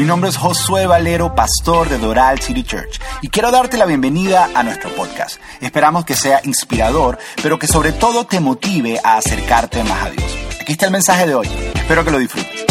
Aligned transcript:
Mi 0.00 0.06
nombre 0.06 0.30
es 0.30 0.38
Josué 0.38 0.86
Valero, 0.86 1.34
pastor 1.34 1.90
de 1.90 1.98
Doral 1.98 2.40
City 2.40 2.62
Church, 2.62 2.98
y 3.20 3.28
quiero 3.28 3.50
darte 3.50 3.76
la 3.76 3.84
bienvenida 3.84 4.48
a 4.54 4.62
nuestro 4.62 4.88
podcast. 4.94 5.38
Esperamos 5.60 6.06
que 6.06 6.14
sea 6.14 6.40
inspirador, 6.44 7.18
pero 7.42 7.58
que 7.58 7.66
sobre 7.66 7.92
todo 7.92 8.24
te 8.24 8.40
motive 8.40 8.98
a 9.04 9.18
acercarte 9.18 9.84
más 9.84 10.06
a 10.06 10.08
Dios. 10.08 10.38
Aquí 10.58 10.72
está 10.72 10.86
el 10.86 10.92
mensaje 10.92 11.26
de 11.26 11.34
hoy. 11.34 11.46
Espero 11.74 12.02
que 12.02 12.10
lo 12.12 12.18
disfrutes. 12.18 12.64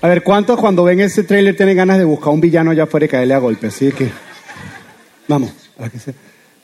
A 0.00 0.06
ver, 0.06 0.22
¿cuántos 0.22 0.56
cuando 0.60 0.84
ven 0.84 1.00
ese 1.00 1.24
trailer 1.24 1.56
tienen 1.56 1.76
ganas 1.76 1.98
de 1.98 2.04
buscar 2.04 2.32
un 2.32 2.40
villano 2.40 2.70
allá 2.70 2.84
afuera 2.84 3.06
y 3.06 3.08
caerle 3.08 3.34
a 3.34 3.38
golpes? 3.38 3.74
Así 3.74 3.90
que, 3.90 4.12
vamos, 5.26 5.50
a 5.80 5.88
que 5.88 5.98
sea. 5.98 6.14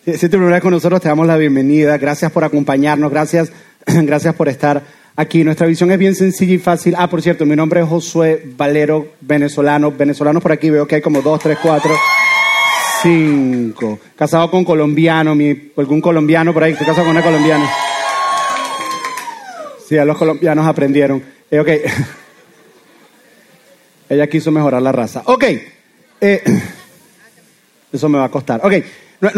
Si 0.04 0.12
es 0.12 0.20
tu 0.20 0.28
primera 0.28 0.52
vez 0.52 0.62
con 0.62 0.70
nosotros, 0.70 1.00
te 1.00 1.08
damos 1.08 1.26
la 1.26 1.36
bienvenida. 1.36 1.98
Gracias 1.98 2.30
por 2.30 2.44
acompañarnos, 2.44 3.10
gracias, 3.10 3.50
gracias 3.84 4.36
por 4.36 4.48
estar 4.48 4.99
aquí. 5.20 5.44
Nuestra 5.44 5.66
visión 5.66 5.90
es 5.90 5.98
bien 5.98 6.14
sencilla 6.14 6.54
y 6.54 6.58
fácil. 6.58 6.94
Ah, 6.96 7.08
por 7.08 7.22
cierto, 7.22 7.46
mi 7.46 7.54
nombre 7.54 7.80
es 7.80 7.86
Josué 7.86 8.42
Valero, 8.56 9.12
venezolano. 9.20 9.92
Venezolanos 9.92 10.42
por 10.42 10.52
aquí, 10.52 10.70
veo 10.70 10.86
que 10.86 10.96
hay 10.96 11.00
como 11.00 11.22
dos, 11.22 11.40
tres, 11.40 11.58
cuatro, 11.62 11.94
cinco. 13.02 13.98
Casado 14.16 14.50
con 14.50 14.64
colombiano, 14.64 15.34
mi, 15.34 15.72
algún 15.76 16.00
colombiano 16.00 16.52
por 16.52 16.64
ahí, 16.64 16.72
estoy 16.72 16.86
casado 16.86 17.06
con 17.06 17.16
una 17.16 17.24
colombiana. 17.24 17.70
Sí, 19.88 19.98
a 19.98 20.04
los 20.04 20.16
colombianos 20.16 20.66
aprendieron. 20.66 21.22
Eh, 21.50 21.60
ok. 21.60 21.68
Ella 24.08 24.26
quiso 24.26 24.50
mejorar 24.50 24.82
la 24.82 24.92
raza. 24.92 25.22
Ok. 25.26 25.44
Eh, 26.20 26.42
eso 27.92 28.08
me 28.08 28.18
va 28.18 28.24
a 28.24 28.30
costar. 28.30 28.60
Ok. 28.64 28.72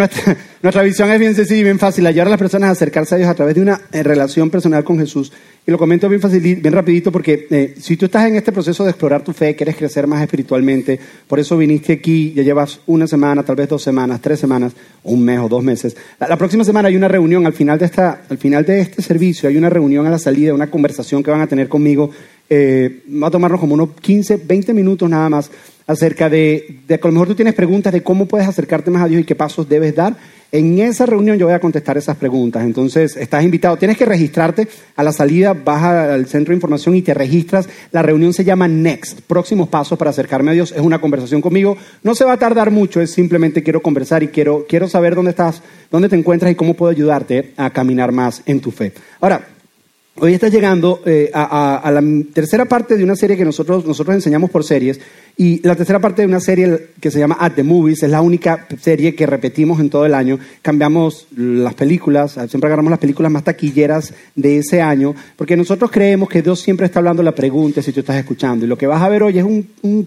Nuestra, 0.62 0.82
visión 0.84 1.10
es 1.10 1.18
bien 1.18 1.34
sencilla 1.34 1.60
y 1.60 1.64
bien 1.64 1.78
fácil, 1.80 2.06
ayudar 2.06 2.28
a 2.28 2.30
las 2.30 2.38
personas 2.38 2.68
a 2.68 2.72
acercarse 2.72 3.16
a 3.16 3.18
Dios 3.18 3.28
a 3.28 3.34
través 3.34 3.56
de 3.56 3.62
una 3.62 3.80
eh, 3.90 4.04
relación 4.04 4.48
personal 4.48 4.84
con 4.84 4.96
Jesús. 4.96 5.32
Y 5.66 5.72
lo 5.72 5.78
comento 5.78 6.08
bien 6.08 6.20
fácil, 6.20 6.40
bien 6.40 6.72
rapidito, 6.72 7.10
porque 7.10 7.48
eh, 7.50 7.74
si 7.80 7.96
tú 7.96 8.04
estás 8.04 8.28
en 8.28 8.36
este 8.36 8.52
proceso 8.52 8.84
de 8.84 8.90
explorar 8.90 9.24
tu 9.24 9.32
fe, 9.32 9.56
quieres 9.56 9.76
crecer 9.76 10.06
más 10.06 10.22
espiritualmente, 10.22 11.00
por 11.26 11.40
eso 11.40 11.56
viniste 11.56 11.94
aquí, 11.94 12.32
ya 12.32 12.44
llevas 12.44 12.78
una 12.86 13.08
semana, 13.08 13.42
tal 13.42 13.56
vez 13.56 13.68
dos 13.68 13.82
semanas, 13.82 14.20
tres 14.20 14.38
semanas, 14.38 14.72
un 15.02 15.24
mes 15.24 15.40
o 15.40 15.48
dos 15.48 15.64
meses. 15.64 15.96
La, 16.20 16.28
la 16.28 16.36
próxima 16.36 16.62
semana 16.62 16.86
hay 16.86 16.94
una 16.94 17.08
reunión, 17.08 17.44
al 17.44 17.52
final, 17.52 17.76
de 17.80 17.86
esta, 17.86 18.22
al 18.28 18.38
final 18.38 18.64
de 18.64 18.82
este 18.82 19.02
servicio 19.02 19.48
hay 19.48 19.56
una 19.56 19.68
reunión 19.68 20.06
a 20.06 20.10
la 20.10 20.18
salida, 20.18 20.54
una 20.54 20.70
conversación 20.70 21.24
que 21.24 21.32
van 21.32 21.40
a 21.40 21.48
tener 21.48 21.68
conmigo. 21.68 22.10
Eh, 22.54 23.04
va 23.10 23.28
a 23.28 23.30
tomarnos 23.30 23.58
como 23.58 23.72
unos 23.72 23.92
15, 23.98 24.42
20 24.44 24.74
minutos 24.74 25.08
nada 25.08 25.30
más 25.30 25.50
acerca 25.86 26.28
de, 26.28 26.80
de 26.86 26.98
que 26.98 27.06
a 27.06 27.10
lo 27.10 27.12
mejor 27.12 27.28
tú 27.28 27.34
tienes 27.34 27.54
preguntas 27.54 27.92
de 27.92 28.02
cómo 28.02 28.26
puedes 28.26 28.48
acercarte 28.48 28.90
más 28.90 29.02
a 29.02 29.08
Dios 29.08 29.22
y 29.22 29.24
qué 29.24 29.34
pasos 29.34 29.68
debes 29.68 29.94
dar. 29.94 30.16
En 30.54 30.78
esa 30.80 31.06
reunión 31.06 31.38
yo 31.38 31.46
voy 31.46 31.54
a 31.54 31.60
contestar 31.60 31.96
esas 31.96 32.18
preguntas. 32.18 32.62
Entonces, 32.62 33.16
estás 33.16 33.42
invitado. 33.42 33.78
Tienes 33.78 33.96
que 33.96 34.04
registrarte 34.04 34.68
a 34.96 35.02
la 35.02 35.10
salida, 35.10 35.54
vas 35.54 35.82
al 35.82 36.26
centro 36.26 36.52
de 36.52 36.56
información 36.56 36.94
y 36.94 37.00
te 37.00 37.14
registras. 37.14 37.70
La 37.90 38.02
reunión 38.02 38.34
se 38.34 38.44
llama 38.44 38.68
Next, 38.68 39.22
próximos 39.22 39.70
pasos 39.70 39.98
para 39.98 40.10
acercarme 40.10 40.50
a 40.50 40.54
Dios. 40.54 40.72
Es 40.72 40.82
una 40.82 41.00
conversación 41.00 41.40
conmigo. 41.40 41.78
No 42.02 42.14
se 42.14 42.26
va 42.26 42.32
a 42.32 42.38
tardar 42.38 42.70
mucho, 42.70 43.00
es 43.00 43.12
simplemente 43.12 43.62
quiero 43.62 43.80
conversar 43.80 44.22
y 44.22 44.28
quiero, 44.28 44.66
quiero 44.68 44.88
saber 44.88 45.14
dónde 45.14 45.30
estás, 45.30 45.62
dónde 45.90 46.10
te 46.10 46.16
encuentras 46.16 46.52
y 46.52 46.54
cómo 46.54 46.74
puedo 46.74 46.92
ayudarte 46.92 47.54
a 47.56 47.70
caminar 47.70 48.12
más 48.12 48.42
en 48.44 48.60
tu 48.60 48.72
fe. 48.72 48.92
Ahora, 49.22 49.48
Hoy 50.16 50.34
estás 50.34 50.52
llegando 50.52 51.00
eh, 51.06 51.30
a, 51.32 51.76
a, 51.78 51.90
la 51.90 52.02
tercera 52.34 52.66
parte 52.66 52.98
de 52.98 53.02
una 53.02 53.16
serie 53.16 53.34
que 53.34 53.46
nosotros, 53.46 53.86
nosotros 53.86 54.14
enseñamos 54.14 54.50
por 54.50 54.62
series. 54.62 55.00
Y 55.38 55.66
la 55.66 55.74
tercera 55.74 56.00
parte 56.00 56.20
de 56.20 56.28
una 56.28 56.38
serie 56.38 56.88
que 57.00 57.10
se 57.10 57.18
llama 57.18 57.38
At 57.40 57.52
the 57.52 57.62
Movies 57.62 58.02
es 58.02 58.10
la 58.10 58.20
única 58.20 58.68
serie 58.78 59.14
que 59.14 59.24
repetimos 59.24 59.80
en 59.80 59.88
todo 59.88 60.04
el 60.04 60.12
año. 60.12 60.38
Cambiamos 60.60 61.26
las 61.34 61.72
películas, 61.72 62.32
siempre 62.32 62.66
agarramos 62.66 62.90
las 62.90 63.00
películas 63.00 63.32
más 63.32 63.42
taquilleras 63.42 64.12
de 64.34 64.58
ese 64.58 64.82
año, 64.82 65.14
porque 65.34 65.56
nosotros 65.56 65.90
creemos 65.90 66.28
que 66.28 66.42
Dios 66.42 66.60
siempre 66.60 66.84
está 66.84 66.98
hablando 66.98 67.22
la 67.22 67.34
pregunta 67.34 67.80
si 67.80 67.92
tú 67.92 68.00
estás 68.00 68.16
escuchando. 68.16 68.66
Y 68.66 68.68
lo 68.68 68.76
que 68.76 68.86
vas 68.86 69.00
a 69.00 69.08
ver 69.08 69.22
hoy 69.22 69.38
es 69.38 69.44
un, 69.44 69.66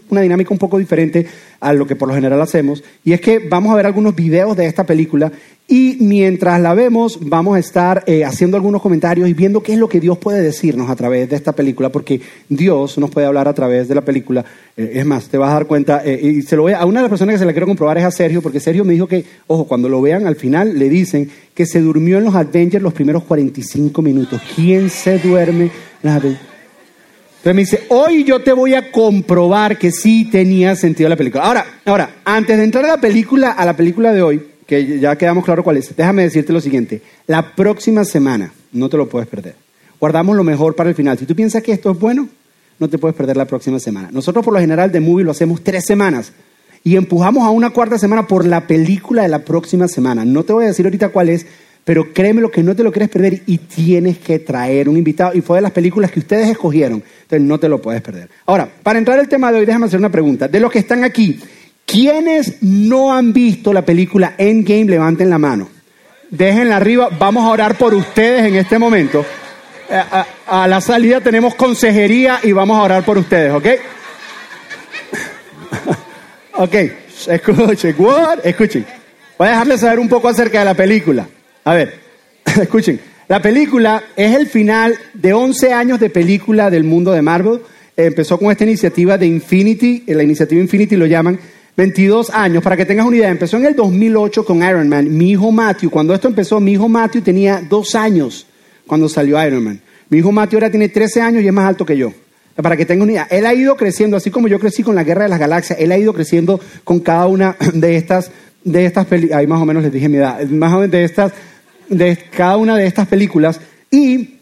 una 0.10 0.22
dinámica 0.22 0.54
un 0.54 0.60
poco 0.60 0.78
diferente 0.78 1.26
a 1.60 1.74
lo 1.74 1.88
que 1.88 1.96
por 1.96 2.08
lo 2.08 2.16
general 2.16 2.42
hacemos. 2.42 2.84
Y 3.04 3.14
es 3.14 3.22
que 3.22 3.40
vamos 3.40 3.72
a 3.72 3.76
ver 3.76 3.86
algunos 3.86 4.16
videos 4.16 4.56
de 4.56 4.66
esta 4.66 4.86
película 4.86 5.32
y 5.68 5.98
mientras 6.00 6.62
la 6.62 6.76
vemos, 6.76 7.18
vamos 7.22 7.56
a 7.56 7.60
estar 7.60 8.04
eh, 8.06 8.24
haciendo 8.24 8.56
algunos 8.56 8.84
comentarios 8.84 9.28
y 9.28 9.34
viendo 9.34 9.64
qué 9.64 9.74
es 9.74 9.80
lo 9.80 9.90
que 9.90 10.00
Dios 10.00 10.20
puede 10.20 10.44
decirnos 10.44 10.92
a 10.92 10.96
través 10.96 11.28
de 11.28 11.36
esta 11.36 11.54
película, 11.54 11.90
porque 11.90 12.22
Dios 12.48 13.00
nos 13.00 13.10
puede 13.10 13.26
hablar 13.26 13.48
a 13.48 13.54
través 13.54 13.88
de 13.88 13.96
la 13.96 14.02
película. 14.02 14.46
Eh, 14.78 14.92
es 14.94 15.06
más, 15.08 15.28
te 15.28 15.40
vas 15.40 15.50
a 15.50 15.54
dar 15.54 15.66
cuenta, 15.66 16.04
eh, 16.06 16.20
y 16.22 16.42
se 16.44 16.56
lo 16.56 16.64
voy 16.64 16.74
a, 16.74 16.86
una 16.86 17.00
de 17.00 17.06
las 17.06 17.10
personas 17.10 17.34
que 17.34 17.40
se 17.40 17.46
la 17.46 17.52
quiero 17.52 17.66
comprobar 17.66 17.98
es 17.98 18.04
a 18.04 18.12
Sergio, 18.12 18.44
porque 18.44 18.60
Sergio 18.60 18.86
me 18.86 18.94
dijo 18.94 19.08
que, 19.08 19.26
ojo, 19.48 19.66
cuando 19.66 19.90
lo 19.90 20.02
vean 20.04 20.28
al 20.28 20.36
final 20.36 20.78
le 20.78 20.88
dicen 20.88 21.32
que 21.56 21.66
se 21.66 21.82
durmió 21.82 22.20
en 22.20 22.26
los 22.26 22.36
Avengers 22.36 22.84
los 22.84 22.94
primeros 22.94 23.24
45 23.24 24.04
minutos. 24.04 24.40
¿Quién 24.56 24.92
se 24.92 25.18
duerme? 25.18 25.72
Entonces 27.46 27.56
me 27.56 27.62
dice, 27.62 27.86
hoy 27.90 28.24
yo 28.24 28.42
te 28.42 28.54
voy 28.54 28.74
a 28.74 28.92
comprobar 28.92 29.78
que 29.78 29.92
sí 29.92 30.26
tenía 30.32 30.76
sentido 30.76 31.08
la 31.08 31.16
película. 31.16 31.44
Ahora, 31.44 31.64
ahora, 31.86 32.16
antes 32.26 32.58
de 32.58 32.64
entrar 32.64 32.84
a 32.86 32.88
la 32.88 32.98
película, 32.98 33.52
a 33.52 33.64
la 33.66 33.78
película 33.78 34.12
de 34.14 34.24
hoy, 34.24 34.42
que 34.66 34.98
ya 35.00 35.16
quedamos 35.16 35.46
claro 35.46 35.64
cuál 35.64 35.78
es. 35.78 35.96
Déjame 35.96 36.24
decirte 36.24 36.52
lo 36.52 36.60
siguiente. 36.60 37.04
La 37.28 37.54
próxima 37.54 38.04
semana 38.04 38.52
no 38.72 38.90
te 38.90 38.98
lo 38.98 39.08
puedes 39.08 39.28
perder. 39.30 39.54
Guardamos 40.00 40.36
lo 40.36 40.44
mejor 40.44 40.76
para 40.76 40.90
el 40.90 40.96
final. 40.96 41.20
Si 41.20 41.28
tú 41.28 41.36
piensas 41.36 41.62
que 41.62 41.72
esto 41.72 41.92
es 41.92 42.00
bueno, 42.00 42.28
no 42.80 42.90
te 42.90 42.98
puedes 42.98 43.16
perder 43.16 43.38
la 43.38 43.46
próxima 43.46 43.78
semana. 43.78 44.10
Nosotros 44.12 44.44
por 44.44 44.52
lo 44.52 44.60
general 44.60 44.92
de 44.92 45.00
Movie 45.00 45.24
lo 45.24 45.30
hacemos 45.30 45.64
tres 45.64 45.86
semanas 45.86 46.34
y 46.84 46.96
empujamos 46.96 47.44
a 47.44 47.52
una 47.52 47.70
cuarta 47.70 48.00
semana 48.00 48.26
por 48.26 48.48
la 48.48 48.66
película 48.66 49.22
de 49.22 49.30
la 49.30 49.46
próxima 49.46 49.88
semana. 49.88 50.26
No 50.26 50.46
te 50.46 50.54
voy 50.54 50.64
a 50.64 50.70
decir 50.70 50.88
ahorita 50.88 51.10
cuál 51.10 51.30
es, 51.30 51.46
pero 51.86 52.12
créeme 52.12 52.42
lo 52.42 52.52
que 52.52 52.64
no 52.64 52.76
te 52.76 52.84
lo 52.84 52.92
quieres 52.92 53.10
perder 53.10 53.44
y 53.46 53.60
tienes 53.60 54.18
que 54.18 54.40
traer 54.40 54.90
un 54.90 54.98
invitado. 54.98 55.32
Y 55.34 55.40
fue 55.40 55.60
de 55.60 55.62
las 55.62 55.72
películas 55.72 56.12
que 56.12 56.20
ustedes 56.20 56.50
escogieron. 56.50 57.02
Entonces 57.22 57.48
no 57.48 57.58
te 57.58 57.70
lo 57.70 57.82
puedes 57.82 58.02
perder. 58.02 58.28
Ahora, 58.46 58.68
para 58.84 59.00
entrar 59.00 59.18
al 59.20 59.30
tema 59.30 59.52
de 59.52 59.60
hoy, 59.60 59.66
déjame 59.66 59.86
hacer 59.86 60.00
una 60.00 60.12
pregunta. 60.12 60.50
De 60.50 60.60
los 60.60 60.70
que 60.72 60.80
están 60.80 61.06
aquí, 61.06 61.40
¿Quiénes 61.86 62.64
no 62.64 63.14
han 63.14 63.32
visto 63.32 63.72
la 63.72 63.84
película 63.84 64.34
Endgame? 64.38 64.86
Levanten 64.86 65.30
la 65.30 65.38
mano. 65.38 65.70
Déjenla 66.30 66.78
arriba. 66.78 67.10
Vamos 67.18 67.46
a 67.46 67.50
orar 67.50 67.78
por 67.78 67.94
ustedes 67.94 68.46
en 68.46 68.56
este 68.56 68.80
momento. 68.80 69.24
A, 69.90 70.26
a, 70.48 70.64
a, 70.64 70.68
la 70.68 70.82
salida 70.82 71.22
tenemos 71.22 71.54
consejería 71.54 72.40
y 72.42 72.52
vamos 72.52 72.78
a 72.78 72.82
orar 72.82 73.06
por 73.06 73.20
ustedes, 73.20 73.54
¿ok? 73.54 73.68
ok, 76.54 76.76
escuchen, 77.28 77.96
what? 78.00 78.40
Escuchen. 78.44 78.84
Voy 79.38 79.48
a 79.48 79.52
dejarles 79.52 79.82
saber 79.82 80.00
un 80.00 80.10
poco 80.10 80.28
acerca 80.28 80.60
de 80.60 80.66
la 80.66 80.74
película. 80.74 81.28
A 81.66 81.74
ver, 81.74 81.96
escuchen. 82.62 83.00
La 83.28 83.42
película 83.42 84.04
es 84.16 84.36
el 84.36 84.46
final 84.46 84.96
de 85.16 85.34
11 85.34 85.74
años 85.74 86.00
de 86.00 86.12
película 86.12 86.70
del 86.70 86.84
mundo 86.84 87.12
de 87.12 87.24
Marvel. 87.24 87.60
Empezó 87.98 88.38
con 88.38 88.52
esta 88.52 88.66
iniciativa 88.66 89.18
de 89.18 89.26
Infinity, 89.26 90.04
la 90.08 90.22
iniciativa 90.22 90.62
Infinity 90.62 90.96
lo 90.96 91.08
llaman, 91.08 91.40
22 91.76 92.30
años, 92.30 92.64
para 92.64 92.78
que 92.78 92.86
tengas 92.86 93.08
una 93.08 93.18
idea, 93.18 93.30
empezó 93.30 93.58
en 93.58 93.66
el 93.66 93.76
2008 93.76 94.46
con 94.46 94.58
Iron 94.64 94.88
Man. 94.88 95.18
Mi 95.18 95.32
hijo 95.32 95.52
Matthew, 95.52 95.90
cuando 95.90 96.14
esto 96.14 96.28
empezó, 96.28 96.60
mi 96.60 96.74
hijo 96.74 96.88
Matthew 96.88 97.24
tenía 97.24 97.64
dos 97.68 97.96
años 97.96 98.46
cuando 98.86 99.10
salió 99.10 99.44
Iron 99.44 99.64
Man. 99.64 99.82
Mi 100.10 100.20
hijo 100.20 100.32
Matthew 100.32 100.58
ahora 100.58 100.70
tiene 100.70 100.90
13 100.90 101.20
años 101.20 101.44
y 101.44 101.48
es 101.48 101.54
más 101.54 101.68
alto 101.68 101.84
que 101.84 101.98
yo. 101.98 102.14
Para 102.56 102.78
que 102.78 102.86
tengas 102.86 103.04
una 103.04 103.12
idea, 103.12 103.28
él 103.32 103.46
ha 103.48 103.56
ido 103.56 103.76
creciendo, 103.76 104.16
así 104.16 104.30
como 104.30 104.48
yo 104.48 104.60
crecí 104.60 104.84
con 104.84 104.94
la 104.94 105.04
Guerra 105.04 105.24
de 105.24 105.30
las 105.30 105.40
Galaxias, 105.40 105.80
él 105.80 105.92
ha 105.92 105.98
ido 105.98 106.14
creciendo 106.14 106.60
con 106.84 107.00
cada 107.00 107.26
una 107.26 107.58
de 107.74 107.98
estas, 107.98 108.30
de 108.64 108.86
estas 108.86 109.08
películas, 109.08 109.40
ahí 109.40 109.48
más 109.48 109.60
o 109.60 109.66
menos 109.66 109.82
les 109.82 109.92
dije 109.92 110.08
mi 110.08 110.18
edad, 110.18 110.40
más 110.44 110.72
o 110.72 110.76
menos 110.76 110.92
de 110.92 111.04
estas, 111.04 111.34
de 111.90 112.18
cada 112.32 112.58
una 112.58 112.76
de 112.78 112.88
estas 112.88 113.08
películas. 113.08 113.60
Y 113.92 114.36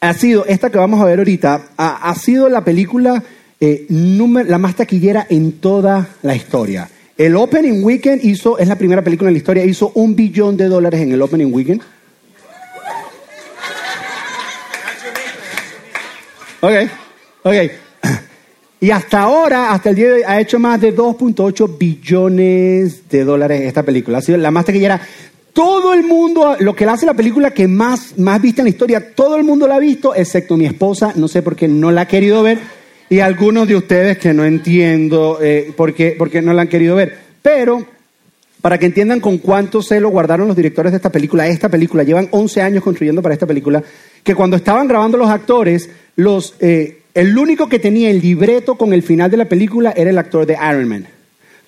ha 0.00 0.14
sido, 0.14 0.44
esta 0.46 0.70
que 0.70 0.78
vamos 0.78 1.00
a 1.00 1.04
ver 1.04 1.18
ahorita, 1.18 1.68
ha, 1.76 2.14
sido 2.14 2.48
la 2.48 2.64
película 2.64 3.22
eh, 3.60 3.86
número, 3.88 4.48
la 4.48 4.58
más 4.58 4.76
taquillera 4.76 5.26
en 5.28 5.52
toda 5.52 6.08
la 6.22 6.34
historia. 6.34 6.88
El 7.16 7.34
Opening 7.36 7.82
Weekend 7.82 8.24
hizo, 8.24 8.58
es 8.58 8.68
la 8.68 8.76
primera 8.76 9.02
película 9.02 9.30
en 9.30 9.34
la 9.34 9.38
historia, 9.38 9.64
hizo 9.64 9.90
un 9.94 10.14
billón 10.14 10.56
de 10.56 10.66
dólares 10.66 11.00
en 11.00 11.12
el 11.12 11.22
Opening 11.22 11.52
Weekend. 11.52 11.82
Ok, 16.60 16.72
ok. 17.44 17.54
Y 18.78 18.90
hasta 18.90 19.22
ahora, 19.22 19.72
hasta 19.72 19.90
el 19.90 19.96
día 19.96 20.06
de 20.06 20.12
hoy, 20.12 20.22
ha 20.26 20.38
hecho 20.38 20.58
más 20.58 20.78
de 20.80 20.94
2.8 20.94 21.78
billones 21.78 23.08
de 23.08 23.24
dólares 23.24 23.62
esta 23.62 23.82
película. 23.82 24.18
Ha 24.18 24.22
sido 24.22 24.36
la 24.36 24.50
más 24.50 24.66
taquillera. 24.66 25.00
Todo 25.56 25.94
el 25.94 26.02
mundo, 26.02 26.54
lo 26.60 26.76
que 26.76 26.84
le 26.84 26.90
hace 26.90 27.06
la 27.06 27.14
película 27.14 27.50
que 27.52 27.66
más, 27.66 28.18
más 28.18 28.42
vista 28.42 28.60
en 28.60 28.66
la 28.66 28.70
historia, 28.70 29.14
todo 29.14 29.36
el 29.36 29.42
mundo 29.42 29.66
la 29.66 29.76
ha 29.76 29.78
visto, 29.78 30.14
excepto 30.14 30.58
mi 30.58 30.66
esposa. 30.66 31.14
No 31.16 31.28
sé 31.28 31.40
por 31.40 31.56
qué 31.56 31.66
no 31.66 31.90
la 31.90 32.02
ha 32.02 32.06
querido 32.08 32.42
ver 32.42 32.58
y 33.08 33.20
algunos 33.20 33.66
de 33.66 33.74
ustedes 33.74 34.18
que 34.18 34.34
no 34.34 34.44
entiendo 34.44 35.38
eh, 35.40 35.72
por, 35.74 35.94
qué, 35.94 36.10
por 36.10 36.28
qué 36.28 36.42
no 36.42 36.52
la 36.52 36.60
han 36.60 36.68
querido 36.68 36.94
ver. 36.94 37.16
Pero, 37.40 37.86
para 38.60 38.76
que 38.76 38.84
entiendan 38.84 39.18
con 39.20 39.38
cuánto 39.38 39.80
celo 39.80 40.10
guardaron 40.10 40.46
los 40.46 40.56
directores 40.58 40.92
de 40.92 40.96
esta 40.96 41.10
película, 41.10 41.48
esta 41.48 41.70
película, 41.70 42.02
llevan 42.02 42.28
11 42.32 42.60
años 42.60 42.84
construyendo 42.84 43.22
para 43.22 43.32
esta 43.32 43.46
película, 43.46 43.82
que 44.22 44.34
cuando 44.34 44.56
estaban 44.56 44.86
grabando 44.86 45.16
los 45.16 45.30
actores, 45.30 45.88
los, 46.16 46.54
eh, 46.60 46.98
el 47.14 47.38
único 47.38 47.66
que 47.66 47.78
tenía 47.78 48.10
el 48.10 48.20
libreto 48.20 48.74
con 48.74 48.92
el 48.92 49.02
final 49.02 49.30
de 49.30 49.38
la 49.38 49.46
película 49.46 49.94
era 49.96 50.10
el 50.10 50.18
actor 50.18 50.44
de 50.44 50.52
Iron 50.54 50.86
Man. 50.86 51.06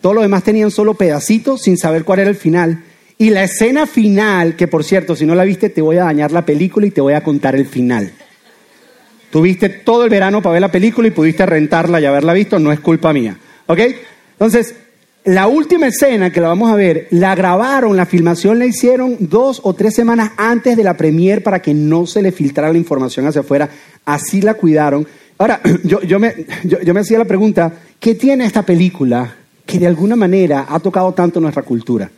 Todos 0.03 0.15
los 0.15 0.25
demás 0.25 0.45
tenían 0.45 0.71
solo 0.71 0.93
pedacitos 0.93 1.63
sin 1.63 1.79
saber 1.79 2.05
cuál 2.05 2.19
era 2.19 2.29
el 2.29 2.37
final. 2.37 2.85
Y 3.21 3.31
la 3.31 3.43
escena 3.43 3.87
final, 3.87 4.55
que 4.55 4.69
por 4.69 4.85
cierto, 4.85 5.17
si 5.17 5.27
no 5.27 5.35
la 5.35 5.43
viste, 5.43 5.71
te 5.71 5.83
voy 5.83 5.97
a 5.97 6.05
dañar 6.05 6.31
la 6.31 6.47
película 6.47 6.87
y 6.87 6.93
te 6.93 7.01
voy 7.01 7.15
a 7.15 7.25
contar 7.25 7.57
el 7.57 7.67
final. 7.67 8.13
Tuviste 9.33 9.69
todo 9.69 10.05
el 10.05 10.11
verano 10.11 10.41
para 10.41 10.53
ver 10.53 10.61
la 10.61 10.71
película 10.71 11.09
y 11.09 11.11
pudiste 11.11 11.45
rentarla 11.45 12.01
y 12.01 12.05
haberla 12.05 12.33
visto, 12.33 12.61
no 12.61 12.71
es 12.71 12.79
culpa 12.79 13.13
mía. 13.13 13.37
¿Ok? 13.67 13.81
Entonces, 14.33 14.77
la 15.25 15.49
última 15.49 15.89
escena 15.89 16.31
que 16.31 16.41
la 16.41 16.47
vamos 16.47 16.71
a 16.71 16.77
ver, 16.77 17.09
la 17.11 17.35
grabaron, 17.35 17.97
la 17.97 18.07
filmación 18.07 18.61
la 18.61 18.67
hicieron 18.67 19.17
dos 19.19 19.61
o 19.65 19.75
tres 19.75 19.95
semanas 19.95 20.31
antes 20.37 20.77
de 20.77 20.85
la 20.85 20.97
premier 20.97 21.43
para 21.43 21.61
que 21.61 21.75
no 21.75 22.07
se 22.07 22.23
le 22.23 22.31
filtrara 22.31 22.73
la 22.73 22.79
información 22.79 23.27
hacia 23.27 23.41
afuera. 23.41 23.69
Así 24.05 24.43
la 24.43 24.55
cuidaron. 24.55 25.05
Ahora, 25.39 25.61
yo, 25.83 26.01
yo, 26.03 26.21
me, 26.21 26.47
yo, 26.63 26.81
yo 26.83 26.95
me 26.95 27.01
hacía 27.01 27.19
la 27.19 27.25
pregunta, 27.25 27.73
¿qué 27.99 28.15
tiene 28.15 28.45
esta 28.45 28.63
película 28.63 29.35
que 29.67 29.81
de 29.81 29.89
alguna 29.89 30.15
manera 30.15 30.67
ha 30.69 30.79
tocado 30.79 31.13
tanto 31.13 31.41
nuestra 31.41 31.65
cultura? 31.65 32.09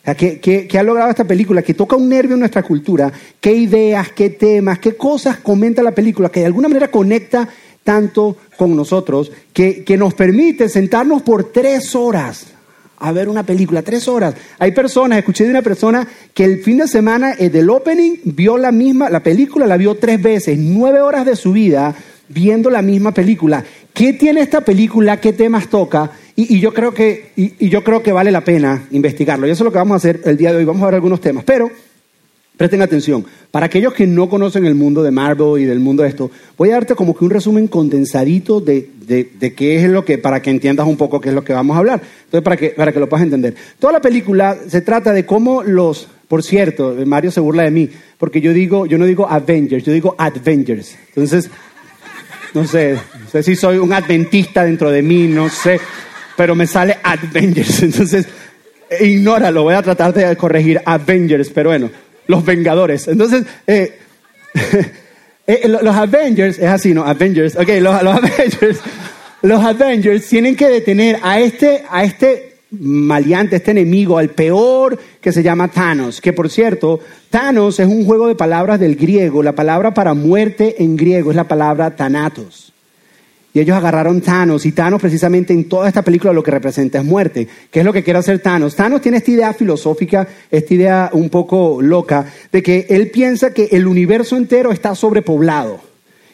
O 0.00 0.04
sea, 0.04 0.14
¿qué, 0.14 0.40
qué, 0.40 0.66
qué 0.66 0.78
ha 0.78 0.82
logrado 0.82 1.10
esta 1.10 1.24
película? 1.24 1.62
Que 1.62 1.74
toca 1.74 1.96
un 1.96 2.08
nervio 2.08 2.34
en 2.34 2.40
nuestra 2.40 2.62
cultura. 2.62 3.12
¿Qué 3.40 3.52
ideas, 3.52 4.10
qué 4.12 4.30
temas, 4.30 4.78
qué 4.78 4.96
cosas 4.96 5.38
comenta 5.38 5.82
la 5.82 5.92
película 5.92 6.30
que 6.30 6.40
de 6.40 6.46
alguna 6.46 6.68
manera 6.68 6.88
conecta 6.88 7.48
tanto 7.84 8.36
con 8.56 8.76
nosotros 8.76 9.30
que, 9.52 9.84
que 9.84 9.96
nos 9.96 10.14
permite 10.14 10.68
sentarnos 10.68 11.22
por 11.22 11.52
tres 11.52 11.94
horas 11.94 12.46
a 13.00 13.12
ver 13.12 13.28
una 13.28 13.44
película, 13.44 13.82
tres 13.82 14.06
horas. 14.08 14.34
Hay 14.58 14.72
personas, 14.72 15.18
escuché 15.18 15.44
de 15.44 15.50
una 15.50 15.62
persona 15.62 16.06
que 16.34 16.44
el 16.44 16.62
fin 16.62 16.78
de 16.78 16.86
semana 16.86 17.34
eh, 17.38 17.48
del 17.48 17.70
opening 17.70 18.16
vio 18.24 18.58
la 18.58 18.70
misma, 18.70 19.08
la 19.08 19.22
película 19.22 19.66
la 19.66 19.78
vio 19.78 19.96
tres 19.96 20.22
veces, 20.22 20.58
nueve 20.58 21.00
horas 21.00 21.24
de 21.24 21.34
su 21.34 21.52
vida 21.52 21.94
viendo 22.28 22.70
la 22.70 22.82
misma 22.82 23.12
película. 23.12 23.64
¿Qué 23.92 24.12
tiene 24.14 24.40
esta 24.40 24.60
película? 24.60 25.20
¿Qué 25.20 25.32
temas 25.32 25.68
toca? 25.68 26.10
Y, 26.36 26.58
yo, 26.58 26.72
creo 26.72 26.94
que, 26.94 27.32
y, 27.36 27.68
yo 27.68 27.84
creo 27.84 28.02
que 28.02 28.12
vale 28.12 28.30
la 28.30 28.42
pena 28.42 28.86
investigarlo. 28.92 29.46
Y 29.46 29.50
eso 29.50 29.62
es 29.62 29.66
lo 29.66 29.72
que 29.72 29.78
vamos 29.78 29.94
a 29.94 29.96
hacer 29.96 30.22
el 30.24 30.36
día 30.36 30.52
de 30.52 30.58
hoy. 30.58 30.64
Vamos 30.64 30.82
a 30.82 30.86
ver 30.86 30.94
algunos 30.94 31.20
temas. 31.20 31.44
Pero 31.44 31.70
Presten 32.60 32.82
atención, 32.82 33.24
para 33.50 33.64
aquellos 33.64 33.94
que 33.94 34.06
no 34.06 34.28
conocen 34.28 34.66
el 34.66 34.74
mundo 34.74 35.02
de 35.02 35.10
Marvel 35.10 35.62
y 35.62 35.64
del 35.64 35.80
mundo 35.80 36.02
de 36.02 36.10
esto, 36.10 36.30
voy 36.58 36.68
a 36.68 36.74
darte 36.74 36.94
como 36.94 37.16
que 37.16 37.24
un 37.24 37.30
resumen 37.30 37.68
condensadito 37.68 38.60
de, 38.60 38.86
de, 39.06 39.30
de, 39.40 39.54
qué 39.54 39.82
es 39.82 39.90
lo 39.90 40.04
que, 40.04 40.18
para 40.18 40.42
que 40.42 40.50
entiendas 40.50 40.86
un 40.86 40.98
poco 40.98 41.22
qué 41.22 41.30
es 41.30 41.34
lo 41.34 41.42
que 41.42 41.54
vamos 41.54 41.74
a 41.74 41.78
hablar. 41.78 42.02
Entonces, 42.26 42.44
para 42.44 42.58
que, 42.58 42.68
para 42.68 42.92
que 42.92 43.00
lo 43.00 43.08
puedas 43.08 43.24
entender. 43.24 43.54
Toda 43.78 43.94
la 43.94 44.02
película 44.02 44.58
se 44.68 44.82
trata 44.82 45.14
de 45.14 45.24
cómo 45.24 45.62
los, 45.62 46.06
por 46.28 46.42
cierto, 46.42 46.94
Mario 47.06 47.30
se 47.30 47.40
burla 47.40 47.62
de 47.62 47.70
mí, 47.70 47.88
porque 48.18 48.42
yo 48.42 48.52
digo, 48.52 48.84
yo 48.84 48.98
no 48.98 49.06
digo 49.06 49.26
Avengers, 49.26 49.82
yo 49.82 49.94
digo 49.94 50.14
Adventures. 50.18 50.98
Entonces, 51.08 51.48
no 52.52 52.66
sé, 52.66 52.98
sé 53.30 53.42
si 53.42 53.56
soy 53.56 53.78
un 53.78 53.92
adventista 53.92 54.64
dentro 54.64 54.90
de 54.90 55.02
mí, 55.02 55.26
no 55.26 55.48
sé, 55.48 55.80
pero 56.36 56.54
me 56.54 56.66
sale 56.66 56.98
Avengers. 57.02 57.82
Entonces, 57.82 58.26
ignóralo, 59.00 59.62
voy 59.62 59.74
a 59.74 59.82
tratar 59.82 60.12
de 60.12 60.36
corregir 60.36 60.82
Avengers, 60.84 61.50
pero 61.50 61.70
bueno 61.70 61.90
los 62.30 62.44
Vengadores. 62.44 63.08
Entonces, 63.08 63.44
eh, 63.66 63.98
eh, 65.46 65.68
los 65.68 65.94
Avengers, 65.94 66.58
es 66.58 66.68
así, 66.68 66.94
¿no? 66.94 67.04
Avengers, 67.04 67.56
ok, 67.56 67.68
los, 67.80 67.94
Avengers, 68.04 68.78
los 69.42 69.62
Avengers 69.62 70.26
tienen 70.26 70.56
que 70.56 70.68
detener 70.68 71.18
a 71.22 71.40
este, 71.40 71.82
a 71.90 72.04
este 72.04 72.54
maleante, 72.70 73.56
este 73.56 73.72
enemigo, 73.72 74.16
al 74.16 74.30
peor 74.30 74.96
que 75.20 75.32
se 75.32 75.42
llama 75.42 75.68
Thanos, 75.68 76.20
que 76.20 76.32
por 76.32 76.48
cierto, 76.48 77.00
Thanos 77.28 77.80
es 77.80 77.88
un 77.88 78.06
juego 78.06 78.28
de 78.28 78.36
palabras 78.36 78.78
del 78.78 78.94
griego, 78.94 79.42
la 79.42 79.52
palabra 79.52 79.92
para 79.92 80.14
muerte 80.14 80.76
en 80.82 80.96
griego 80.96 81.30
es 81.30 81.36
la 81.36 81.48
palabra 81.48 81.96
Thanatos. 81.96 82.69
Y 83.52 83.58
ellos 83.58 83.76
agarraron 83.76 84.20
Thanos, 84.20 84.64
y 84.64 84.72
Thanos 84.72 85.00
precisamente 85.00 85.52
en 85.52 85.68
toda 85.68 85.88
esta 85.88 86.02
película 86.02 86.32
lo 86.32 86.42
que 86.42 86.52
representa 86.52 86.98
es 86.98 87.04
muerte. 87.04 87.48
¿Qué 87.70 87.80
es 87.80 87.84
lo 87.84 87.92
que 87.92 88.04
quiere 88.04 88.20
hacer 88.20 88.38
Thanos? 88.38 88.76
Thanos 88.76 89.00
tiene 89.00 89.18
esta 89.18 89.30
idea 89.32 89.52
filosófica, 89.52 90.28
esta 90.50 90.74
idea 90.74 91.10
un 91.12 91.28
poco 91.30 91.82
loca, 91.82 92.26
de 92.52 92.62
que 92.62 92.86
él 92.88 93.10
piensa 93.10 93.52
que 93.52 93.68
el 93.72 93.88
universo 93.88 94.36
entero 94.36 94.70
está 94.70 94.94
sobrepoblado. 94.94 95.80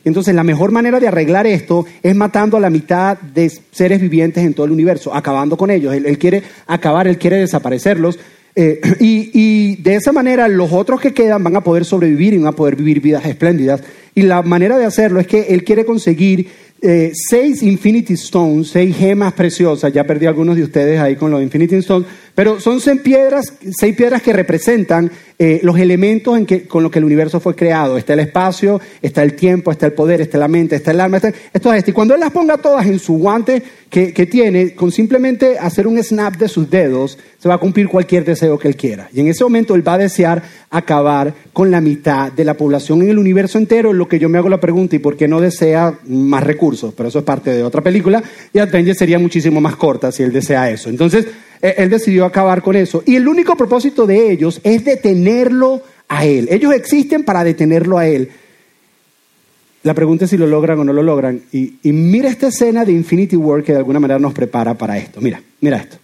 Entonces 0.04 0.34
la 0.34 0.44
mejor 0.44 0.70
manera 0.70 1.00
de 1.00 1.08
arreglar 1.08 1.46
esto 1.46 1.84
es 2.02 2.14
matando 2.14 2.56
a 2.56 2.60
la 2.60 2.70
mitad 2.70 3.18
de 3.18 3.50
seres 3.72 4.00
vivientes 4.00 4.44
en 4.44 4.54
todo 4.54 4.66
el 4.66 4.72
universo, 4.72 5.12
acabando 5.12 5.56
con 5.56 5.70
ellos. 5.70 5.94
Él, 5.94 6.06
él 6.06 6.18
quiere 6.18 6.42
acabar, 6.66 7.08
él 7.08 7.18
quiere 7.18 7.38
desaparecerlos. 7.38 8.18
Eh, 8.54 8.80
y, 9.00 9.30
y 9.34 9.76
de 9.76 9.96
esa 9.96 10.12
manera 10.12 10.48
los 10.48 10.72
otros 10.72 11.00
que 11.00 11.12
quedan 11.12 11.42
van 11.42 11.56
a 11.56 11.60
poder 11.62 11.84
sobrevivir 11.84 12.34
y 12.34 12.38
van 12.38 12.46
a 12.46 12.52
poder 12.52 12.76
vivir 12.76 13.00
vidas 13.00 13.24
espléndidas. 13.26 13.82
Y 14.14 14.22
la 14.22 14.42
manera 14.42 14.78
de 14.78 14.84
hacerlo 14.84 15.18
es 15.18 15.26
que 15.26 15.48
él 15.48 15.64
quiere 15.64 15.84
conseguir 15.84 16.48
eh, 16.82 17.12
seis 17.14 17.62
Infinity 17.62 18.14
Stones, 18.14 18.68
seis 18.68 18.96
gemas 18.96 19.32
preciosas, 19.32 19.92
ya 19.92 20.04
perdí 20.04 20.26
algunos 20.26 20.56
de 20.56 20.62
ustedes 20.62 21.00
ahí 21.00 21.16
con 21.16 21.30
los 21.30 21.42
Infinity 21.42 21.76
Stones, 21.76 22.08
pero 22.36 22.60
son 22.60 22.80
seis 22.82 23.00
piedras, 23.00 24.22
que 24.22 24.32
representan 24.34 25.10
eh, 25.38 25.58
los 25.62 25.78
elementos 25.78 26.38
con 26.68 26.82
los 26.82 26.92
que 26.92 26.98
el 26.98 27.06
universo 27.06 27.40
fue 27.40 27.56
creado. 27.56 27.96
Está 27.96 28.12
el 28.12 28.20
espacio, 28.20 28.78
está 29.00 29.22
el 29.22 29.32
tiempo, 29.32 29.72
está 29.72 29.86
el 29.86 29.94
poder, 29.94 30.20
está 30.20 30.36
la 30.36 30.46
mente, 30.46 30.76
está 30.76 30.90
el 30.90 31.00
alma, 31.00 31.16
está, 31.16 31.32
esto 31.54 31.72
es. 31.72 31.88
Y 31.88 31.92
cuando 31.92 32.12
él 32.12 32.20
las 32.20 32.32
ponga 32.32 32.58
todas 32.58 32.84
en 32.84 32.98
su 32.98 33.14
guante 33.14 33.62
que, 33.88 34.12
que 34.12 34.26
tiene, 34.26 34.74
con 34.74 34.92
simplemente 34.92 35.58
hacer 35.58 35.86
un 35.86 35.96
snap 36.02 36.36
de 36.36 36.48
sus 36.48 36.68
dedos, 36.68 37.18
se 37.38 37.48
va 37.48 37.54
a 37.54 37.58
cumplir 37.58 37.88
cualquier 37.88 38.22
deseo 38.26 38.58
que 38.58 38.68
él 38.68 38.76
quiera. 38.76 39.08
Y 39.14 39.20
en 39.20 39.28
ese 39.28 39.42
momento 39.42 39.74
él 39.74 39.88
va 39.88 39.94
a 39.94 39.98
desear 39.98 40.42
acabar 40.68 41.32
con 41.54 41.70
la 41.70 41.80
mitad 41.80 42.30
de 42.30 42.44
la 42.44 42.52
población 42.52 43.00
en 43.00 43.08
el 43.08 43.18
universo 43.18 43.56
entero, 43.56 43.94
lo 43.94 44.08
que 44.08 44.18
yo 44.18 44.28
me 44.28 44.36
hago 44.36 44.50
la 44.50 44.60
pregunta, 44.60 44.94
¿y 44.94 44.98
por 44.98 45.16
qué 45.16 45.26
no 45.26 45.40
desea 45.40 45.98
más 46.06 46.44
recursos? 46.44 46.92
Pero 46.94 47.08
eso 47.08 47.20
es 47.20 47.24
parte 47.24 47.50
de 47.52 47.62
otra 47.62 47.80
película, 47.80 48.22
y 48.52 48.58
Avengers 48.58 48.98
sería 48.98 49.18
muchísimo 49.18 49.58
más 49.58 49.76
corta 49.76 50.12
si 50.12 50.22
él 50.22 50.34
desea 50.34 50.70
eso. 50.70 50.90
Entonces, 50.90 51.26
él 51.60 51.90
decidió 51.90 52.24
acabar 52.24 52.62
con 52.62 52.76
eso. 52.76 53.02
Y 53.06 53.16
el 53.16 53.26
único 53.28 53.56
propósito 53.56 54.06
de 54.06 54.30
ellos 54.30 54.60
es 54.62 54.84
detenerlo 54.84 55.82
a 56.08 56.24
él. 56.24 56.48
Ellos 56.50 56.74
existen 56.74 57.24
para 57.24 57.44
detenerlo 57.44 57.98
a 57.98 58.06
él. 58.06 58.30
La 59.82 59.94
pregunta 59.94 60.24
es 60.24 60.30
si 60.30 60.36
lo 60.36 60.46
logran 60.46 60.80
o 60.80 60.84
no 60.84 60.92
lo 60.92 61.02
logran. 61.02 61.42
Y, 61.52 61.78
mira 61.84 62.28
esta 62.28 62.48
escena 62.48 62.84
de 62.84 62.92
Infinity 62.92 63.36
War 63.36 63.62
que 63.62 63.72
de 63.72 63.78
alguna 63.78 64.00
manera 64.00 64.18
nos 64.18 64.34
prepara 64.34 64.74
para 64.74 64.98
esto. 64.98 65.20
Mira, 65.20 65.40
mira 65.60 65.76
esto. 65.76 65.98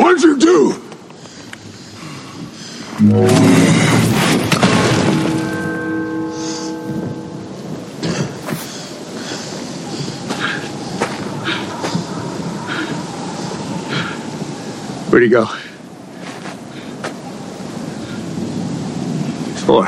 What 0.00 0.18
did 0.18 0.22
you 0.22 0.38
do? 0.38 0.70
Where'd 15.10 15.22
he 15.22 15.28
go? 15.28 15.44
For? 19.66 19.84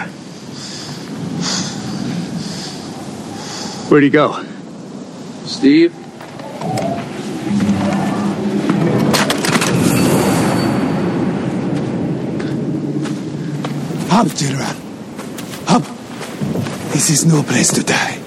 Where'd 3.89 4.05
he 4.05 4.11
go? 4.11 4.45
Steve? 5.47 5.95
Up, 14.15 14.29
General. 14.37 14.69
Up. 15.69 15.83
This 16.93 17.09
is 17.09 17.25
no 17.25 17.43
place 17.43 17.73
to 17.73 17.83
die. 17.83 18.19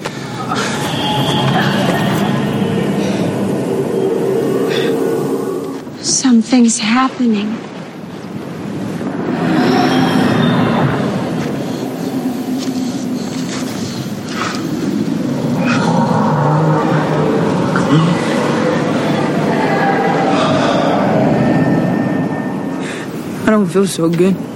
Something's 6.02 6.80
happening. 6.80 7.56
I 23.46 23.50
don't 23.50 23.68
feel 23.68 23.86
so 23.86 24.10
good. 24.10 24.55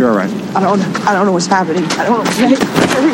You're 0.00 0.12
all 0.12 0.16
right. 0.16 0.30
I 0.56 0.60
don't 0.62 0.80
I 1.06 1.12
don't 1.12 1.26
know 1.26 1.32
what's 1.32 1.44
happening. 1.44 1.84
I 1.84 2.06
don't 2.06 2.24
know. 2.24 2.30
Hurry. 2.30 3.12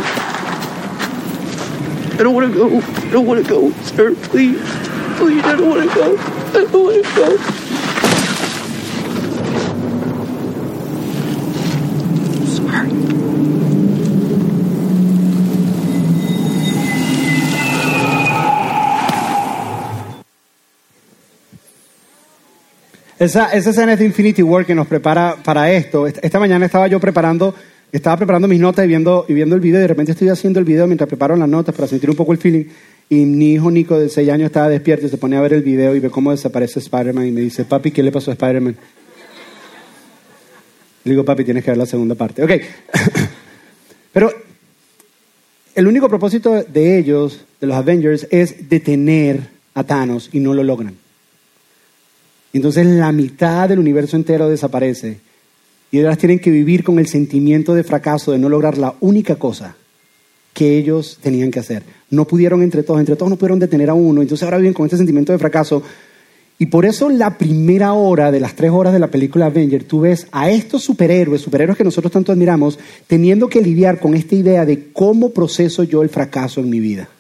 I 2.15 2.23
don't 2.23 2.33
want 2.33 2.53
to 2.53 2.57
go. 2.57 2.79
I 2.79 3.11
don't 3.11 3.27
want 3.27 3.45
to 3.45 3.51
go, 3.51 3.73
sir. 3.83 4.15
Please. 4.15 4.61
Please, 5.17 5.43
I 5.43 5.57
don't 5.57 5.69
want 5.69 5.91
to 5.91 5.93
go. 5.93 6.17
I 6.17 6.53
don't 6.53 6.73
want 6.73 7.05
to 7.05 7.15
go. 7.17 7.56
Esa, 23.19 23.51
esa 23.53 23.71
escena 23.71 23.95
es 23.95 23.99
de 23.99 24.05
Infinity 24.05 24.43
War 24.43 24.67
que 24.67 24.75
nos 24.75 24.87
prepara 24.87 25.37
para 25.43 25.73
esto. 25.73 26.07
Esta 26.07 26.21
esta 26.23 26.39
mañana 26.39 26.67
estaba 26.67 26.87
yo 26.87 27.01
preparando 27.01 27.55
estaba 27.93 28.17
preparando 28.17 28.49
mis 28.49 28.61
notas 28.61 28.85
y 28.85 28.89
viendo, 28.89 29.25
y 29.29 29.33
viendo 29.33 29.55
el 29.55 29.61
video, 29.61 29.79
y 29.79 29.83
de 29.83 29.89
repente 29.89 30.13
estoy 30.13 30.29
haciendo 30.29 30.59
el 30.59 30.65
video 30.65 30.87
mientras 30.87 31.09
preparo 31.09 31.37
las 31.37 31.49
notas 31.49 31.75
para 31.75 31.89
sentir 31.89 32.11
un 32.11 32.17
poco 32.17 32.33
el 32.33 32.39
feeling. 32.39 32.65
Y 33.09 33.25
mi 33.25 33.53
hijo 33.53 33.71
Nico 33.71 33.99
de 33.99 34.09
6 34.09 34.29
años 34.29 34.47
estaba 34.47 34.69
despierto 34.69 35.07
y 35.07 35.09
se 35.09 35.17
pone 35.17 35.37
a 35.37 35.41
ver 35.41 35.53
el 35.53 35.63
video 35.63 35.95
y 35.95 36.01
ve 36.01 36.11
cómo 36.11 36.33
desaparece 36.33 36.81
Spider-Man 36.81 37.27
y 37.27 37.33
me 37.33 37.41
dice, 37.41 37.65
papi, 37.65 37.93
¿qué 37.93 38.03
le 38.03 38.11
pasó 38.11 38.33
a 38.33 38.35
Spider-Man? 38.35 38.77
Le 41.05 41.11
digo, 41.11 41.25
papi, 41.25 41.45
tienes 41.45 41.65
que 41.65 41.71
ver 41.71 41.79
la 41.79 41.87
segunda 41.87 42.17
parte. 42.17 42.43
Ok. 42.43 42.51
Pero 44.13 44.33
el 45.75 45.87
único 45.87 46.09
propósito 46.09 46.65
de 46.65 46.99
ellos, 46.99 47.45
de 47.61 47.67
los 47.69 47.77
Avengers, 47.77 48.27
es 48.31 48.69
detener 48.69 49.41
a 49.75 49.85
Thanos 49.85 50.31
y 50.33 50.41
no 50.41 50.53
lo 50.53 50.65
logran. 50.65 51.06
Entonces 52.57 52.87
la 52.87 53.13
mitad 53.13 53.69
del 53.69 53.79
universo 53.79 54.17
entero 54.17 54.49
desaparece 54.49 55.19
y 55.91 56.01
ahora 56.01 56.17
tienen 56.17 56.39
que 56.39 56.51
vivir 56.51 56.85
con 56.85 56.99
el 56.99 57.07
sentimiento 57.07 57.75
de 57.75 57.85
fracaso 57.85 58.33
de 58.33 58.39
no 58.39 58.49
lograr 58.49 58.79
la 58.79 58.95
única 59.01 59.37
cosa 59.37 59.77
que 60.55 60.79
ellos 60.79 61.19
tenían 61.23 61.51
que 61.51 61.59
hacer. 61.59 61.83
No 62.09 62.27
pudieron 62.27 62.63
entre 62.63 62.83
todos, 62.83 62.99
entre 62.99 63.15
todos 63.15 63.29
no 63.29 63.37
pudieron 63.37 63.59
detener 63.59 63.91
a 63.91 63.95
uno, 63.95 64.23
entonces 64.23 64.43
ahora 64.43 64.57
viven 64.57 64.73
con 64.73 64.87
este 64.87 64.97
sentimiento 64.97 65.33
de 65.33 65.39
fracaso. 65.39 65.83
Y 66.59 66.67
por 66.67 66.87
eso 66.87 67.11
la 67.11 67.37
primera 67.37 67.93
hora 67.93 68.33
de 68.33 68.41
las 68.41 68.57
tres 68.57 68.71
horas 68.71 68.95
de 68.95 69.01
la 69.01 69.09
película 69.09 69.47
Avenger, 69.47 69.85
tú 69.85 70.01
ves 70.01 70.27
a 70.33 70.51
estos 70.51 70.83
superhéroes, 70.83 71.43
superhéroes 71.43 71.77
que 71.77 71.85
nosotros 71.85 72.11
tanto 72.11 72.33
admiramos, 72.33 72.79
teniendo 73.07 73.51
que 73.51 73.61
lidiar 73.61 74.01
con 74.01 74.15
esta 74.15 74.35
idea 74.35 74.65
de 74.65 74.93
cómo 74.95 75.29
proceso 75.29 75.85
yo 75.85 76.03
el 76.03 76.09
fracaso 76.09 76.61
en 76.61 76.71
mi 76.71 76.81
vida. 76.81 77.11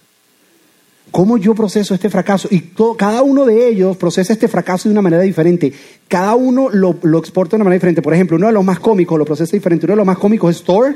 ¿Cómo 1.16 1.38
yo 1.38 1.54
proceso 1.54 1.94
este 1.94 2.10
fracaso? 2.10 2.46
Y 2.50 2.60
cada 2.98 3.22
uno 3.22 3.46
de 3.46 3.68
ellos 3.68 3.96
procesa 3.96 4.34
este 4.34 4.48
fracaso 4.48 4.86
de 4.86 4.92
una 4.92 5.00
manera 5.00 5.22
diferente. 5.22 5.72
Cada 6.08 6.34
uno 6.34 6.68
lo, 6.70 6.90
exporta 7.18 7.52
de 7.52 7.56
una 7.56 7.64
manera 7.64 7.78
diferente. 7.78 8.02
Por 8.02 8.12
ejemplo, 8.12 8.36
uno 8.36 8.48
de 8.48 8.52
los 8.52 8.62
más 8.62 8.78
cómicos 8.80 9.18
lo 9.18 9.24
procesa 9.24 9.56
diferente. 9.56 9.86
Uno 9.86 9.94
de 9.94 9.96
los 9.96 10.04
más 10.06 10.18
cómicos 10.18 10.54
es 10.54 10.62
Thor. 10.62 10.94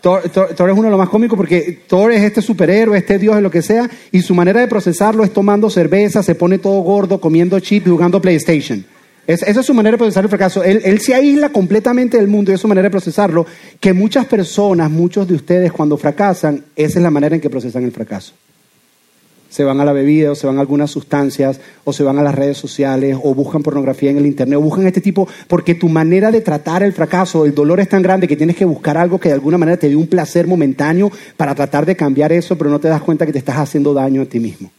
Thor, 0.00 0.22
es 0.24 0.58
uno 0.58 0.84
de 0.84 0.88
los 0.90 0.98
más 0.98 1.10
cómicos 1.10 1.36
porque 1.36 1.80
Thor 1.86 2.12
es 2.12 2.22
este 2.22 2.40
superhéroe, 2.40 2.96
este 2.96 3.18
dios, 3.18 3.36
de 3.36 3.42
lo 3.42 3.50
que 3.50 3.60
sea, 3.60 3.90
y 4.10 4.22
su 4.22 4.34
manera 4.34 4.58
de 4.58 4.68
procesarlo 4.68 5.22
es 5.22 5.34
tomando 5.34 5.68
cerveza, 5.68 6.22
se 6.22 6.34
pone 6.34 6.56
todo 6.56 6.80
gordo, 6.80 7.20
comiendo 7.20 7.60
chip 7.60 7.86
y 7.86 7.90
jugando 7.90 8.22
PlayStation. 8.22 8.82
Es- 9.26 9.42
esa 9.42 9.60
es 9.60 9.66
su 9.66 9.74
manera 9.74 9.96
de 9.96 9.98
procesar 9.98 10.24
el 10.24 10.30
fracaso. 10.30 10.64
Él, 10.64 10.80
él 10.82 10.98
se 11.00 11.12
aísla 11.14 11.50
completamente 11.50 12.16
del 12.16 12.26
mundo 12.26 12.50
y 12.50 12.54
es 12.54 12.60
su 12.62 12.68
manera 12.68 12.86
de 12.86 12.90
procesarlo, 12.90 13.44
que 13.78 13.92
muchas 13.92 14.24
personas, 14.24 14.90
muchos 14.90 15.28
de 15.28 15.34
ustedes 15.34 15.72
cuando 15.72 15.98
fracasan, 15.98 16.64
esa 16.74 16.98
es 16.98 17.02
la 17.02 17.10
manera 17.10 17.34
en 17.34 17.42
que 17.42 17.50
procesan 17.50 17.84
el 17.84 17.92
fracaso 17.92 18.32
se 19.52 19.64
van 19.64 19.80
a 19.80 19.84
la 19.84 19.92
bebida 19.92 20.32
o 20.32 20.34
se 20.34 20.46
van 20.46 20.56
a 20.56 20.62
algunas 20.62 20.90
sustancias 20.90 21.60
o 21.84 21.92
se 21.92 22.02
van 22.02 22.18
a 22.18 22.22
las 22.22 22.34
redes 22.34 22.56
sociales 22.56 23.18
o 23.22 23.34
buscan 23.34 23.62
pornografía 23.62 24.10
en 24.10 24.16
el 24.16 24.24
internet 24.24 24.58
o 24.58 24.62
buscan 24.62 24.86
este 24.86 25.02
tipo 25.02 25.28
porque 25.46 25.74
tu 25.74 25.90
manera 25.90 26.30
de 26.30 26.40
tratar 26.40 26.82
el 26.82 26.94
fracaso, 26.94 27.44
el 27.44 27.54
dolor 27.54 27.78
es 27.78 27.88
tan 27.90 28.00
grande 28.00 28.26
que 28.26 28.36
tienes 28.36 28.56
que 28.56 28.64
buscar 28.64 28.96
algo 28.96 29.20
que 29.20 29.28
de 29.28 29.34
alguna 29.34 29.58
manera 29.58 29.76
te 29.76 29.90
dé 29.90 29.94
un 29.96 30.06
placer 30.06 30.46
momentáneo 30.46 31.12
para 31.36 31.54
tratar 31.54 31.84
de 31.84 31.94
cambiar 31.94 32.32
eso, 32.32 32.56
pero 32.56 32.70
no 32.70 32.80
te 32.80 32.88
das 32.88 33.02
cuenta 33.02 33.26
que 33.26 33.32
te 33.32 33.38
estás 33.38 33.58
haciendo 33.58 33.92
daño 33.92 34.22
a 34.22 34.24
ti 34.24 34.40
mismo. 34.40 34.70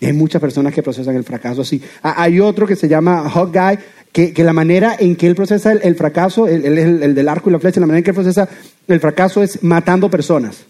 Hay 0.00 0.12
muchas 0.12 0.40
personas 0.40 0.72
que 0.72 0.80
procesan 0.80 1.16
el 1.16 1.24
fracaso 1.24 1.62
así. 1.62 1.82
Ah, 2.04 2.22
Hay 2.22 2.38
otro 2.38 2.68
que 2.68 2.76
se 2.76 2.86
llama 2.86 3.28
Hot 3.30 3.52
Guy, 3.52 3.78
que, 4.12 4.32
que 4.32 4.44
la 4.44 4.52
manera 4.52 4.94
en 4.96 5.16
que 5.16 5.26
él 5.26 5.34
procesa 5.34 5.72
el, 5.72 5.80
el 5.82 5.96
fracaso, 5.96 6.46
es 6.46 6.64
el, 6.64 7.02
el 7.02 7.14
del 7.16 7.28
arco 7.28 7.50
y 7.50 7.52
la 7.52 7.58
flecha, 7.58 7.80
la 7.80 7.86
manera 7.86 7.98
en 7.98 8.04
que 8.04 8.10
él 8.12 8.14
procesa 8.14 8.48
el 8.86 9.00
fracaso 9.00 9.42
es 9.42 9.60
matando 9.64 10.08
personas. 10.08 10.67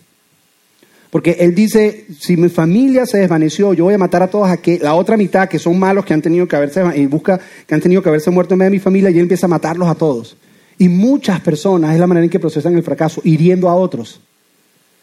Porque 1.11 1.37
él 1.41 1.55
dice, 1.55 2.05
si 2.19 2.37
mi 2.37 2.49
familia 2.49 3.07
se 3.07 3.19
desvaneció, 3.19 3.73
yo 3.73 3.85
voy 3.85 3.95
a 3.95 3.99
matar 3.99 4.23
a 4.23 4.29
todos 4.29 4.49
aquellos, 4.51 4.83
la 4.83 4.95
otra 4.95 5.17
mitad 5.17 5.49
que 5.49 5.59
son 5.59 5.79
malos, 5.79 6.05
que 6.05 6.13
han 6.13 6.21
tenido 6.21 6.47
que 6.47 6.57
haberse, 6.57 6.83
y 6.97 7.07
busca, 7.07 7.41
que 7.67 7.75
han 7.75 7.81
tenido 7.81 8.03
que 8.03 8.11
haberse 8.11 8.31
muerto 8.31 8.55
en 8.55 8.59
vez 8.59 8.67
de 8.67 8.71
mi 8.71 8.79
familia, 8.79 9.11
y 9.11 9.15
él 9.15 9.21
empieza 9.21 9.47
a 9.47 9.49
matarlos 9.49 9.89
a 9.89 9.95
todos. 9.95 10.37
Y 10.77 10.89
muchas 10.89 11.41
personas 11.41 11.95
es 11.95 12.01
la 12.01 12.07
manera 12.07 12.25
en 12.25 12.31
que 12.31 12.39
procesan 12.39 12.77
el 12.77 12.83
fracaso, 12.83 13.23
hiriendo 13.25 13.69
a 13.71 13.75
otros. 13.75 14.21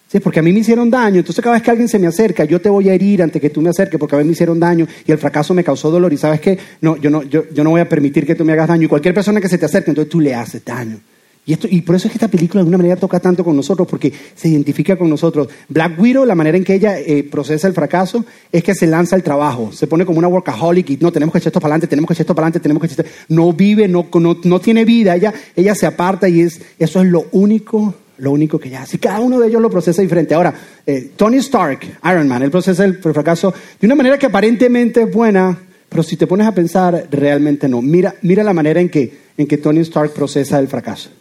Sí, 0.08 0.20
porque 0.20 0.40
a 0.40 0.44
mí 0.44 0.54
me 0.54 0.60
hicieron 0.60 0.92
daño, 0.92 1.18
entonces 1.18 1.44
cada 1.44 1.56
vez 1.56 1.64
que 1.64 1.72
alguien 1.72 1.90
se 1.90 1.98
me 1.98 2.06
acerca, 2.06 2.46
yo 2.46 2.62
te 2.62 2.70
voy 2.70 2.88
a 2.90 2.94
herir 2.94 3.24
antes 3.24 3.42
que 3.42 3.50
tú 3.50 3.60
me 3.60 3.72
acerques, 3.72 4.00
porque 4.00 4.16
a 4.16 4.20
mí 4.20 4.26
me 4.26 4.34
hicieron 4.34 4.60
daño 4.60 4.88
y 5.06 5.12
el 5.12 5.18
fracaso 5.18 5.56
me 5.56 5.64
causó 5.64 5.90
dolor. 5.90 6.14
Y 6.14 6.18
sabes 6.18 6.40
qué, 6.40 6.60
no, 6.82 6.98
yo 6.98 7.10
no, 7.10 7.24
yo, 7.24 7.46
yo 7.52 7.64
no 7.64 7.72
voy 7.72 7.82
a 7.82 7.90
permitir 7.90 8.28
que 8.28 8.36
tú 8.36 8.46
me 8.46 8.54
hagas 8.54 8.68
daño. 8.68 8.84
Y 8.84 8.88
cualquier 8.88 9.16
persona 9.16 9.42
que 9.42 9.50
se 9.50 9.58
te 9.58 9.66
acerque, 9.66 9.90
entonces 9.90 10.12
tú 10.12 10.20
le 10.20 10.36
haces 10.36 10.64
daño. 10.64 11.00
Y, 11.48 11.54
esto, 11.54 11.68
y 11.70 11.82
por 11.82 11.96
eso 11.96 12.08
es 12.08 12.12
que 12.12 12.18
esta 12.18 12.28
película 12.28 12.60
de 12.60 12.62
alguna 12.62 12.80
manera 12.80 12.96
toca 12.96 13.20
tanto 13.20 13.44
con 13.44 13.56
nosotros, 13.56 13.88
porque 13.88 14.12
se 14.34 14.50
identifica 14.50 14.98
con 14.98 15.10
nosotros. 15.10 15.48
Black 15.70 16.00
Widow, 16.00 16.26
la 16.26 16.34
manera 16.34 16.58
en 16.58 16.64
que 16.64 16.74
ella 16.74 17.00
eh, 17.00 17.24
procesa 17.24 17.68
el 17.68 17.74
fracaso 17.74 18.26
es 18.52 18.64
que 18.64 18.74
se 18.74 18.88
lanza 18.88 19.16
al 19.16 19.22
trabajo, 19.22 19.72
se 19.72 19.86
pone 19.86 20.06
como 20.06 20.18
una 20.18 20.28
workaholic 20.28 20.90
y 20.90 20.98
no, 20.98 21.12
tenemos 21.12 21.32
que 21.32 21.38
echar 21.38 21.50
esto 21.50 21.60
para 21.60 21.74
adelante, 21.74 21.88
tenemos 21.88 22.08
que 22.08 22.14
echar 22.14 22.24
esto 22.24 22.34
para 22.34 22.48
adelante, 22.48 22.60
tenemos 22.62 22.82
que 22.82 22.88
echar 22.88 23.06
esto. 23.06 23.18
No 23.30 23.54
vive, 23.54 23.88
no, 23.88 24.08
no, 24.14 24.38
no 24.44 24.60
tiene 24.60 24.86
vida, 24.86 25.16
ella, 25.16 25.34
ella 25.56 25.76
se 25.76 25.86
aparta 25.86 26.28
y 26.28 26.42
es, 26.42 26.62
eso 26.80 27.02
es 27.02 27.08
lo 27.08 27.28
único, 27.32 27.94
lo 28.18 28.32
único 28.32 28.58
que 28.58 28.70
ella 28.70 28.82
hace. 28.82 28.98
Cada 28.98 29.20
uno 29.20 29.40
de 29.40 29.48
ellos 29.48 29.62
lo 29.62 29.70
procesa 29.70 30.02
diferente. 30.02 30.34
Ahora, 30.34 30.52
eh, 30.84 31.12
Tony 31.16 31.38
Stark, 31.38 32.00
Iron 32.06 32.28
Man, 32.28 32.42
él 32.42 32.50
procesa 32.50 32.86
el 32.86 32.98
fracaso 32.98 33.54
de 33.80 33.86
una 33.86 33.94
manera 33.94 34.18
que 34.18 34.26
aparentemente 34.26 35.04
es 35.04 35.14
buena, 35.14 35.56
pero 35.90 36.02
si 36.02 36.18
te 36.18 36.26
pones 36.26 36.48
a 36.48 36.54
pensar, 36.54 37.08
realmente 37.12 37.70
no. 37.70 37.84
Mira, 37.84 38.16
mira 38.24 38.44
la 38.44 38.54
manera 38.54 38.82
en 38.82 38.90
que, 38.90 39.16
en 39.38 39.46
que 39.46 39.60
Tony 39.60 39.82
Stark 39.82 40.12
procesa 40.12 40.58
el 40.58 40.68
fracaso. 40.68 41.12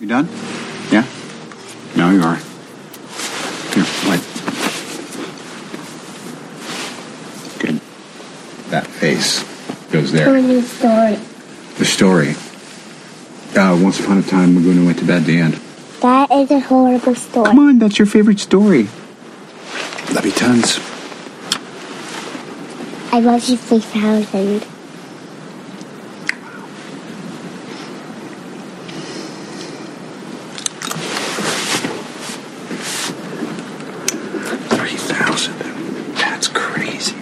You 0.00 0.06
done? 0.06 0.28
Yeah? 0.90 1.04
No, 1.94 2.10
you 2.10 2.22
are. 2.22 2.36
Here, 3.74 3.84
wait. 4.08 4.22
Good. 7.58 7.80
That 8.70 8.86
face 8.86 9.42
goes 9.92 10.10
there. 10.12 10.24
Funny 10.24 10.62
story. 10.62 11.18
The 11.76 11.84
story. 11.84 12.34
Uh, 13.54 13.78
once 13.82 14.00
upon 14.00 14.16
a 14.18 14.22
time, 14.22 14.56
Maguna 14.56 14.86
went 14.86 14.98
to 15.00 15.04
bed. 15.04 15.24
The 15.26 15.38
end. 15.38 15.54
That 16.00 16.30
is 16.30 16.50
a 16.50 16.60
horrible 16.60 17.14
story. 17.14 17.46
Come 17.46 17.58
on, 17.58 17.78
that's 17.78 17.98
your 17.98 18.06
favorite 18.06 18.40
story. 18.40 18.84
Love 20.14 20.24
you 20.24 20.32
tons. 20.32 20.80
I 23.12 23.20
love 23.20 23.46
you 23.48 23.56
3000. 23.58 24.62
Three 34.70 34.96
thousand. 34.96 35.58
That's 36.14 36.48
crazy. 36.48 37.16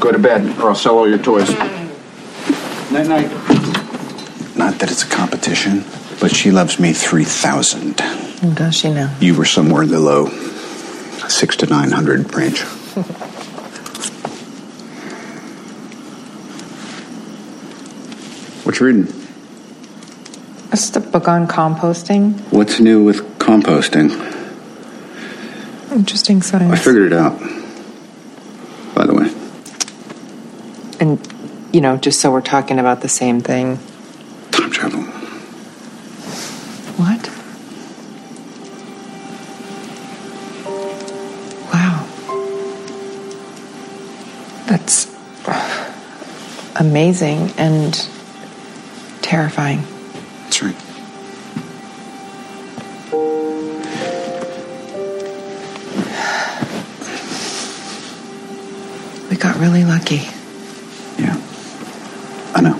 Go 0.00 0.05
to 0.16 0.22
bed, 0.22 0.58
or 0.58 0.70
I'll 0.70 0.74
sell 0.74 0.98
all 0.98 1.08
your 1.08 1.18
toys. 1.18 1.48
Night 2.90 3.06
night. 3.06 3.30
Not 4.56 4.78
that 4.78 4.90
it's 4.90 5.02
a 5.02 5.08
competition, 5.08 5.84
but 6.20 6.34
she 6.34 6.50
loves 6.50 6.80
me 6.80 6.92
three 6.92 7.24
thousand. 7.24 7.96
Does 8.54 8.76
she 8.76 8.90
now? 8.90 9.14
You 9.20 9.34
were 9.34 9.44
somewhere 9.44 9.82
in 9.82 9.90
the 9.90 10.00
low 10.00 10.28
six 11.28 11.56
to 11.56 11.66
nine 11.66 11.90
hundred 11.90 12.34
range. 12.34 12.62
what 18.64 18.80
you 18.80 18.86
reading? 18.86 19.06
Just 20.70 20.96
a 20.96 21.00
book 21.00 21.28
on 21.28 21.46
composting. 21.46 22.38
What's 22.52 22.80
new 22.80 23.04
with 23.04 23.38
composting? 23.38 24.10
Interesting 25.90 26.42
science. 26.42 26.72
I 26.72 26.76
figured 26.76 27.12
it 27.12 27.12
out. 27.12 27.38
By 28.94 29.06
the 29.06 29.14
way, 29.14 29.28
And, 31.00 31.20
you 31.72 31.80
know, 31.80 31.96
just 31.96 32.20
so 32.20 32.30
we're 32.30 32.40
talking 32.40 32.78
about 32.78 33.00
the 33.02 33.08
same 33.08 33.40
thing. 33.40 33.78
time 34.50 34.70
travel. 34.70 35.02
What? 36.96 37.28
Wow. 41.72 42.06
That's 44.66 45.14
amazing 46.76 47.50
and 47.58 48.08
terrifying. 49.22 49.82
That's 50.44 50.62
right. 50.62 50.76
We 59.30 59.36
got 59.36 59.56
really 59.58 59.84
lucky. 59.84 60.22
Yeah. 61.18 61.36
I 62.54 62.60
know. 62.62 62.78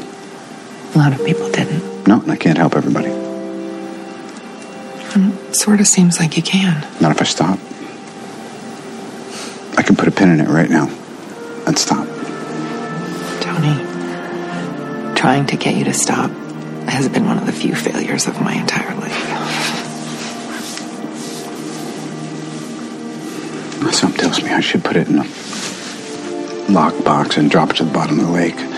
A 0.94 0.95
lot 1.10 1.20
of 1.20 1.24
people 1.24 1.48
didn't. 1.52 2.08
No, 2.08 2.20
and 2.20 2.32
I 2.32 2.36
can't 2.36 2.58
help 2.58 2.74
everybody. 2.74 3.10
Um, 5.14 5.38
it 5.48 5.54
sort 5.54 5.78
of 5.78 5.86
seems 5.86 6.18
like 6.18 6.36
you 6.36 6.42
can. 6.42 6.84
Not 7.00 7.12
if 7.12 7.20
I 7.20 7.24
stop. 7.24 7.60
I 9.78 9.82
can 9.82 9.94
put 9.94 10.08
a 10.08 10.10
pin 10.10 10.30
in 10.30 10.40
it 10.40 10.48
right 10.48 10.68
now 10.68 10.88
and 11.64 11.78
stop. 11.78 12.08
Tony, 13.40 13.76
trying 15.14 15.46
to 15.46 15.56
get 15.56 15.76
you 15.76 15.84
to 15.84 15.94
stop 15.94 16.28
has 16.88 17.08
been 17.08 17.26
one 17.26 17.38
of 17.38 17.46
the 17.46 17.52
few 17.52 17.76
failures 17.76 18.26
of 18.26 18.40
my 18.40 18.54
entire 18.54 18.92
life. 18.96 19.12
Something 23.94 24.20
tells 24.20 24.42
me 24.42 24.50
I 24.50 24.60
should 24.60 24.82
put 24.82 24.96
it 24.96 25.06
in 25.06 25.20
a 25.20 25.24
lockbox 26.66 27.36
and 27.36 27.48
drop 27.48 27.70
it 27.70 27.76
to 27.76 27.84
the 27.84 27.92
bottom 27.92 28.18
of 28.18 28.26
the 28.26 28.32
lake. 28.32 28.75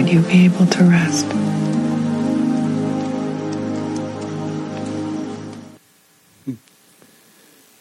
Would 0.00 0.10
you 0.10 0.20
be 0.22 0.46
able 0.46 0.66
to 0.66 0.84
rest? 0.84 1.26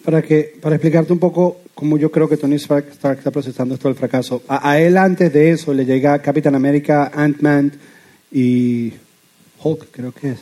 Para, 0.03 0.21
que, 0.21 0.55
para 0.61 0.75
explicarte 0.75 1.13
un 1.13 1.19
poco 1.19 1.61
cómo 1.73 1.97
yo 1.97 2.11
creo 2.11 2.27
que 2.27 2.35
Tony 2.35 2.55
Stark, 2.55 2.88
está 2.89 3.31
procesando 3.31 3.75
esto 3.75 3.88
del 3.88 3.95
fracaso. 3.95 4.41
A, 4.47 4.71
a 4.71 4.79
él 4.79 4.97
antes 4.97 5.31
de 5.31 5.51
eso 5.51 5.73
le 5.73 5.85
llega 5.85 6.19
Capitán 6.21 6.55
América, 6.55 7.11
Ant-Man 7.13 7.73
y 8.31 8.93
Hulk, 9.63 9.88
creo 9.91 10.11
que 10.11 10.31
es. 10.31 10.39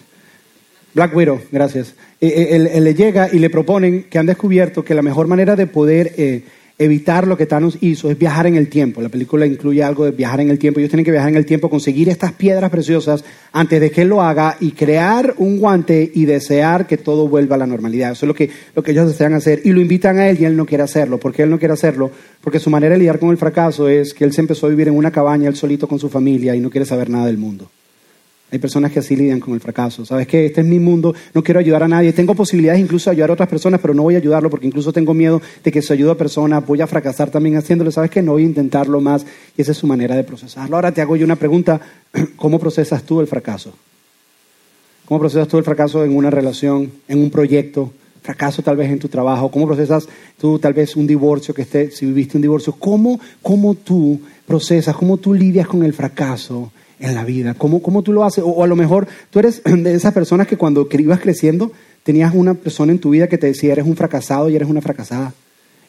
Black 0.93 1.15
Widow, 1.15 1.41
gracias. 1.51 1.93
Eh, 2.19 2.27
eh, 2.27 2.55
él, 2.55 2.67
él 2.67 2.83
le 2.83 2.95
llega 2.95 3.29
y 3.31 3.39
le 3.39 3.49
proponen 3.49 4.05
que 4.09 4.17
han 4.17 4.25
descubierto 4.25 4.83
que 4.83 4.95
la 4.95 5.03
mejor 5.03 5.27
manera 5.27 5.55
de 5.55 5.67
poder 5.67 6.13
eh, 6.17 6.43
evitar 6.79 7.27
lo 7.27 7.37
que 7.37 7.45
Thanos 7.45 7.77
hizo 7.81 8.11
es 8.11 8.17
viajar 8.17 8.47
en 8.47 8.55
el 8.55 8.69
tiempo. 8.69 9.01
La 9.01 9.09
película 9.09 9.45
incluye 9.45 9.83
algo 9.83 10.05
de 10.05 10.11
viajar 10.11 10.41
en 10.41 10.49
el 10.49 10.59
tiempo. 10.59 10.79
Ellos 10.79 10.91
tienen 10.91 11.05
que 11.05 11.11
viajar 11.11 11.29
en 11.29 11.37
el 11.37 11.45
tiempo, 11.45 11.69
conseguir 11.69 12.09
estas 12.09 12.33
piedras 12.33 12.69
preciosas 12.69 13.23
antes 13.51 13.81
de 13.81 13.89
que 13.89 14.03
él 14.03 14.09
lo 14.09 14.21
haga 14.21 14.57
y 14.59 14.71
crear 14.71 15.33
un 15.37 15.59
guante 15.59 16.11
y 16.13 16.25
desear 16.25 16.85
que 16.85 16.97
todo 16.97 17.27
vuelva 17.27 17.55
a 17.55 17.59
la 17.59 17.67
normalidad. 17.67 18.11
Eso 18.11 18.25
es 18.25 18.27
lo 18.27 18.35
que, 18.35 18.49
lo 18.75 18.83
que 18.83 18.91
ellos 18.91 19.07
desean 19.07 19.33
hacer. 19.33 19.61
Y 19.63 19.71
lo 19.71 19.81
invitan 19.81 20.19
a 20.19 20.29
él 20.29 20.37
y 20.39 20.45
él 20.45 20.55
no 20.55 20.65
quiere 20.65 20.83
hacerlo. 20.83 21.19
¿Por 21.19 21.33
qué 21.33 21.43
él 21.43 21.49
no 21.49 21.59
quiere 21.59 21.73
hacerlo? 21.73 22.11
Porque 22.41 22.59
su 22.59 22.69
manera 22.69 22.93
de 22.93 22.99
lidiar 22.99 23.19
con 23.19 23.29
el 23.29 23.37
fracaso 23.37 23.87
es 23.87 24.13
que 24.13 24.23
él 24.23 24.33
se 24.33 24.41
empezó 24.41 24.67
a 24.67 24.69
vivir 24.69 24.87
en 24.87 24.95
una 24.95 25.11
cabaña 25.11 25.49
él 25.49 25.55
solito 25.55 25.87
con 25.87 25.99
su 25.99 26.09
familia 26.09 26.55
y 26.55 26.59
no 26.59 26.69
quiere 26.69 26.85
saber 26.85 27.09
nada 27.09 27.25
del 27.25 27.37
mundo. 27.37 27.69
Hay 28.49 28.59
personas 28.59 28.93
que 28.93 28.99
así 28.99 29.13
lidian 29.13 29.41
con 29.41 29.53
el 29.55 29.59
fracaso. 29.59 30.05
¿Sabes 30.05 30.25
qué? 30.25 30.45
Este 30.45 30.61
es 30.61 30.67
mi 30.67 30.79
mundo, 30.79 31.13
no 31.33 31.43
quiero 31.43 31.59
ayudar 31.59 31.83
a 31.83 31.87
nadie. 31.89 32.13
Tengo 32.13 32.33
posibilidades 32.33 32.79
incluso 32.79 33.09
de 33.09 33.15
ayudar 33.15 33.31
a 33.31 33.33
otras 33.33 33.49
personas, 33.49 33.81
pero 33.81 33.93
no 33.93 34.03
voy 34.03 34.15
a 34.15 34.19
ayudarlo 34.19 34.49
porque 34.49 34.67
incluso 34.67 34.93
tengo 34.93 35.13
miedo 35.13 35.41
de 35.61 35.71
que 35.71 35.81
si 35.81 35.91
ayudo 35.91 36.11
a 36.11 36.17
personas 36.17 36.65
voy 36.65 36.79
a 36.79 36.87
fracasar 36.87 37.29
también 37.29 37.57
haciéndolo. 37.57 37.91
¿Sabes 37.91 38.09
qué? 38.09 38.21
No 38.21 38.33
voy 38.33 38.43
a 38.43 38.45
intentarlo 38.45 39.01
más. 39.01 39.25
Y 39.57 39.61
esa 39.61 39.73
es 39.73 39.77
su 39.77 39.85
manera 39.85 40.15
de 40.15 40.23
procesarlo. 40.23 40.77
Ahora 40.77 40.93
te 40.93 41.01
hago 41.01 41.17
yo 41.17 41.25
una 41.25 41.35
pregunta. 41.35 41.81
¿Cómo 42.37 42.57
procesas 42.57 43.03
tú 43.03 43.19
el 43.19 43.27
fracaso? 43.27 43.73
¿Cómo 45.03 45.19
procesas 45.19 45.49
tú 45.49 45.57
el 45.57 45.65
fracaso 45.65 46.05
en 46.05 46.15
una 46.15 46.29
relación, 46.29 46.89
en 47.09 47.19
un 47.19 47.29
proyecto? 47.29 47.91
Fracaso 48.21 48.61
tal 48.61 48.77
vez 48.77 48.89
en 48.89 48.99
tu 48.99 49.09
trabajo. 49.09 49.51
¿Cómo 49.51 49.67
procesas 49.67 50.07
tú 50.39 50.57
tal 50.57 50.71
vez 50.71 50.95
un 50.95 51.05
divorcio 51.05 51.53
que 51.53 51.63
esté, 51.63 51.91
si 51.91 52.05
viviste 52.05 52.37
un 52.37 52.43
divorcio? 52.43 52.73
¿Cómo, 52.79 53.19
cómo 53.41 53.75
tú 53.75 54.21
procesas, 54.45 54.95
cómo 54.95 55.17
tú 55.17 55.33
lidias 55.33 55.67
con 55.67 55.83
el 55.83 55.91
fracaso? 55.91 56.71
En 56.99 57.15
la 57.15 57.23
vida? 57.23 57.53
¿Cómo, 57.53 58.01
tú 58.01 58.13
lo 58.13 58.23
haces? 58.23 58.43
O, 58.45 58.63
a 58.63 58.67
lo 58.67 58.75
mejor 58.75 59.07
tú 59.29 59.39
eres 59.39 59.61
de 59.65 59.93
esas 59.93 60.13
personas 60.13 60.47
que 60.47 60.57
cuando 60.57 60.87
ibas 60.91 61.19
creciendo 61.19 61.71
tenías 62.03 62.33
una 62.33 62.53
persona 62.53 62.91
en 62.91 62.99
tu 62.99 63.11
vida 63.11 63.27
que 63.27 63.37
te 63.37 63.47
decía 63.47 63.73
eres 63.73 63.85
un 63.85 63.95
fracasado 63.95 64.49
y 64.49 64.55
eres 64.55 64.69
una 64.69 64.81
fracasada. 64.81 65.33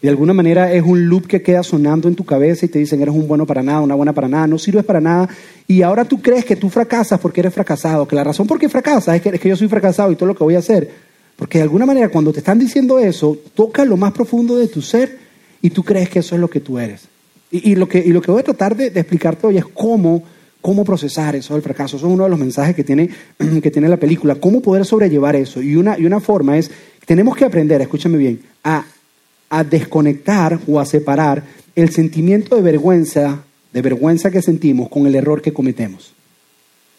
Y 0.01 0.07
de 0.07 0.11
alguna 0.11 0.33
manera 0.33 0.73
es 0.73 0.83
un 0.85 1.09
loop 1.09 1.27
que 1.27 1.43
queda 1.43 1.63
sonando 1.65 2.07
en 2.07 2.15
tu 2.15 2.25
cabeza 2.25 2.67
y 2.67 2.69
te 2.69 2.79
dicen 2.79 3.01
eres 3.03 3.15
un 3.15 3.27
bueno 3.27 3.47
para 3.47 3.63
nada, 3.63 3.81
una 3.81 3.97
buena 3.97 4.13
para 4.13 4.29
nada, 4.29 4.47
no 4.47 4.59
sirves 4.59 4.85
para 4.85 5.01
nada. 5.01 5.29
Y 5.67 5.83
ahora 5.83 6.05
tú 6.05 6.23
crees 6.23 6.45
que 6.45 6.55
tú 6.55 6.71
fracasas 6.71 7.19
porque 7.19 7.41
eres 7.41 7.53
fracasado, 7.53 8.07
que 8.07 8.15
la 8.15 8.23
razón 8.23 8.47
por 8.47 8.59
qué 8.59 8.69
fracasas 8.69 9.17
es 9.17 9.23
que, 9.23 9.31
es 9.31 9.41
que 9.41 9.49
yo 9.49 9.57
soy 9.57 9.69
fracasado 9.69 10.13
y 10.13 10.17
todo 10.17 10.29
lo 10.29 10.37
que 10.37 10.45
voy 10.45 10.55
a 10.55 10.61
hacer. 10.61 10.89
Porque 11.35 11.59
de 11.59 11.65
alguna 11.65 11.87
manera 11.87 12.09
cuando 12.09 12.33
te 12.33 12.39
están 12.39 12.59
diciendo 12.59 12.99
eso, 12.99 13.39
toca 13.55 13.85
lo 13.85 13.97
más 13.97 14.13
profundo 14.13 14.57
de 14.57 14.69
tu 14.69 14.83
ser 14.83 15.19
y 15.61 15.71
tú 15.71 15.83
crees 15.83 16.09
que 16.09 16.21
eso 16.21 16.37
es 16.37 16.41
lo 16.41 16.49
que 16.49 16.61
tú 16.61 16.79
eres. 16.79 17.03
Y, 17.51 17.77
lo, 17.77 17.89
que, 17.89 18.05
lo 18.09 18.21
que 18.21 18.31
voy 18.31 18.41
a 18.41 18.45
tratar 18.45 18.77
de, 18.77 18.91
de 18.91 19.01
explicarte 19.01 19.47
hoy 19.47 19.57
es 19.57 19.65
cómo 19.65 20.23
cómo 20.61 20.85
procesar 20.85 21.37
eso 21.37 21.55
del 21.55 21.63
fracaso. 21.63 21.97
Eso 21.97 22.07
es 22.07 22.13
uno 22.13 22.25
de 22.25 22.31
los 22.31 22.39
mensajes 22.39 22.75
que 22.75 22.85
tiene, 22.85 23.11
que 23.63 23.71
tiene 23.71 23.89
la 23.89 23.97
película. 23.97 24.37
Cómo 24.37 24.61
poder 24.61 24.85
sobrellevar 24.85 25.37
eso. 25.37 25.63
Y 25.63 25.77
una, 25.77 25.99
y 25.99 26.07
una 26.07 26.21
forma 26.21 26.59
es, 26.59 26.71
tenemos 27.07 27.37
que 27.37 27.45
aprender, 27.45 27.81
escúchame 27.81 28.19
bien, 28.19 28.41
a, 28.65 28.85
a 29.51 29.65
desconectar 29.65 30.59
o 30.67 30.79
a 30.81 30.85
separar 30.85 31.43
el 31.75 31.91
sentimiento 31.91 32.57
de 32.57 32.63
vergüenza, 32.63 33.43
de 33.73 33.83
vergüenza 33.83 34.31
que 34.31 34.43
sentimos 34.43 34.89
con 34.89 35.07
el 35.07 35.15
error 35.15 35.41
que 35.41 35.53
cometemos. 35.53 36.13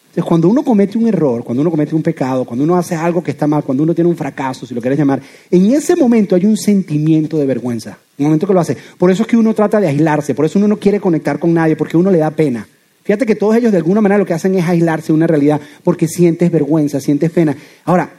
Entonces, 0.09 0.23
cuando 0.23 0.49
uno 0.49 0.63
comete 0.63 0.97
un 0.97 1.07
error, 1.07 1.43
cuando 1.43 1.61
uno 1.61 1.69
comete 1.69 1.93
un 1.93 2.01
pecado, 2.01 2.43
cuando 2.43 2.63
uno 2.63 2.75
hace 2.75 2.95
algo 2.95 3.21
que 3.21 3.29
está 3.29 3.45
mal, 3.45 3.63
cuando 3.63 3.83
uno 3.83 3.93
tiene 3.93 4.09
un 4.09 4.17
fracaso, 4.17 4.65
si 4.65 4.73
lo 4.73 4.81
quieres 4.81 4.97
llamar, 4.97 5.21
en 5.51 5.71
ese 5.71 5.95
momento 5.95 6.35
hay 6.35 6.45
un 6.45 6.57
sentimiento 6.57 7.37
de 7.37 7.45
vergüenza. 7.45 7.99
En 8.17 8.25
el 8.25 8.29
momento 8.29 8.47
que 8.47 8.53
lo 8.53 8.59
hace. 8.59 8.75
Por 8.97 9.11
eso 9.11 9.21
es 9.21 9.27
que 9.27 9.37
uno 9.37 9.53
trata 9.53 9.79
de 9.79 9.87
aislarse, 9.87 10.33
por 10.33 10.45
eso 10.45 10.57
uno 10.57 10.67
no 10.67 10.77
quiere 10.77 10.99
conectar 10.99 11.37
con 11.37 11.53
nadie, 11.53 11.75
porque 11.75 11.95
uno 11.95 12.09
le 12.09 12.17
da 12.17 12.31
pena. 12.31 12.67
Fíjate 13.09 13.25
que 13.25 13.33
todos 13.33 13.55
ellos 13.55 13.71
de 13.71 13.79
alguna 13.79 14.01
manera 14.01 14.19
lo 14.19 14.25
que 14.27 14.35
hacen 14.35 14.53
es 14.53 14.63
aislarse 14.67 15.07
de 15.07 15.13
una 15.13 15.25
realidad 15.25 15.59
porque 15.83 16.07
sientes 16.07 16.51
vergüenza, 16.51 16.99
sientes 16.99 17.31
pena. 17.31 17.57
Ahora, 17.83 18.11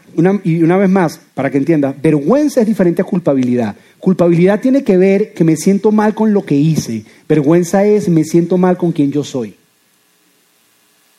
y 0.42 0.64
una 0.64 0.76
vez 0.78 0.90
más, 0.90 1.20
para 1.32 1.48
que 1.48 1.58
entiendas, 1.58 1.94
vergüenza 2.02 2.60
es 2.60 2.66
diferente 2.66 3.00
a 3.00 3.04
culpabilidad. 3.04 3.76
Culpabilidad 4.00 4.58
tiene 4.58 4.82
que 4.82 4.96
ver 4.96 5.32
que 5.32 5.44
me 5.44 5.54
siento 5.54 5.92
mal 5.92 6.12
con 6.12 6.34
lo 6.34 6.44
que 6.44 6.56
hice. 6.56 7.04
Vergüenza 7.28 7.86
es 7.86 8.08
me 8.08 8.24
siento 8.24 8.58
mal 8.58 8.76
con 8.76 8.90
quien 8.90 9.12
yo 9.12 9.22
soy. 9.22 9.54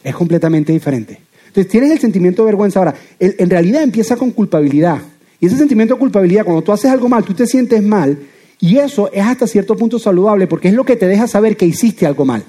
Es 0.04 0.16
completamente 0.16 0.74
diferente. 0.74 1.22
Entonces 1.48 1.72
tienes 1.72 1.92
el 1.92 2.00
sentimiento 2.00 2.42
de 2.42 2.48
vergüenza. 2.48 2.80
Ahora, 2.80 2.96
en 3.22 3.50
realidad 3.50 3.84
empieza 3.84 4.18
con 4.18 4.32
culpabilidad. 4.32 5.00
Y 5.40 5.46
ese 5.46 5.56
sentimiento 5.56 5.94
de 5.94 6.00
culpabilidad, 6.02 6.44
cuando 6.44 6.62
tú 6.62 6.74
haces 6.74 6.92
algo 6.92 7.08
mal, 7.08 7.24
tú 7.24 7.34
te 7.34 7.48
sientes 7.48 7.82
mal. 7.82 8.20
Y 8.60 8.80
eso 8.80 9.10
es 9.14 9.24
hasta 9.24 9.48
cierto 9.48 9.78
punto 9.78 9.98
saludable 9.98 10.46
porque 10.48 10.68
es 10.68 10.74
lo 10.74 10.84
que 10.84 10.98
te 10.98 11.08
deja 11.08 11.26
saber 11.26 11.56
que 11.56 11.66
hiciste 11.66 12.06
algo 12.06 12.26
mal. 12.26 12.44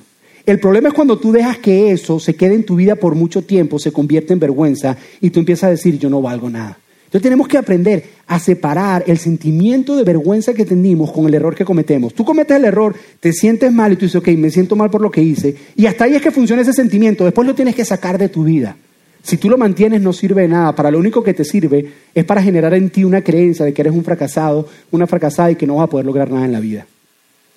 El 0.45 0.59
problema 0.59 0.89
es 0.89 0.95
cuando 0.95 1.19
tú 1.19 1.33
dejas 1.33 1.59
que 1.59 1.93
eso 1.93 2.19
se 2.19 2.35
quede 2.35 2.55
en 2.55 2.65
tu 2.65 2.77
vida 2.77 2.97
por 2.97 3.15
mucho 3.15 3.43
tiempo, 3.43 3.79
se 3.79 3.93
convierte 3.93 4.33
en 4.33 4.41
vergüenza 4.41 4.97
y 5.21 5.31
tú 5.31 5.41
empiezas 5.41 5.65
a 5.65 5.71
decir 5.71 5.99
yo 5.99 6.11
no 6.11 6.21
valgo 6.21 6.51
nada. 6.51 6.79
Entonces 7.05 7.25
tenemos 7.25 7.47
que 7.47 7.59
aprender 7.59 8.05
a 8.27 8.39
separar 8.39 9.05
el 9.07 9.19
sentimiento 9.19 9.97
de 9.97 10.03
vergüenza 10.03 10.55
que 10.55 10.65
tenemos 10.65 11.13
con 11.13 11.27
el 11.27 11.35
error 11.35 11.55
que 11.55 11.65
cometemos. 11.65 12.15
Tú 12.15 12.25
cometes 12.25 12.57
el 12.57 12.65
error, 12.65 12.95
te 13.21 13.35
sientes 13.35 13.71
mal 13.71 13.93
y 13.93 13.97
tú 13.97 14.07
dices, 14.07 14.17
ok, 14.17 14.29
me 14.29 14.51
siento 14.51 14.77
mal 14.77 14.91
por 14.91 15.03
lo 15.03 15.11
que 15.11 15.23
hice. 15.23 15.55
Y 15.77 15.85
hasta 15.85 16.05
ahí 16.05 16.15
es 16.15 16.23
que 16.23 16.31
funciona 16.31 16.63
ese 16.63 16.73
sentimiento. 16.73 17.27
Después 17.27 17.47
lo 17.47 17.55
tienes 17.55 17.75
que 17.75 17.85
sacar 17.85 18.17
de 18.17 18.31
tu 18.31 18.45
vida. 18.45 18.79
Si 19.23 19.37
tú 19.37 19.51
lo 19.51 19.59
mantienes 19.59 20.01
no 20.01 20.15
sirve 20.15 20.41
de 20.41 20.49
nada. 20.49 20.75
Para 20.75 20.91
lo 20.91 20.99
único 20.99 21.23
que 21.23 21.35
te 21.35 21.45
sirve 21.45 21.87
es 22.15 22.25
para 22.25 22.43
generar 22.43 22.73
en 22.73 22.89
ti 22.89 23.05
una 23.05 23.23
creencia 23.23 23.67
de 23.67 23.75
que 23.75 23.83
eres 23.83 23.93
un 23.93 24.05
fracasado, 24.05 24.67
una 24.91 25.07
fracasada 25.07 25.51
y 25.51 25.57
que 25.57 25.67
no 25.67 25.77
vas 25.77 25.85
a 25.85 25.91
poder 25.91 26.07
lograr 26.07 26.31
nada 26.31 26.47
en 26.47 26.53
la 26.53 26.61
vida. 26.61 26.87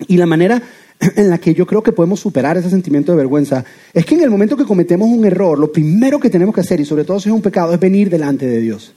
Y 0.08 0.17
la 0.17 0.26
manera 0.26 0.62
en 1.15 1.29
la 1.29 1.38
que 1.38 1.53
yo 1.53 1.65
creo 1.65 1.84
que 1.84 1.91
podemos 1.91 2.19
superar 2.19 2.58
ese 2.58 2.69
sentimiento 2.69 3.12
de 3.12 3.17
vergüenza 3.17 3.65
es 3.93 4.05
que 4.05 4.15
en 4.15 4.21
el 4.21 4.29
momento 4.29 4.58
que 4.58 4.65
cometemos 4.65 5.10
un 5.10 5.25
error, 5.25 5.60
lo 5.60 5.71
primero 5.71 6.19
que 6.19 6.29
tenemos 6.29 6.53
que 6.53 6.62
hacer, 6.62 6.79
y 6.79 6.86
sobre 6.86 7.03
todo 7.03 7.19
si 7.19 7.29
es 7.29 7.36
un 7.36 7.41
pecado, 7.41 7.73
es 7.73 7.79
venir 7.79 8.10
delante 8.10 8.47
de 8.47 8.60
Dios. 8.60 8.93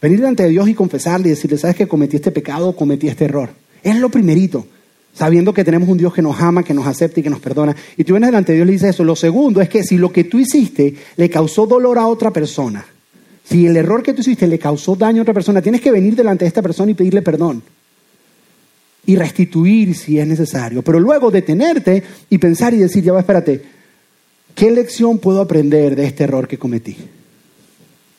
Venir 0.00 0.18
delante 0.18 0.44
de 0.44 0.48
Dios 0.48 0.68
y 0.68 0.74
confesarle 0.74 1.28
y 1.28 1.30
decirle, 1.30 1.58
sabes 1.58 1.76
que 1.76 1.86
cometí 1.86 2.16
este 2.16 2.30
pecado, 2.30 2.74
cometí 2.74 3.08
este 3.08 3.26
error. 3.26 3.50
Es 3.82 3.96
lo 3.96 4.08
primerito, 4.08 4.66
sabiendo 5.14 5.52
que 5.52 5.64
tenemos 5.64 5.88
un 5.88 5.98
Dios 5.98 6.14
que 6.14 6.22
nos 6.22 6.40
ama, 6.40 6.62
que 6.62 6.74
nos 6.74 6.86
acepta 6.86 7.20
y 7.20 7.22
que 7.22 7.30
nos 7.30 7.40
perdona. 7.40 7.76
Y 7.96 8.04
tú 8.04 8.14
vienes 8.14 8.28
delante 8.28 8.52
de 8.52 8.56
Dios 8.56 8.64
y 8.64 8.68
le 8.68 8.72
dices 8.72 8.90
eso. 8.90 9.04
Lo 9.04 9.16
segundo 9.16 9.60
es 9.60 9.68
que 9.68 9.82
si 9.82 9.98
lo 9.98 10.10
que 10.10 10.24
tú 10.24 10.38
hiciste 10.38 10.94
le 11.16 11.28
causó 11.28 11.66
dolor 11.66 11.98
a 11.98 12.06
otra 12.06 12.30
persona, 12.30 12.84
si 13.44 13.66
el 13.66 13.76
error 13.76 14.02
que 14.02 14.14
tú 14.14 14.22
hiciste 14.22 14.46
le 14.46 14.58
causó 14.58 14.96
daño 14.96 15.20
a 15.20 15.22
otra 15.22 15.34
persona, 15.34 15.60
tienes 15.60 15.82
que 15.82 15.90
venir 15.90 16.16
delante 16.16 16.44
de 16.44 16.48
esta 16.48 16.62
persona 16.62 16.90
y 16.90 16.94
pedirle 16.94 17.20
perdón 17.20 17.62
y 19.06 19.16
restituir 19.16 19.94
si 19.94 20.18
es 20.18 20.26
necesario, 20.26 20.82
pero 20.82 21.00
luego 21.00 21.30
detenerte 21.30 22.02
y 22.28 22.38
pensar 22.38 22.74
y 22.74 22.78
decir, 22.78 23.02
ya 23.02 23.12
va, 23.12 23.20
espérate, 23.20 23.62
¿qué 24.54 24.70
lección 24.70 25.18
puedo 25.18 25.40
aprender 25.40 25.96
de 25.96 26.06
este 26.06 26.24
error 26.24 26.46
que 26.46 26.58
cometí? 26.58 26.96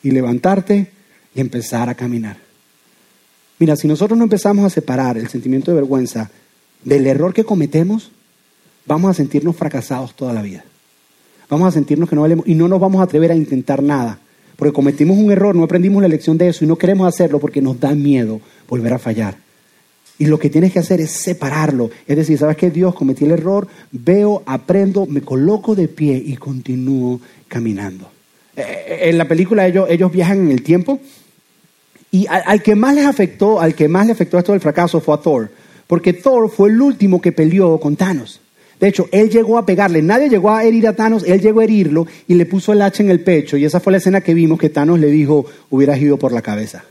Y 0.02 0.10
levantarte 0.10 0.88
y 1.34 1.40
empezar 1.40 1.88
a 1.88 1.94
caminar. 1.94 2.36
Mira, 3.58 3.76
si 3.76 3.86
nosotros 3.86 4.18
no 4.18 4.24
empezamos 4.24 4.64
a 4.64 4.70
separar 4.70 5.16
el 5.16 5.28
sentimiento 5.28 5.70
de 5.70 5.76
vergüenza 5.76 6.30
del 6.84 7.06
error 7.06 7.32
que 7.32 7.44
cometemos, 7.44 8.10
vamos 8.86 9.10
a 9.10 9.14
sentirnos 9.14 9.54
fracasados 9.54 10.14
toda 10.16 10.32
la 10.32 10.42
vida. 10.42 10.64
Vamos 11.48 11.68
a 11.68 11.70
sentirnos 11.70 12.08
que 12.08 12.16
no 12.16 12.22
valemos 12.22 12.48
y 12.48 12.54
no 12.54 12.66
nos 12.66 12.80
vamos 12.80 13.00
a 13.00 13.04
atrever 13.04 13.30
a 13.30 13.36
intentar 13.36 13.82
nada, 13.82 14.18
porque 14.56 14.72
cometimos 14.72 15.16
un 15.16 15.30
error, 15.30 15.54
no 15.54 15.62
aprendimos 15.62 16.02
la 16.02 16.08
lección 16.08 16.38
de 16.38 16.48
eso 16.48 16.64
y 16.64 16.68
no 16.68 16.76
queremos 16.76 17.06
hacerlo 17.06 17.38
porque 17.38 17.62
nos 17.62 17.78
da 17.78 17.94
miedo 17.94 18.40
volver 18.68 18.94
a 18.94 18.98
fallar. 18.98 19.36
Y 20.18 20.26
lo 20.26 20.38
que 20.38 20.50
tienes 20.50 20.72
que 20.72 20.78
hacer 20.78 21.00
es 21.00 21.10
separarlo. 21.10 21.90
Es 22.06 22.16
decir, 22.16 22.38
¿sabes 22.38 22.56
qué? 22.56 22.70
Dios 22.70 22.94
cometí 22.94 23.24
el 23.24 23.32
error, 23.32 23.66
veo, 23.90 24.42
aprendo, 24.46 25.06
me 25.06 25.22
coloco 25.22 25.74
de 25.74 25.88
pie 25.88 26.22
y 26.24 26.36
continúo 26.36 27.20
caminando. 27.48 28.08
Eh, 28.56 29.00
en 29.04 29.18
la 29.18 29.26
película 29.26 29.66
ellos, 29.66 30.12
viajan 30.12 30.40
en 30.40 30.50
el 30.52 30.62
tiempo 30.62 31.00
y 32.10 32.26
al, 32.26 32.42
al, 32.44 32.62
que 32.62 32.74
más 32.74 32.94
les 32.94 33.06
afectó, 33.06 33.60
al 33.60 33.74
que 33.74 33.88
más 33.88 34.06
le 34.06 34.12
afectó 34.12 34.38
esto 34.38 34.52
del 34.52 34.60
fracaso 34.60 35.00
fue 35.00 35.14
a 35.14 35.18
Thor. 35.18 35.50
Porque 35.86 36.12
Thor 36.12 36.50
fue 36.50 36.68
el 36.68 36.80
último 36.80 37.20
que 37.20 37.32
peleó 37.32 37.78
con 37.80 37.96
Thanos. 37.96 38.40
De 38.82 38.88
hecho, 38.88 39.08
él 39.12 39.30
llegó 39.30 39.58
a 39.58 39.64
pegarle. 39.64 40.02
Nadie 40.02 40.28
llegó 40.28 40.50
a 40.50 40.64
herir 40.64 40.88
a 40.88 40.96
Thanos, 40.96 41.22
él 41.24 41.40
llegó 41.40 41.60
a 41.60 41.64
herirlo 41.64 42.06
y 42.26 42.34
le 42.34 42.46
puso 42.46 42.72
el 42.72 42.82
hacha 42.82 43.02
en 43.02 43.10
el 43.10 43.20
pecho. 43.20 43.56
Y 43.56 43.64
esa 43.64 43.78
fue 43.78 43.92
la 43.92 43.98
escena 43.98 44.22
que 44.22 44.34
vimos 44.34 44.58
que 44.58 44.70
Thanos 44.70 44.98
le 44.98 45.06
dijo, 45.06 45.46
hubieras 45.70 46.00
ido 46.00 46.16
por 46.16 46.32
la 46.32 46.42
cabeza. 46.42 46.84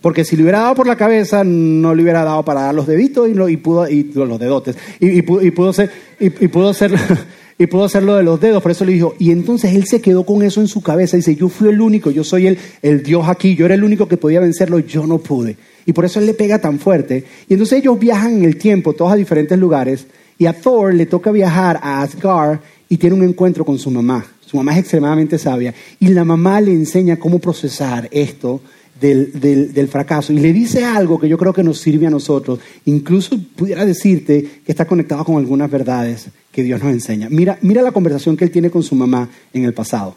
Porque 0.00 0.24
si 0.24 0.36
le 0.36 0.42
hubiera 0.42 0.60
dado 0.60 0.74
por 0.74 0.86
la 0.86 0.96
cabeza, 0.96 1.42
no 1.44 1.94
le 1.94 2.02
hubiera 2.02 2.24
dado 2.24 2.44
para 2.44 2.62
dar 2.62 2.74
los 2.74 2.86
deditos 2.86 3.28
y, 3.28 3.34
lo, 3.34 3.46
pudo, 3.60 3.88
y 3.88 4.04
los 4.14 4.38
dedotes. 4.38 4.76
Y, 5.00 5.18
y, 5.18 5.22
pudo, 5.22 5.42
y 5.42 5.50
pudo 5.50 5.72
ser, 5.72 5.90
y, 6.20 6.30
pudo 6.30 6.74
ser, 6.74 6.92
y 7.58 7.66
pudo 7.66 7.84
hacer 7.84 8.02
lo 8.02 8.16
de 8.16 8.22
los 8.22 8.40
dedos. 8.40 8.62
Por 8.62 8.72
eso 8.72 8.84
le 8.84 8.92
dijo, 8.92 9.14
y 9.18 9.30
entonces 9.30 9.74
él 9.74 9.86
se 9.86 10.00
quedó 10.00 10.24
con 10.24 10.42
eso 10.42 10.60
en 10.60 10.68
su 10.68 10.82
cabeza. 10.82 11.16
Dice, 11.16 11.34
yo 11.34 11.48
fui 11.48 11.68
el 11.68 11.80
único, 11.80 12.10
yo 12.10 12.24
soy 12.24 12.46
el, 12.46 12.58
el 12.82 13.02
Dios 13.02 13.26
aquí, 13.28 13.56
yo 13.56 13.66
era 13.66 13.74
el 13.74 13.84
único 13.84 14.06
que 14.06 14.16
podía 14.16 14.40
vencerlo, 14.40 14.78
yo 14.78 15.06
no 15.06 15.18
pude. 15.18 15.56
Y 15.86 15.92
por 15.92 16.04
eso 16.04 16.20
él 16.20 16.26
le 16.26 16.34
pega 16.34 16.60
tan 16.60 16.78
fuerte. 16.78 17.24
Y 17.48 17.54
entonces 17.54 17.78
ellos 17.78 17.98
viajan 17.98 18.38
en 18.38 18.44
el 18.44 18.56
tiempo, 18.56 18.92
todos 18.92 19.12
a 19.12 19.16
diferentes 19.16 19.58
lugares. 19.58 20.06
Y 20.38 20.46
a 20.46 20.52
Thor 20.52 20.94
le 20.94 21.06
toca 21.06 21.30
viajar 21.30 21.80
a 21.82 22.02
Asgard 22.02 22.58
y 22.88 22.98
tiene 22.98 23.16
un 23.16 23.22
encuentro 23.22 23.64
con 23.64 23.78
su 23.78 23.90
mamá. 23.90 24.26
Su 24.44 24.56
mamá 24.56 24.72
es 24.74 24.80
extremadamente 24.80 25.38
sabia. 25.38 25.74
Y 25.98 26.08
la 26.08 26.24
mamá 26.24 26.60
le 26.60 26.72
enseña 26.72 27.18
cómo 27.18 27.38
procesar 27.38 28.08
esto 28.12 28.60
del, 29.00 29.72
del- 29.74 29.88
fracaso. 29.88 30.32
Y 30.32 30.38
le 30.38 30.52
dice 30.52 30.84
algo 30.84 31.18
que 31.20 31.28
yo 31.28 31.36
creo 31.38 31.52
que 31.52 31.62
nos 31.62 31.78
sirve 31.78 32.06
a 32.06 32.10
nosotros. 32.10 32.58
Incluso 32.86 33.38
pudiera 33.56 33.84
decirte 33.84 34.60
que 34.64 34.72
está 34.72 34.84
conectado 34.86 35.24
con 35.24 35.36
algunas 35.36 35.70
verdades 35.70 36.28
que 36.52 36.62
Dios 36.62 36.82
nos 36.82 36.92
enseña. 36.92 37.28
Mira, 37.30 37.58
mira 37.62 37.82
la 37.82 37.92
conversación 37.92 38.36
que 38.36 38.44
él 38.44 38.50
tiene 38.50 38.70
con 38.70 38.82
su 38.82 38.94
mamá 38.94 39.28
en 39.52 39.64
el 39.64 39.74
pasado. 39.74 40.16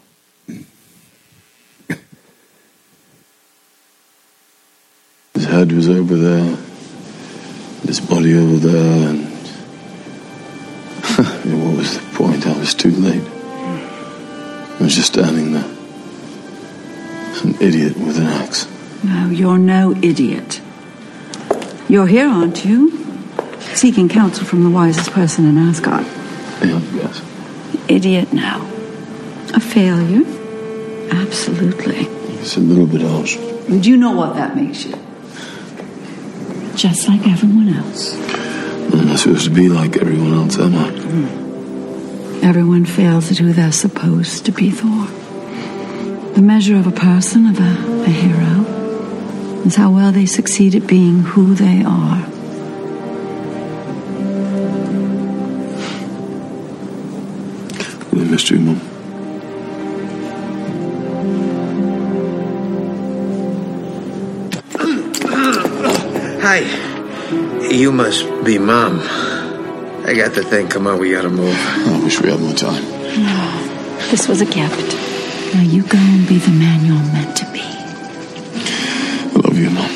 His 5.35 5.45
head 5.45 5.71
was 5.71 5.87
over 5.87 6.15
there, 6.17 6.57
his 7.85 7.99
body 8.01 8.35
over 8.37 8.57
there, 8.57 9.09
and 9.09 9.23
what 11.63 11.77
was 11.77 11.97
the 11.97 12.03
point? 12.13 12.45
I 12.45 12.57
was 12.59 12.73
too. 12.73 12.89
An 17.43 17.55
idiot 17.61 17.95
with 17.97 18.17
an 18.17 18.27
axe. 18.27 18.67
No, 19.03 19.29
you're 19.29 19.57
no 19.57 19.95
idiot. 20.01 20.61
You're 21.87 22.07
here, 22.07 22.27
aren't 22.27 22.65
you? 22.65 22.91
Seeking 23.73 24.09
counsel 24.09 24.45
from 24.45 24.63
the 24.63 24.69
wisest 24.69 25.11
person 25.11 25.45
in 25.47 25.57
Asgard. 25.57 26.05
Yeah, 26.61 26.79
yes. 26.93 27.21
Idiot 27.87 28.33
now. 28.33 28.61
A 29.53 29.59
failure? 29.59 30.25
Absolutely. 31.11 32.07
It's 32.41 32.57
a 32.57 32.59
little 32.59 32.85
bit 32.85 33.01
harsh. 33.01 33.37
And 33.69 33.85
you 33.85 33.97
know 33.97 34.11
what 34.11 34.35
that 34.35 34.55
makes 34.55 34.85
you. 34.85 34.91
Just 36.75 37.07
like 37.07 37.25
everyone 37.27 37.69
else. 37.69 38.15
I'm 38.93 39.07
not 39.07 39.19
supposed 39.19 39.45
to 39.45 39.51
be 39.51 39.69
like 39.69 39.97
everyone 39.97 40.33
else, 40.33 40.57
am 40.57 40.73
hmm. 40.73 42.43
I? 42.43 42.47
Everyone 42.47 42.85
fails 42.85 43.31
at 43.31 43.37
who 43.37 43.53
they're 43.53 43.71
supposed 43.71 44.45
to 44.45 44.51
be, 44.51 44.71
Thor. 44.71 45.07
The 46.39 46.45
measure 46.45 46.77
of 46.77 46.87
a 46.87 46.91
person, 46.91 47.47
of 47.47 47.59
a, 47.59 48.03
a 48.05 48.09
hero, 48.09 48.63
is 49.65 49.75
how 49.75 49.91
well 49.91 50.13
they 50.13 50.25
succeed 50.25 50.73
at 50.73 50.87
being 50.87 51.19
who 51.19 51.53
they 51.53 51.83
are. 51.85 52.25
We 58.13 58.23
missed 58.23 58.49
you, 58.51 58.59
Mum. 58.59 58.79
Hi. 66.39 67.69
You 67.69 67.91
must 67.91 68.23
be 68.45 68.57
Mom. 68.57 69.01
I 70.05 70.13
got 70.15 70.35
the 70.35 70.45
thing. 70.45 70.69
Come 70.69 70.87
on, 70.87 70.99
we 70.99 71.11
gotta 71.11 71.27
move. 71.27 71.53
I 71.53 71.99
wish 72.01 72.21
we 72.21 72.31
had 72.31 72.39
more 72.39 72.53
time. 72.53 72.81
No. 73.21 74.07
This 74.09 74.29
was 74.29 74.39
a 74.39 74.45
gift. 74.45 75.08
Now 75.53 75.61
you 75.61 75.83
go 75.83 75.97
and 75.97 76.27
be 76.27 76.37
the 76.37 76.51
man 76.51 76.85
you're 76.85 76.95
meant 77.13 77.35
to 77.37 77.45
be. 77.51 77.61
I 77.61 79.31
love 79.33 79.57
you, 79.57 79.69
Mum. 79.71 79.89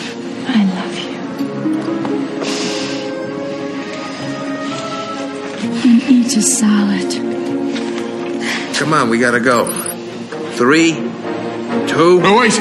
I 0.48 0.66
love 0.76 0.96
you. 1.00 1.10
And 5.92 6.02
eat 6.10 6.36
a 6.38 6.42
salad. 6.42 7.12
Come 8.76 8.94
on, 8.94 9.10
we 9.10 9.20
gotta 9.20 9.40
go. 9.40 9.66
Three, 10.54 10.94
two. 11.88 12.20
No, 12.22 12.38
wait! 12.40 12.54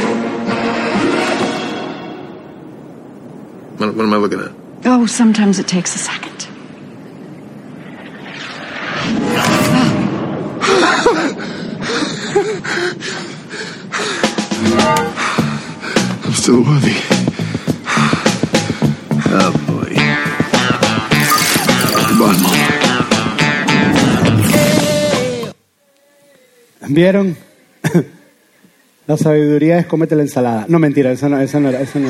What, 3.78 3.94
what 3.96 4.05
am 4.05 4.12
I 4.14 4.16
looking 4.18 4.40
at? 4.40 4.52
Oh, 4.85 5.07
sometimes 5.07 5.59
it 5.59 5.66
takes 5.66 5.94
a 5.94 5.98
second. 5.98 6.21
¿Vieron? 27.02 27.36
La 29.08 29.16
sabiduría 29.16 29.76
es 29.80 29.86
cómete 29.86 30.14
la 30.14 30.22
ensalada. 30.22 30.66
No, 30.68 30.78
mentira, 30.78 31.10
esa 31.10 31.28
no, 31.28 31.40
esa 31.40 31.58
no 31.58 31.68
era, 31.70 31.80
esa 31.80 31.98
no. 31.98 32.06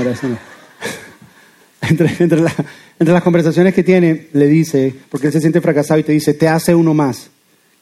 Entre, 1.81 2.15
entre, 2.23 2.41
la- 2.43 2.53
entre 2.99 3.15
las 3.15 3.23
conversaciones 3.23 3.73
que 3.73 3.83
tiene, 3.83 4.29
le 4.35 4.47
dice, 4.49 4.95
porque 5.09 5.29
él 5.29 5.33
se 5.33 5.41
siente 5.41 5.63
fracasado 5.63 5.99
y 5.99 6.03
te 6.03 6.13
dice, 6.13 6.35
te 6.35 6.47
hace 6.47 6.75
uno 6.75 6.93
más. 6.93 7.31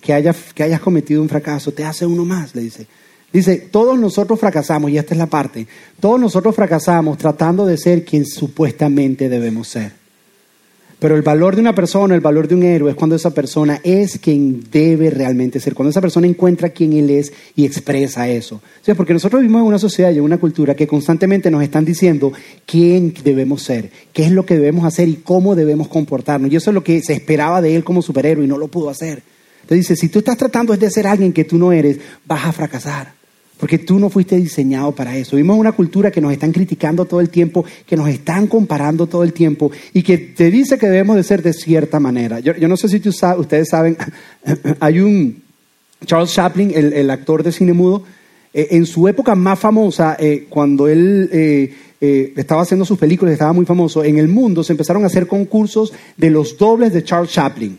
Que, 0.00 0.12
haya, 0.12 0.32
que 0.54 0.62
hayas 0.62 0.78
cometido 0.80 1.20
un 1.20 1.28
fracaso, 1.28 1.72
te 1.72 1.84
hace 1.84 2.06
uno 2.06 2.24
más, 2.24 2.54
le 2.54 2.62
dice. 2.62 2.86
Dice, 3.32 3.56
todos 3.56 3.98
nosotros 3.98 4.38
fracasamos, 4.38 4.88
y 4.92 4.96
esta 4.96 5.12
es 5.14 5.18
la 5.18 5.26
parte, 5.26 5.66
todos 5.98 6.20
nosotros 6.20 6.54
fracasamos 6.54 7.18
tratando 7.18 7.66
de 7.66 7.76
ser 7.76 8.04
quien 8.04 8.24
supuestamente 8.24 9.28
debemos 9.28 9.66
ser. 9.66 9.90
Pero 11.00 11.16
el 11.16 11.22
valor 11.22 11.54
de 11.54 11.62
una 11.62 11.74
persona, 11.74 12.14
el 12.14 12.20
valor 12.20 12.46
de 12.46 12.54
un 12.54 12.62
héroe 12.62 12.90
es 12.90 12.96
cuando 12.96 13.16
esa 13.16 13.32
persona 13.32 13.80
es 13.82 14.18
quien 14.18 14.64
debe 14.70 15.08
realmente 15.08 15.58
ser, 15.58 15.74
cuando 15.74 15.88
esa 15.88 16.02
persona 16.02 16.26
encuentra 16.26 16.68
quién 16.68 16.92
él 16.92 17.08
es 17.08 17.32
y 17.56 17.64
expresa 17.64 18.28
eso. 18.28 18.60
Porque 18.94 19.14
nosotros 19.14 19.40
vivimos 19.40 19.62
en 19.62 19.68
una 19.68 19.78
sociedad 19.78 20.10
y 20.10 20.18
en 20.18 20.24
una 20.24 20.36
cultura 20.36 20.76
que 20.76 20.86
constantemente 20.86 21.50
nos 21.50 21.62
están 21.62 21.86
diciendo 21.86 22.34
quién 22.66 23.14
debemos 23.24 23.62
ser, 23.62 23.90
qué 24.12 24.24
es 24.24 24.30
lo 24.30 24.44
que 24.44 24.56
debemos 24.56 24.84
hacer 24.84 25.08
y 25.08 25.14
cómo 25.14 25.56
debemos 25.56 25.88
comportarnos. 25.88 26.52
Y 26.52 26.56
eso 26.56 26.70
es 26.70 26.74
lo 26.74 26.84
que 26.84 27.00
se 27.00 27.14
esperaba 27.14 27.62
de 27.62 27.76
él 27.76 27.82
como 27.82 28.02
superhéroe 28.02 28.44
y 28.44 28.48
no 28.48 28.58
lo 28.58 28.68
pudo 28.68 28.90
hacer. 28.90 29.22
Entonces 29.62 29.88
dice, 29.88 29.96
si 29.96 30.10
tú 30.10 30.18
estás 30.18 30.36
tratando 30.36 30.76
de 30.76 30.90
ser 30.90 31.06
alguien 31.06 31.32
que 31.32 31.44
tú 31.44 31.56
no 31.56 31.72
eres, 31.72 31.98
vas 32.26 32.44
a 32.44 32.52
fracasar. 32.52 33.19
Porque 33.60 33.78
tú 33.78 33.98
no 33.98 34.08
fuiste 34.08 34.36
diseñado 34.36 34.92
para 34.92 35.14
eso. 35.16 35.36
Vivimos 35.36 35.58
una 35.58 35.72
cultura 35.72 36.10
que 36.10 36.22
nos 36.22 36.32
están 36.32 36.50
criticando 36.50 37.04
todo 37.04 37.20
el 37.20 37.28
tiempo, 37.28 37.64
que 37.86 37.94
nos 37.94 38.08
están 38.08 38.46
comparando 38.46 39.06
todo 39.06 39.22
el 39.22 39.34
tiempo 39.34 39.70
y 39.92 40.02
que 40.02 40.16
te 40.16 40.50
dice 40.50 40.78
que 40.78 40.88
debemos 40.88 41.14
de 41.16 41.22
ser 41.22 41.42
de 41.42 41.52
cierta 41.52 42.00
manera. 42.00 42.40
Yo, 42.40 42.56
yo 42.56 42.68
no 42.68 42.78
sé 42.78 42.88
si 42.88 43.00
tú 43.00 43.10
ustedes 43.10 43.68
saben, 43.68 43.98
hay 44.80 45.00
un 45.00 45.42
Charles 46.06 46.32
Chaplin, 46.32 46.72
el, 46.74 47.10
actor 47.10 47.42
de 47.42 47.52
cine 47.52 47.74
mudo, 47.74 48.02
eh, 48.54 48.68
en 48.70 48.86
su 48.86 49.06
época 49.06 49.34
más 49.34 49.58
famosa, 49.58 50.16
eh, 50.18 50.46
cuando 50.48 50.88
él 50.88 51.28
eh, 51.30 52.32
estaba 52.36 52.62
haciendo 52.62 52.86
sus 52.86 52.98
películas, 52.98 53.32
estaba 53.32 53.52
muy 53.52 53.66
famoso, 53.66 54.02
en 54.02 54.16
el 54.18 54.28
mundo 54.28 54.64
se 54.64 54.72
empezaron 54.72 55.04
a 55.04 55.08
hacer 55.08 55.26
concursos 55.26 55.92
de 56.16 56.30
los 56.30 56.56
dobles 56.56 56.94
de 56.94 57.04
Charles 57.04 57.30
Chaplin. 57.30 57.78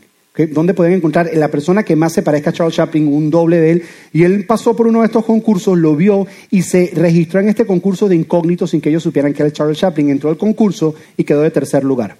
Donde 0.50 0.72
pueden 0.72 0.94
encontrar 0.94 1.28
la 1.34 1.48
persona 1.48 1.82
que 1.82 1.94
más 1.94 2.14
se 2.14 2.22
parezca 2.22 2.50
a 2.50 2.52
Charles 2.54 2.76
Chaplin, 2.76 3.06
un 3.06 3.30
doble 3.30 3.60
de 3.60 3.70
él. 3.72 3.82
Y 4.14 4.24
él 4.24 4.46
pasó 4.46 4.74
por 4.74 4.86
uno 4.86 5.00
de 5.00 5.06
estos 5.06 5.26
concursos, 5.26 5.76
lo 5.76 5.94
vio 5.94 6.26
y 6.50 6.62
se 6.62 6.90
registró 6.94 7.40
en 7.40 7.50
este 7.50 7.66
concurso 7.66 8.08
de 8.08 8.16
incógnito 8.16 8.66
sin 8.66 8.80
que 8.80 8.88
ellos 8.88 9.02
supieran 9.02 9.34
que 9.34 9.42
era 9.42 9.52
Charles 9.52 9.78
Chaplin. 9.78 10.08
Entró 10.08 10.30
al 10.30 10.38
concurso 10.38 10.94
y 11.16 11.24
quedó 11.24 11.42
de 11.42 11.50
tercer 11.50 11.84
lugar. 11.84 12.16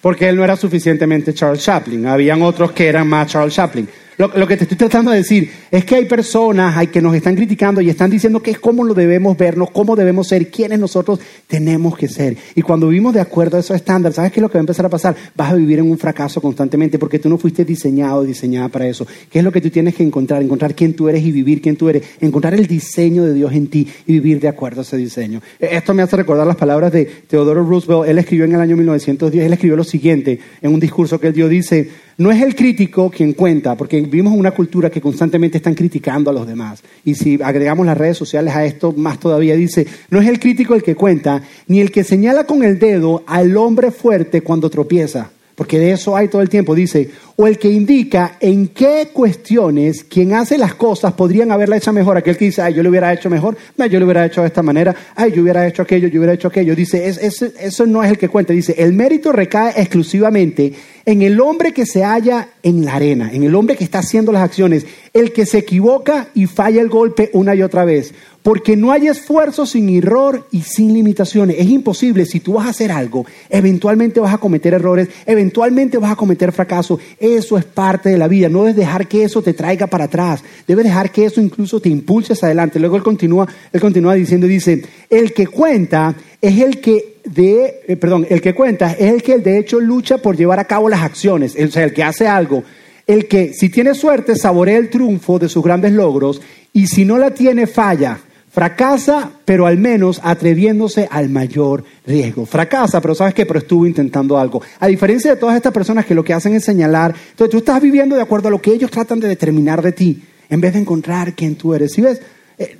Porque 0.00 0.28
él 0.28 0.36
no 0.36 0.44
era 0.44 0.56
suficientemente 0.56 1.34
Charles 1.34 1.62
Chaplin. 1.62 2.06
Habían 2.06 2.42
otros 2.42 2.72
que 2.72 2.88
eran 2.88 3.06
más 3.06 3.28
Charles 3.28 3.54
Chaplin. 3.54 3.88
Lo, 4.18 4.28
lo 4.28 4.46
que 4.46 4.56
te 4.56 4.64
estoy 4.64 4.76
tratando 4.76 5.10
de 5.10 5.18
decir 5.18 5.50
es 5.70 5.84
que 5.84 5.96
hay 5.96 6.04
personas 6.04 6.76
hay 6.76 6.88
que 6.88 7.00
nos 7.00 7.14
están 7.14 7.34
criticando 7.34 7.80
y 7.80 7.88
están 7.88 8.10
diciendo 8.10 8.42
que 8.42 8.52
es 8.52 8.58
cómo 8.58 8.84
lo 8.84 8.94
debemos 8.94 9.36
vernos, 9.36 9.70
cómo 9.70 9.96
debemos 9.96 10.28
ser, 10.28 10.50
quiénes 10.50 10.78
nosotros 10.78 11.20
tenemos 11.46 11.96
que 11.96 12.08
ser. 12.08 12.36
Y 12.54 12.62
cuando 12.62 12.88
vivimos 12.88 13.14
de 13.14 13.20
acuerdo 13.20 13.56
a 13.56 13.60
esos 13.60 13.76
estándares, 13.76 14.16
¿sabes 14.16 14.32
qué 14.32 14.40
es 14.40 14.42
lo 14.42 14.48
que 14.48 14.54
va 14.54 14.60
a 14.60 14.62
empezar 14.62 14.86
a 14.86 14.88
pasar? 14.88 15.16
Vas 15.34 15.52
a 15.52 15.54
vivir 15.54 15.78
en 15.78 15.90
un 15.90 15.98
fracaso 15.98 16.40
constantemente 16.40 16.98
porque 16.98 17.18
tú 17.18 17.28
no 17.28 17.38
fuiste 17.38 17.64
diseñado, 17.64 18.22
diseñada 18.24 18.68
para 18.68 18.86
eso. 18.86 19.06
¿Qué 19.30 19.38
es 19.38 19.44
lo 19.44 19.52
que 19.52 19.60
tú 19.60 19.70
tienes 19.70 19.94
que 19.94 20.02
encontrar? 20.02 20.42
Encontrar 20.42 20.74
quién 20.74 20.94
tú 20.94 21.08
eres 21.08 21.22
y 21.22 21.32
vivir 21.32 21.60
quién 21.62 21.76
tú 21.76 21.88
eres. 21.88 22.02
Encontrar 22.20 22.54
el 22.54 22.66
diseño 22.66 23.24
de 23.24 23.34
Dios 23.34 23.52
en 23.52 23.68
ti 23.68 23.88
y 24.06 24.12
vivir 24.14 24.40
de 24.40 24.48
acuerdo 24.48 24.80
a 24.80 24.82
ese 24.82 24.96
diseño. 24.96 25.40
Eh, 25.58 25.70
Esto 25.72 25.94
me 25.94 26.02
hace 26.02 26.16
recordar 26.16 26.46
las 26.46 26.56
palabras 26.56 26.92
de 26.92 27.04
Theodore 27.04 27.60
Roosevelt. 27.60 28.08
Él 28.08 28.18
escribió 28.18 28.44
en 28.44 28.54
el 28.54 28.60
año 28.60 28.76
1910, 28.76 29.44
él 29.44 29.52
escribió 29.52 29.76
lo 29.76 29.84
siguiente 29.84 30.38
en 30.60 30.72
un 30.72 30.80
discurso 30.80 31.18
que 31.20 31.28
él 31.28 31.32
dio. 31.32 31.48
Dice, 31.48 31.90
no 32.18 32.30
es 32.30 32.42
el 32.42 32.54
crítico 32.54 33.10
quien 33.10 33.32
cuenta, 33.32 33.76
porque 33.76 34.00
vivimos 34.00 34.32
en 34.34 34.40
una 34.40 34.50
cultura 34.52 34.90
que 34.90 35.00
constantemente 35.00 35.56
están 35.58 35.74
criticando 35.74 36.30
a 36.30 36.32
los 36.34 36.46
demás. 36.46 36.82
Y 37.04 37.14
si 37.14 37.38
agregamos 37.42 37.86
las 37.86 37.96
redes 37.96 38.16
sociales 38.16 38.54
a 38.54 38.64
esto, 38.64 38.92
más 38.92 39.18
todavía 39.18 39.56
dice, 39.56 39.86
no 40.10 40.20
es 40.20 40.28
el 40.28 40.38
crítico 40.38 40.74
el 40.74 40.82
que 40.82 40.94
cuenta, 40.94 41.42
ni 41.66 41.80
el 41.80 41.90
que 41.90 42.04
señala 42.04 42.44
con 42.44 42.62
el 42.62 42.78
dedo 42.78 43.22
al 43.26 43.56
hombre 43.56 43.90
fuerte 43.90 44.42
cuando 44.42 44.70
tropieza. 44.70 45.30
Porque 45.54 45.78
de 45.78 45.92
eso 45.92 46.16
hay 46.16 46.28
todo 46.28 46.40
el 46.40 46.48
tiempo, 46.48 46.74
dice, 46.74 47.10
o 47.36 47.46
el 47.46 47.58
que 47.58 47.70
indica 47.70 48.38
en 48.40 48.68
qué 48.68 49.10
cuestiones 49.12 50.02
quien 50.02 50.32
hace 50.32 50.56
las 50.56 50.74
cosas 50.74 51.12
podrían 51.12 51.52
haberla 51.52 51.76
hecho 51.76 51.92
mejor. 51.92 52.16
Aquel 52.16 52.38
que 52.38 52.46
dice, 52.46 52.62
yo 52.74 52.82
lo 52.82 52.88
hubiera 52.88 53.12
hecho 53.12 53.28
mejor, 53.28 53.56
no, 53.76 53.84
yo 53.84 53.98
lo 54.00 54.06
hubiera 54.06 54.24
hecho 54.24 54.40
de 54.40 54.46
esta 54.46 54.62
manera, 54.62 54.94
ay, 55.14 55.30
yo 55.34 55.42
hubiera 55.42 55.66
hecho 55.68 55.82
aquello, 55.82 56.08
yo 56.08 56.20
hubiera 56.20 56.32
hecho 56.32 56.48
aquello. 56.48 56.74
Dice, 56.74 57.06
es- 57.06 57.18
es- 57.18 57.42
eso 57.60 57.86
no 57.86 58.02
es 58.02 58.10
el 58.10 58.16
que 58.18 58.30
cuenta. 58.30 58.54
Dice, 58.54 58.74
el 58.78 58.94
mérito 58.94 59.30
recae 59.30 59.74
exclusivamente 59.76 60.72
en 61.04 61.22
el 61.22 61.40
hombre 61.40 61.72
que 61.72 61.86
se 61.86 62.04
halla 62.04 62.48
en 62.62 62.84
la 62.84 62.94
arena, 62.94 63.30
en 63.32 63.42
el 63.42 63.54
hombre 63.54 63.76
que 63.76 63.84
está 63.84 63.98
haciendo 63.98 64.32
las 64.32 64.42
acciones, 64.42 64.86
el 65.12 65.32
que 65.32 65.46
se 65.46 65.58
equivoca 65.58 66.28
y 66.34 66.46
falla 66.46 66.80
el 66.80 66.88
golpe 66.88 67.30
una 67.32 67.54
y 67.54 67.62
otra 67.62 67.84
vez. 67.84 68.14
Porque 68.42 68.76
no 68.76 68.90
hay 68.90 69.06
esfuerzo 69.06 69.66
sin 69.66 69.88
error 69.88 70.48
y 70.50 70.62
sin 70.62 70.92
limitaciones. 70.92 71.56
Es 71.58 71.68
imposible. 71.68 72.26
Si 72.26 72.40
tú 72.40 72.54
vas 72.54 72.66
a 72.66 72.70
hacer 72.70 72.90
algo, 72.90 73.24
eventualmente 73.48 74.18
vas 74.18 74.34
a 74.34 74.38
cometer 74.38 74.74
errores, 74.74 75.08
eventualmente 75.26 75.98
vas 75.98 76.12
a 76.12 76.16
cometer 76.16 76.50
fracaso. 76.50 76.98
Eso 77.20 77.56
es 77.56 77.64
parte 77.64 78.08
de 78.08 78.18
la 78.18 78.26
vida. 78.26 78.48
No 78.48 78.60
debes 78.60 78.76
dejar 78.76 79.06
que 79.06 79.22
eso 79.22 79.42
te 79.42 79.52
traiga 79.52 79.86
para 79.86 80.04
atrás. 80.04 80.42
Debes 80.66 80.84
dejar 80.84 81.12
que 81.12 81.24
eso 81.24 81.40
incluso 81.40 81.78
te 81.80 81.88
impulse 81.88 82.34
adelante. 82.42 82.80
Luego 82.80 82.96
él 82.96 83.02
continúa, 83.02 83.46
él 83.72 83.80
continúa 83.80 84.14
diciendo, 84.14 84.46
dice, 84.46 84.82
el 85.08 85.32
que 85.32 85.46
cuenta 85.46 86.16
es 86.40 86.58
el 86.60 86.80
que 86.80 87.18
de, 87.24 87.82
eh, 87.86 87.96
perdón, 87.96 88.26
el 88.28 88.40
que 88.40 88.54
cuenta 88.54 88.92
es 88.92 89.12
el 89.12 89.22
que 89.22 89.38
de 89.38 89.58
hecho 89.58 89.78
lucha 89.78 90.18
por 90.18 90.36
llevar 90.36 90.58
a 90.58 90.64
cabo 90.64 90.88
las 90.88 91.02
acciones. 91.02 91.54
O 91.56 91.70
sea, 91.70 91.84
el 91.84 91.92
que 91.92 92.02
hace 92.02 92.26
algo. 92.26 92.64
El 93.06 93.26
que, 93.28 93.52
si 93.52 93.68
tiene 93.68 93.94
suerte, 93.94 94.36
saborea 94.36 94.78
el 94.78 94.90
triunfo 94.90 95.38
de 95.38 95.48
sus 95.48 95.62
grandes 95.62 95.92
logros 95.92 96.40
y 96.72 96.86
si 96.86 97.04
no 97.04 97.18
la 97.18 97.32
tiene, 97.32 97.66
falla. 97.66 98.18
Fracasa, 98.52 99.30
pero 99.46 99.66
al 99.66 99.78
menos 99.78 100.20
atreviéndose 100.22 101.08
al 101.10 101.30
mayor 101.30 101.84
riesgo. 102.06 102.44
Fracasa, 102.44 103.00
pero 103.00 103.14
sabes 103.14 103.32
qué, 103.32 103.46
pero 103.46 103.60
estuvo 103.60 103.86
intentando 103.86 104.38
algo. 104.38 104.60
A 104.78 104.86
diferencia 104.88 105.30
de 105.30 105.40
todas 105.40 105.56
estas 105.56 105.72
personas 105.72 106.04
que 106.04 106.14
lo 106.14 106.22
que 106.22 106.34
hacen 106.34 106.54
es 106.54 106.62
señalar, 106.64 107.14
entonces 107.30 107.50
tú 107.50 107.58
estás 107.58 107.80
viviendo 107.80 108.14
de 108.14 108.20
acuerdo 108.20 108.48
a 108.48 108.50
lo 108.50 108.60
que 108.60 108.72
ellos 108.72 108.90
tratan 108.90 109.20
de 109.20 109.28
determinar 109.28 109.80
de 109.80 109.92
ti, 109.92 110.22
en 110.50 110.60
vez 110.60 110.74
de 110.74 110.80
encontrar 110.80 111.32
quién 111.34 111.56
tú 111.56 111.72
eres. 111.74 111.92
Si 111.92 112.02
ves, 112.02 112.20
Eh, 112.58 112.76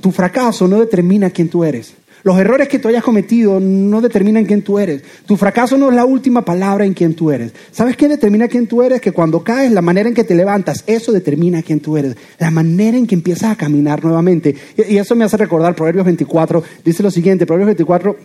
tu 0.00 0.12
fracaso 0.12 0.68
no 0.68 0.78
determina 0.78 1.30
quién 1.30 1.48
tú 1.48 1.64
eres. 1.64 1.94
Los 2.26 2.40
errores 2.40 2.66
que 2.66 2.80
tú 2.80 2.88
hayas 2.88 3.04
cometido 3.04 3.60
no 3.60 4.00
determinan 4.00 4.46
quién 4.46 4.62
tú 4.62 4.80
eres. 4.80 5.00
Tu 5.26 5.36
fracaso 5.36 5.78
no 5.78 5.90
es 5.90 5.94
la 5.94 6.04
última 6.04 6.44
palabra 6.44 6.84
en 6.84 6.92
quién 6.92 7.14
tú 7.14 7.30
eres. 7.30 7.52
¿Sabes 7.70 7.96
qué 7.96 8.08
determina 8.08 8.48
quién 8.48 8.66
tú 8.66 8.82
eres? 8.82 9.00
Que 9.00 9.12
cuando 9.12 9.44
caes, 9.44 9.70
la 9.70 9.80
manera 9.80 10.08
en 10.08 10.14
que 10.16 10.24
te 10.24 10.34
levantas, 10.34 10.82
eso 10.88 11.12
determina 11.12 11.62
quién 11.62 11.78
tú 11.78 11.96
eres. 11.96 12.16
La 12.40 12.50
manera 12.50 12.96
en 12.96 13.06
que 13.06 13.14
empiezas 13.14 13.52
a 13.52 13.54
caminar 13.54 14.02
nuevamente. 14.02 14.56
Y, 14.76 14.96
eso 14.96 15.14
me 15.14 15.24
hace 15.24 15.36
recordar 15.36 15.76
Proverbios 15.76 16.04
24. 16.04 16.64
Dice 16.84 17.04
lo 17.04 17.12
siguiente, 17.12 17.46
Proverbios 17.46 17.76
24, 17.76 18.16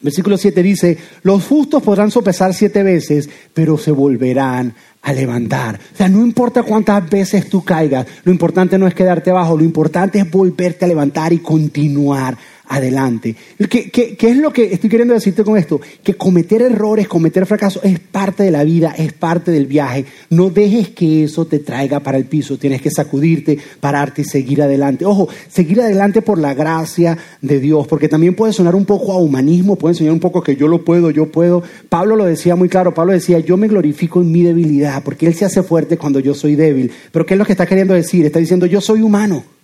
Versículo 0.00 0.38
7 0.38 0.62
dice, 0.62 0.96
los 1.22 1.44
justos 1.44 1.82
podrán 1.82 2.12
sopesar 2.12 2.54
siete 2.54 2.84
veces, 2.84 3.28
pero 3.52 3.76
se 3.76 3.90
volverán 3.90 4.72
a 5.02 5.12
levantar. 5.12 5.80
O 5.92 5.96
sea, 5.96 6.08
no 6.08 6.24
importa 6.24 6.62
cuántas 6.62 7.10
veces 7.10 7.50
tú 7.50 7.64
caigas, 7.64 8.06
lo 8.22 8.30
importante 8.30 8.78
no 8.78 8.86
es 8.86 8.94
quedarte 8.94 9.30
abajo, 9.30 9.56
lo 9.56 9.64
importante 9.64 10.20
es 10.20 10.30
volverte 10.30 10.84
a 10.84 10.88
levantar 10.88 11.32
y 11.32 11.40
continuar 11.40 12.38
adelante. 12.68 13.34
¿Qué, 13.68 14.16
es 14.20 14.36
lo 14.36 14.52
que 14.52 14.72
estoy 14.72 14.90
queriendo 14.90 15.14
decirte 15.14 15.42
con 15.42 15.56
esto? 15.56 15.80
Que 16.02 16.14
cometer 16.14 16.62
errores, 16.62 17.08
cometer 17.08 17.46
fracasos 17.46 17.82
es 17.84 17.98
parte 17.98 18.42
de 18.42 18.50
la 18.50 18.64
vida, 18.64 18.94
es 18.96 19.12
parte 19.12 19.50
del 19.50 19.66
viaje. 19.66 20.04
No 20.30 20.50
dejes 20.50 20.90
que 20.90 21.24
eso 21.24 21.46
te 21.46 21.58
traiga 21.58 22.00
para 22.00 22.18
el 22.18 22.26
piso. 22.26 22.58
Tienes 22.58 22.82
que 22.82 22.90
sacudirte, 22.90 23.58
pararte 23.80 24.22
y 24.22 24.24
seguir 24.24 24.62
adelante. 24.62 25.04
Ojo, 25.04 25.28
seguir 25.48 25.80
adelante 25.80 26.22
por 26.22 26.38
la 26.38 26.54
gracia 26.54 27.18
de 27.40 27.58
Dios, 27.60 27.86
porque 27.86 28.08
también 28.08 28.34
puede 28.34 28.52
sonar 28.52 28.74
un 28.74 28.84
poco 28.84 29.12
a 29.12 29.18
humanismo, 29.18 29.76
puede 29.76 29.94
sonar 29.94 30.12
un 30.12 30.20
poco 30.20 30.42
que 30.42 30.56
yo 30.56 30.68
lo 30.68 30.84
puedo, 30.84 31.10
yo 31.10 31.32
puedo. 31.32 31.62
Pablo 31.88 32.16
lo 32.16 32.24
decía 32.24 32.56
muy 32.56 32.68
claro, 32.68 32.94
Pablo 32.94 33.12
decía, 33.12 33.38
yo 33.38 33.56
me 33.56 33.68
glorifico 33.68 34.20
en 34.20 34.30
mi 34.30 34.42
debilidad, 34.42 35.02
porque 35.02 35.26
Él 35.26 35.34
se 35.34 35.44
hace 35.44 35.62
fuerte 35.62 35.96
cuando 35.96 36.20
yo 36.20 36.34
soy 36.34 36.54
débil. 36.54 36.90
Pero 37.12 37.26
¿qué 37.26 37.34
es 37.34 37.38
lo 37.38 37.44
que 37.44 37.52
está 37.52 37.66
queriendo 37.66 37.94
decir? 37.94 38.26
Está 38.26 38.38
diciendo, 38.38 38.66
yo 38.66 38.80
soy 38.80 39.02
humano. 39.02 39.57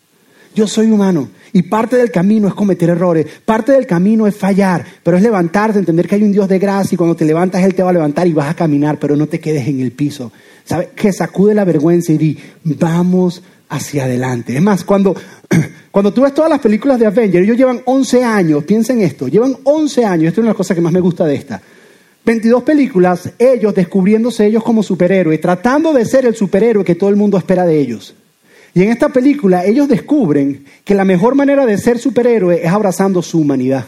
Yo 0.55 0.69
soy 0.69 0.91
humano 0.91 1.29
y 1.53 1.63
parte 1.63 1.97
del 1.97 2.11
camino 2.11 2.49
es 2.49 2.55
cometer 2.55 2.91
errores, 2.91 3.27
parte 3.45 3.73
del 3.73 3.87
camino 3.87 4.27
es 4.27 4.37
fallar, 4.37 4.85
pero 5.03 5.17
es 5.17 5.23
levantarte, 5.23 5.79
entender 5.79 6.07
que 6.09 6.15
hay 6.15 6.23
un 6.23 6.33
Dios 6.33 6.49
de 6.49 6.59
gracia 6.59 6.95
y 6.95 6.97
cuando 6.97 7.17
te 7.17 7.25
levantas 7.25 7.63
Él 7.63 7.75
te 7.75 7.83
va 7.83 7.91
a 7.91 7.93
levantar 7.93 8.27
y 8.27 8.33
vas 8.33 8.51
a 8.51 8.55
caminar, 8.55 8.99
pero 8.99 9.17
no 9.17 9.27
te 9.27 9.41
quedes 9.41 9.67
en 9.67 9.81
el 9.81 9.93
piso. 9.93 10.33
¿Sabes? 10.65 10.89
Que 10.95 11.13
sacude 11.13 11.55
la 11.55 11.65
vergüenza 11.65 12.13
y 12.13 12.19
di, 12.19 12.39
vamos 12.65 13.43
hacia 13.69 14.05
adelante. 14.05 14.57
Es 14.57 14.63
más, 14.63 14.85
cuando, 14.85 15.15
cuando 15.91 16.13
tú 16.13 16.23
ves 16.23 16.35
todas 16.35 16.51
las 16.51 16.61
películas 16.61 16.99
de 16.99 17.07
Avengers, 17.07 17.45
ellos 17.45 17.57
llevan 17.57 17.83
11 17.85 18.25
años, 18.25 18.65
piensa 18.65 18.93
en 18.93 19.03
esto, 19.03 19.29
llevan 19.29 19.57
11 19.65 20.05
años, 20.05 20.29
esto 20.29 20.41
es 20.41 20.45
una 20.45 20.49
de 20.49 20.51
las 20.53 20.57
cosas 20.57 20.75
que 20.75 20.81
más 20.81 20.93
me 20.93 21.01
gusta 21.01 21.25
de 21.25 21.35
esta. 21.35 21.61
22 22.25 22.63
películas, 22.63 23.31
ellos 23.39 23.75
descubriéndose 23.75 24.47
ellos 24.47 24.63
como 24.63 24.83
superhéroes, 24.83 25.41
tratando 25.41 25.93
de 25.93 26.07
ser 26.07 26.25
el 26.25 26.35
superhéroe 26.35 26.85
que 26.85 26.95
todo 26.95 27.11
el 27.11 27.17
mundo 27.17 27.37
espera 27.37 27.67
de 27.67 27.79
ellos. 27.79 28.15
Y 28.75 28.83
en 28.83 28.91
esta 28.91 29.09
película 29.09 29.65
ellos 29.65 29.89
descubren 29.89 30.65
que 30.85 30.95
la 30.95 31.05
mejor 31.05 31.37
manera 31.37 31.65
de 31.65 31.79
ser 31.79 31.99
superhéroe 31.99 32.61
es 32.65 32.73
abrazando 32.73 33.23
su 33.23 33.39
humanidad, 33.39 33.87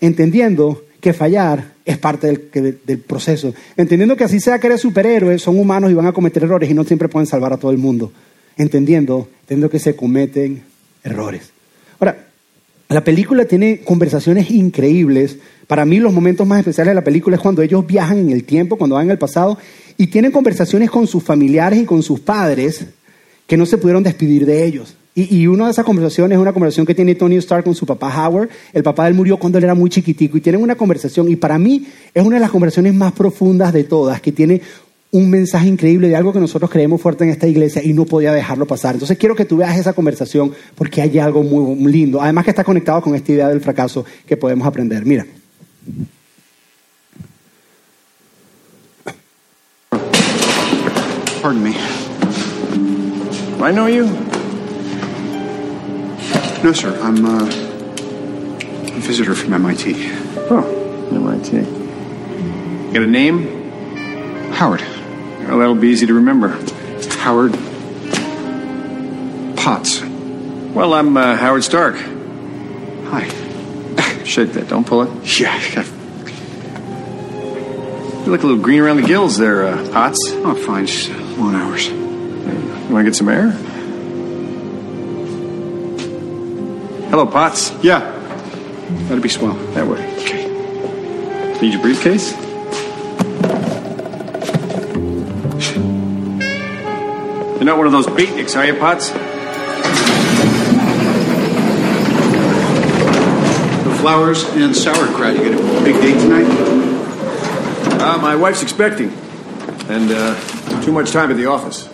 entendiendo 0.00 0.84
que 1.00 1.12
fallar 1.12 1.72
es 1.84 1.98
parte 1.98 2.26
del, 2.28 2.80
del 2.84 2.98
proceso, 2.98 3.52
entendiendo 3.76 4.16
que 4.16 4.24
así 4.24 4.40
sea 4.40 4.58
que 4.58 4.68
eres 4.68 4.80
superhéroe, 4.80 5.38
son 5.38 5.58
humanos 5.58 5.90
y 5.90 5.94
van 5.94 6.06
a 6.06 6.12
cometer 6.12 6.42
errores 6.44 6.70
y 6.70 6.74
no 6.74 6.84
siempre 6.84 7.08
pueden 7.08 7.26
salvar 7.26 7.52
a 7.52 7.58
todo 7.58 7.70
el 7.70 7.78
mundo, 7.78 8.12
entendiendo, 8.56 9.28
entendiendo 9.42 9.68
que 9.68 9.78
se 9.78 9.94
cometen 9.94 10.62
errores. 11.04 11.50
Ahora, 12.00 12.28
la 12.88 13.04
película 13.04 13.44
tiene 13.44 13.80
conversaciones 13.80 14.50
increíbles. 14.50 15.36
Para 15.66 15.84
mí 15.84 15.98
los 15.98 16.12
momentos 16.12 16.46
más 16.46 16.60
especiales 16.60 16.92
de 16.92 16.94
la 16.94 17.04
película 17.04 17.36
es 17.36 17.42
cuando 17.42 17.62
ellos 17.62 17.86
viajan 17.86 18.18
en 18.18 18.30
el 18.30 18.44
tiempo, 18.44 18.76
cuando 18.76 18.96
van 18.96 19.10
el 19.10 19.18
pasado, 19.18 19.58
y 19.98 20.06
tienen 20.06 20.30
conversaciones 20.30 20.90
con 20.90 21.06
sus 21.06 21.22
familiares 21.22 21.78
y 21.78 21.84
con 21.84 22.02
sus 22.02 22.20
padres 22.20 22.86
que 23.46 23.56
no 23.56 23.66
se 23.66 23.78
pudieron 23.78 24.02
despedir 24.02 24.46
de 24.46 24.64
ellos. 24.64 24.96
Y, 25.14 25.36
y 25.36 25.46
una 25.46 25.66
de 25.66 25.72
esas 25.72 25.84
conversaciones 25.84 26.36
es 26.36 26.40
una 26.40 26.52
conversación 26.52 26.86
que 26.86 26.94
tiene 26.94 27.14
Tony 27.14 27.36
Stark 27.36 27.64
con 27.64 27.74
su 27.74 27.84
papá 27.84 28.26
Howard. 28.26 28.48
El 28.72 28.82
papá 28.82 29.04
de 29.04 29.10
él 29.10 29.14
murió 29.14 29.36
cuando 29.36 29.58
él 29.58 29.64
era 29.64 29.74
muy 29.74 29.90
chiquitico 29.90 30.38
y 30.38 30.40
tienen 30.40 30.62
una 30.62 30.74
conversación, 30.74 31.30
y 31.30 31.36
para 31.36 31.58
mí 31.58 31.86
es 32.14 32.24
una 32.24 32.36
de 32.36 32.40
las 32.40 32.50
conversaciones 32.50 32.94
más 32.94 33.12
profundas 33.12 33.72
de 33.72 33.84
todas, 33.84 34.20
que 34.20 34.32
tiene 34.32 34.62
un 35.12 35.28
mensaje 35.28 35.68
increíble 35.68 36.08
de 36.08 36.16
algo 36.16 36.32
que 36.32 36.40
nosotros 36.40 36.70
creemos 36.70 37.00
fuerte 37.00 37.24
en 37.24 37.30
esta 37.30 37.46
iglesia 37.46 37.82
y 37.84 37.92
no 37.92 38.06
podía 38.06 38.32
dejarlo 38.32 38.66
pasar. 38.66 38.94
Entonces 38.94 39.18
quiero 39.18 39.36
que 39.36 39.44
tú 39.44 39.58
veas 39.58 39.76
esa 39.76 39.92
conversación 39.92 40.52
porque 40.74 41.02
hay 41.02 41.18
algo 41.18 41.42
muy, 41.42 41.76
muy 41.76 41.92
lindo. 41.92 42.20
Además 42.20 42.44
que 42.44 42.50
está 42.50 42.64
conectado 42.64 43.02
con 43.02 43.14
esta 43.14 43.30
idea 43.30 43.48
del 43.48 43.60
fracaso 43.60 44.06
que 44.26 44.38
podemos 44.38 44.66
aprender. 44.66 45.04
Mira. 45.04 45.26
Pardon 51.42 51.62
me. 51.62 52.01
I 53.62 53.70
know 53.70 53.86
you? 53.86 54.06
No, 56.64 56.72
sir. 56.72 56.98
I'm 57.00 57.24
uh, 57.24 57.44
a 57.44 59.00
visitor 59.00 59.34
from 59.34 59.52
MIT. 59.54 59.94
Oh, 60.50 61.08
MIT. 61.12 61.62
Got 62.92 63.02
a 63.02 63.06
name? 63.06 64.52
Howard. 64.52 64.80
Well, 64.80 65.58
that'll 65.58 65.76
be 65.76 65.88
easy 65.88 66.06
to 66.06 66.14
remember. 66.14 66.48
Howard 67.18 67.52
Potts. 69.56 70.02
Well, 70.02 70.94
I'm 70.94 71.16
uh, 71.16 71.36
Howard 71.36 71.62
Stark. 71.62 71.96
Hi. 71.96 73.28
Shake 74.24 74.54
that. 74.54 74.66
Don't 74.68 74.86
pull 74.86 75.02
it. 75.02 75.40
Yeah. 75.40 75.56
You 78.24 78.30
look 78.30 78.42
a 78.42 78.46
little 78.46 78.62
green 78.62 78.80
around 78.80 78.96
the 78.96 79.06
gills 79.06 79.38
there, 79.38 79.66
uh, 79.66 79.90
Potts. 79.92 80.18
Oh, 80.32 80.54
fine. 80.54 80.86
Just 80.86 81.10
long 81.38 81.54
hours. 81.54 82.01
Want 82.92 83.06
to 83.06 83.10
get 83.10 83.16
some 83.16 83.30
air? 83.30 83.50
Hello, 87.08 87.26
Potts. 87.26 87.72
Yeah. 87.82 88.00
That'd 89.08 89.22
be 89.22 89.30
swell. 89.30 89.54
That 89.72 89.86
way. 89.86 90.14
Okay. 90.18 91.58
Need 91.62 91.72
your 91.72 91.80
briefcase? 91.80 92.32
You're 97.56 97.64
not 97.64 97.78
one 97.78 97.86
of 97.86 97.92
those 97.92 98.08
beatniks, 98.08 98.58
are 98.58 98.66
you, 98.66 98.74
Potts? 98.74 99.08
The 103.88 103.96
flowers 104.00 104.44
and 104.50 104.76
sauerkraut. 104.76 105.38
You 105.38 105.50
got 105.50 105.80
a 105.80 105.84
big 105.84 105.94
date 105.96 106.20
tonight? 106.20 106.46
Uh, 108.02 108.18
my 108.18 108.36
wife's 108.36 108.62
expecting. 108.62 109.10
And, 109.88 110.10
uh, 110.10 110.82
too 110.82 110.92
much 110.92 111.10
time 111.10 111.30
at 111.30 111.38
the 111.38 111.46
office. 111.46 111.88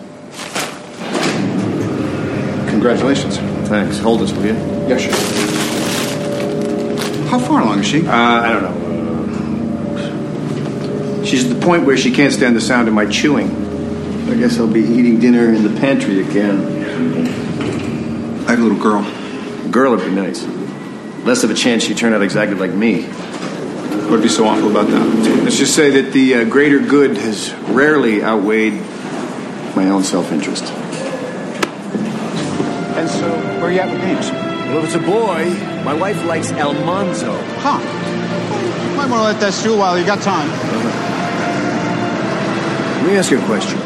Congratulations. 2.79 3.35
Thanks. 3.67 3.99
Hold 3.99 4.21
this, 4.21 4.31
will 4.31 4.45
you? 4.45 4.53
Yeah, 4.87 4.97
sure. 4.97 5.11
How 7.27 7.37
far 7.37 7.61
along 7.61 7.79
is 7.79 7.87
she? 7.87 8.07
Uh, 8.07 8.13
I 8.13 8.53
don't 8.53 8.63
know. 8.63 8.73
She's 11.25 11.43
at 11.43 11.49
the 11.53 11.59
point 11.59 11.85
where 11.85 11.97
she 11.97 12.09
can't 12.09 12.31
stand 12.31 12.55
the 12.55 12.61
sound 12.61 12.87
of 12.87 12.93
my 12.93 13.05
chewing. 13.05 13.49
I 14.29 14.35
guess 14.35 14.57
I'll 14.57 14.65
be 14.65 14.79
eating 14.79 15.19
dinner 15.19 15.53
in 15.53 15.63
the 15.63 15.77
pantry 15.77 16.21
again. 16.21 17.27
I 18.47 18.51
have 18.51 18.59
a 18.59 18.63
little 18.63 18.79
girl. 18.79 19.05
A 19.05 19.69
girl 19.69 19.91
would 19.91 20.05
be 20.05 20.11
nice. 20.11 20.45
Less 21.25 21.43
of 21.43 21.51
a 21.51 21.55
chance 21.55 21.83
she'd 21.83 21.97
turn 21.97 22.13
out 22.13 22.21
exactly 22.21 22.55
like 22.57 22.71
me. 22.71 23.03
What'd 23.03 24.23
be 24.23 24.29
so 24.29 24.47
awful 24.47 24.71
about 24.71 24.87
that? 24.87 25.05
Let's 25.43 25.57
just 25.57 25.75
say 25.75 25.89
that 26.01 26.13
the 26.13 26.35
uh, 26.35 26.45
greater 26.45 26.79
good 26.79 27.17
has 27.17 27.53
rarely 27.53 28.23
outweighed 28.23 28.75
my 29.75 29.89
own 29.89 30.05
self 30.05 30.31
interest. 30.31 30.71
Where 33.69 33.83
are 33.83 33.85
you 33.85 33.91
at 33.91 33.93
with 33.93 34.03
names? 34.03 34.31
Well, 34.31 34.79
if 34.79 34.85
it's 34.85 34.95
a 34.95 34.99
boy, 34.99 35.83
my 35.83 35.93
wife 35.93 36.25
likes 36.25 36.51
Almanzo. 36.51 37.39
Huh. 37.59 37.77
You 37.77 38.97
Might 38.97 39.11
want 39.11 39.21
to 39.21 39.25
let 39.25 39.39
that 39.41 39.53
stew 39.53 39.77
while 39.77 39.95
you 39.95 40.03
got 40.07 40.23
time. 40.23 40.49
Let 42.97 43.05
me 43.05 43.15
ask 43.15 43.29
you 43.29 43.39
a 43.39 43.45
question. 43.45 43.77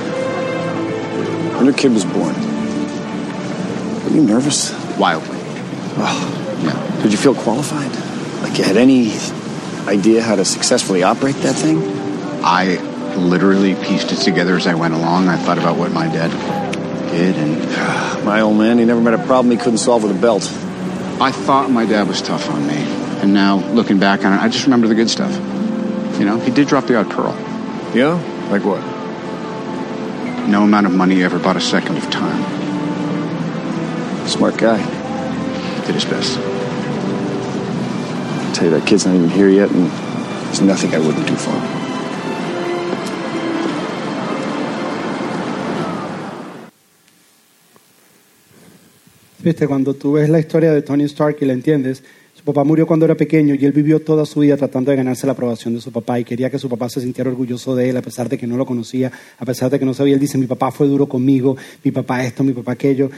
When 1.56 1.66
your 1.66 1.74
kid 1.74 1.92
was 1.92 2.06
born, 2.06 2.34
were 4.06 4.12
you 4.16 4.24
nervous? 4.24 4.72
Wildly. 4.98 5.38
Oh, 5.98 6.62
yeah. 6.64 7.02
Did 7.04 7.12
you 7.12 7.18
feel 7.18 7.36
qualified? 7.36 7.92
Like 8.42 8.58
you 8.58 8.64
had 8.64 8.78
any 8.78 9.12
idea 9.86 10.24
how 10.24 10.38
to 10.38 10.46
successfully 10.46 11.04
operate 11.04 11.36
that 11.44 11.56
thing? 11.56 11.80
I 12.42 12.78
literally 13.18 13.76
pieced 13.76 14.14
it 14.14 14.20
together 14.20 14.56
as 14.56 14.66
I 14.66 14.76
went 14.76 14.94
along. 14.94 15.28
I 15.28 15.36
thought 15.36 15.58
about 15.58 15.78
what 15.78 15.92
my 15.92 16.08
dad 16.08 16.63
did, 17.14 17.38
and 17.38 17.62
ah, 17.70 18.22
My 18.26 18.42
old 18.42 18.58
man, 18.58 18.80
he 18.80 18.86
never 18.86 19.02
met 19.02 19.14
a 19.14 19.24
problem 19.26 19.52
he 19.52 19.58
couldn't 19.58 19.78
solve 19.78 20.04
with 20.04 20.16
a 20.16 20.20
belt. 20.20 20.44
I 21.22 21.32
thought 21.32 21.70
my 21.70 21.86
dad 21.86 22.08
was 22.08 22.22
tough 22.22 22.50
on 22.50 22.66
me. 22.68 22.76
And 23.22 23.34
now, 23.34 23.58
looking 23.72 24.00
back 24.00 24.26
on 24.26 24.34
it, 24.34 24.42
I 24.42 24.50
just 24.50 24.66
remember 24.66 24.88
the 24.88 24.96
good 24.96 25.10
stuff. 25.10 25.32
You 26.20 26.26
know, 26.26 26.38
he 26.40 26.52
did 26.52 26.68
drop 26.68 26.86
the 26.86 26.98
odd 26.98 27.10
pearl. 27.10 27.34
Yeah? 27.96 28.14
Like 28.50 28.64
what? 28.64 28.82
No 30.48 30.64
amount 30.64 30.88
of 30.88 30.94
money 30.94 31.24
ever 31.24 31.40
bought 31.40 31.56
a 31.56 31.62
second 31.62 31.98
of 31.98 32.10
time. 32.10 32.44
Smart 34.28 34.58
guy. 34.58 34.78
Did 35.86 35.96
his 35.96 36.06
best. 36.06 36.38
I 38.50 38.52
tell 38.54 38.66
you, 38.66 38.72
that 38.72 38.88
kid's 38.88 39.06
not 39.06 39.16
even 39.16 39.30
here 39.30 39.50
yet, 39.50 39.70
and 39.72 39.88
there's 40.48 40.62
nothing 40.62 40.94
I 40.94 41.00
wouldn't 41.00 41.28
do 41.28 41.36
for 41.36 41.52
him. 41.52 41.83
Viste, 49.44 49.68
cuando 49.68 49.94
tú 49.94 50.14
ves 50.14 50.30
la 50.30 50.40
historia 50.40 50.72
de 50.72 50.82
Tony 50.82 51.04
Stark 51.04 51.36
y 51.42 51.46
la 51.46 51.52
entiendes, 51.52 52.02
su 52.34 52.46
papá 52.46 52.64
murió 52.64 52.88
cuando 52.88 53.04
era 53.04 53.16
pequeño 53.16 53.56
y 53.56 53.66
él 53.66 53.74
vivió 53.74 54.00
toda 54.02 54.26
su 54.26 54.40
vida 54.40 54.56
tratando 54.56 54.90
de 54.90 54.96
ganarse 54.96 55.26
la 55.28 55.34
aprobación 55.34 55.76
de 55.76 55.82
su 55.82 55.92
papá 55.92 56.18
y 56.18 56.24
quería 56.24 56.50
que 56.50 56.58
su 56.58 56.70
papá 56.70 56.88
se 56.88 57.02
sintiera 57.02 57.30
orgulloso 57.30 57.76
de 57.76 57.90
él 57.90 57.98
a 57.98 58.02
pesar 58.02 58.30
de 58.30 58.38
que 58.38 58.48
no 58.48 58.56
lo 58.56 58.66
conocía, 58.66 59.12
a 59.38 59.46
pesar 59.46 59.70
de 59.70 59.80
que 59.80 59.86
no 59.86 59.94
sabía. 59.94 60.14
Él 60.14 60.22
dice, 60.22 60.38
mi 60.38 60.48
papá 60.48 60.72
fue 60.72 60.88
duro 60.88 61.10
conmigo, 61.10 61.58
mi 61.84 61.92
papá 61.92 62.24
esto, 62.24 62.42
mi 62.42 62.54
papá 62.54 62.72
aquello. 62.72 63.12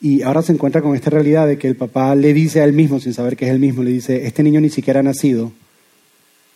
Y 0.00 0.22
ahora 0.22 0.40
se 0.40 0.54
encuentra 0.54 0.80
con 0.80 0.94
esta 0.94 1.10
realidad 1.10 1.46
de 1.46 1.58
que 1.58 1.68
el 1.68 1.76
papá 1.76 2.14
le 2.14 2.32
dice 2.32 2.62
a 2.62 2.64
él 2.64 2.72
mismo, 2.72 2.98
sin 2.98 3.12
saber 3.12 3.36
que 3.36 3.44
es 3.44 3.50
él 3.50 3.58
mismo, 3.58 3.82
le 3.82 3.90
dice, 3.90 4.26
este 4.26 4.42
niño 4.42 4.62
ni 4.62 4.70
siquiera 4.70 5.00
ha 5.00 5.02
nacido 5.02 5.52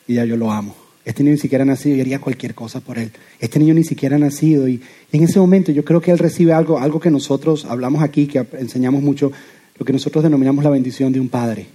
y 0.08 0.14
ya 0.14 0.24
yo 0.24 0.38
lo 0.38 0.50
amo. 0.50 0.79
Este 1.04 1.22
niño 1.22 1.34
ni 1.34 1.40
siquiera 1.40 1.62
ha 1.62 1.66
nacido 1.66 1.96
y 1.96 2.00
haría 2.00 2.20
cualquier 2.20 2.54
cosa 2.54 2.80
por 2.80 2.98
él. 2.98 3.10
Este 3.38 3.58
niño 3.58 3.74
ni 3.74 3.84
siquiera 3.84 4.16
ha 4.16 4.18
nacido 4.18 4.68
y 4.68 4.80
en 5.12 5.22
ese 5.22 5.38
momento 5.38 5.72
yo 5.72 5.84
creo 5.84 6.00
que 6.00 6.10
él 6.10 6.18
recibe 6.18 6.52
algo, 6.52 6.78
algo 6.78 7.00
que 7.00 7.10
nosotros 7.10 7.64
hablamos 7.64 8.02
aquí, 8.02 8.26
que 8.26 8.46
enseñamos 8.58 9.02
mucho, 9.02 9.32
lo 9.78 9.86
que 9.86 9.92
nosotros 9.92 10.22
denominamos 10.22 10.62
la 10.62 10.70
bendición 10.70 11.12
de 11.12 11.20
un 11.20 11.28
padre. 11.28 11.66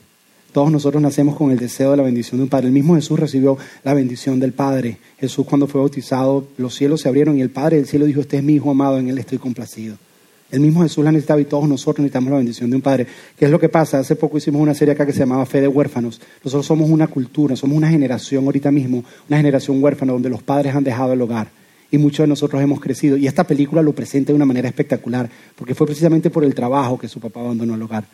Todos 0.55 0.71
nosotros 0.71 1.01
nacemos 1.01 1.35
con 1.35 1.51
el 1.51 1.57
deseo 1.57 1.91
de 1.91 1.97
la 1.97 2.03
bendición 2.03 2.37
de 2.37 2.43
un 2.43 2.49
padre. 2.49 2.67
El 2.67 2.73
mismo 2.73 2.95
Jesús 2.95 3.19
recibió 3.19 3.57
la 3.83 3.93
bendición 3.93 4.39
del 4.39 4.53
Padre. 4.53 4.99
Jesús 5.19 5.45
cuando 5.45 5.67
fue 5.67 5.81
bautizado, 5.81 6.47
los 6.57 6.73
cielos 6.73 7.01
se 7.01 7.09
abrieron 7.09 7.37
y 7.37 7.41
el 7.41 7.49
Padre 7.49 7.75
del 7.75 7.87
cielo 7.87 8.05
dijo, 8.05 8.21
este 8.21 8.37
es 8.37 8.43
mi 8.43 8.53
Hijo 8.53 8.71
amado, 8.71 8.97
en 8.97 9.09
él 9.09 9.17
estoy 9.17 9.37
complacido. 9.37 9.97
El 10.51 10.59
mismo 10.59 10.83
Jesús 10.83 11.03
la 11.03 11.11
necesitaba 11.11 11.41
y 11.41 11.45
todos 11.45 11.67
nosotros 11.67 12.03
necesitamos 12.03 12.31
la 12.31 12.37
bendición 12.37 12.69
de 12.69 12.75
un 12.75 12.81
padre. 12.81 13.07
¿Qué 13.37 13.45
es 13.45 13.51
lo 13.51 13.59
que 13.59 13.69
pasa? 13.69 13.99
Hace 13.99 14.15
poco 14.15 14.37
hicimos 14.37 14.61
una 14.61 14.73
serie 14.73 14.93
acá 14.93 15.05
que 15.05 15.11
se 15.11 15.19
llamaba 15.19 15.45
Fe 15.45 15.61
de 15.61 15.67
Huérfanos. 15.67 16.21
Nosotros 16.43 16.65
somos 16.65 16.89
una 16.89 17.07
cultura, 17.07 17.55
somos 17.55 17.75
una 17.75 17.89
generación 17.89 18.45
ahorita 18.45 18.71
mismo, 18.71 19.03
una 19.27 19.37
generación 19.37 19.83
huérfana 19.83 20.13
donde 20.13 20.29
los 20.29 20.43
padres 20.43 20.75
han 20.75 20.83
dejado 20.83 21.13
el 21.13 21.21
hogar 21.21 21.47
y 21.91 21.97
muchos 21.97 22.23
de 22.23 22.27
nosotros 22.27 22.61
hemos 22.61 22.79
crecido. 22.79 23.17
Y 23.17 23.27
esta 23.27 23.43
película 23.43 23.81
lo 23.81 23.93
presenta 23.93 24.31
de 24.31 24.35
una 24.35 24.45
manera 24.45 24.67
espectacular 24.67 25.29
porque 25.55 25.75
fue 25.75 25.87
precisamente 25.87 26.29
por 26.29 26.43
el 26.43 26.53
trabajo 26.53 26.97
que 26.97 27.07
su 27.07 27.19
papá 27.19 27.41
abandonó 27.41 27.75
el 27.75 27.81
hogar. 27.81 28.05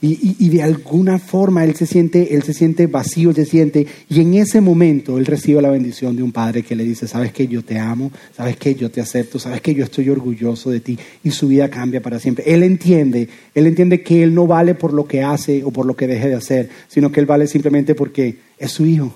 Y, 0.00 0.48
de 0.48 0.62
alguna 0.62 1.18
forma 1.18 1.64
él 1.64 1.74
se 1.74 1.84
siente, 1.84 2.34
él 2.34 2.44
se 2.44 2.54
siente 2.54 2.86
vacío, 2.86 3.30
él 3.30 3.36
se 3.36 3.44
siente, 3.44 3.86
y 4.08 4.20
en 4.20 4.34
ese 4.34 4.60
momento 4.60 5.18
él 5.18 5.26
recibe 5.26 5.60
la 5.60 5.70
bendición 5.70 6.14
de 6.14 6.22
un 6.22 6.30
padre 6.30 6.62
que 6.62 6.76
le 6.76 6.84
dice, 6.84 7.08
sabes 7.08 7.32
que 7.32 7.48
yo 7.48 7.64
te 7.64 7.78
amo, 7.78 8.12
sabes 8.36 8.56
que 8.56 8.76
yo 8.76 8.92
te 8.92 9.00
acepto, 9.00 9.40
sabes 9.40 9.60
que 9.60 9.74
yo 9.74 9.82
estoy 9.82 10.08
orgulloso 10.08 10.70
de 10.70 10.78
ti, 10.78 10.96
y 11.24 11.32
su 11.32 11.48
vida 11.48 11.68
cambia 11.68 12.00
para 12.00 12.20
siempre. 12.20 12.44
Él 12.46 12.62
entiende, 12.62 13.28
él 13.54 13.66
entiende 13.66 14.02
que 14.02 14.22
él 14.22 14.34
no 14.34 14.46
vale 14.46 14.76
por 14.76 14.92
lo 14.92 15.06
que 15.06 15.22
hace 15.22 15.64
o 15.64 15.72
por 15.72 15.84
lo 15.84 15.96
que 15.96 16.06
deje 16.06 16.28
de 16.28 16.34
hacer, 16.36 16.68
sino 16.86 17.10
que 17.10 17.18
él 17.18 17.26
vale 17.26 17.48
simplemente 17.48 17.96
porque 17.96 18.36
es 18.56 18.70
su 18.70 18.86
hijo. 18.86 19.12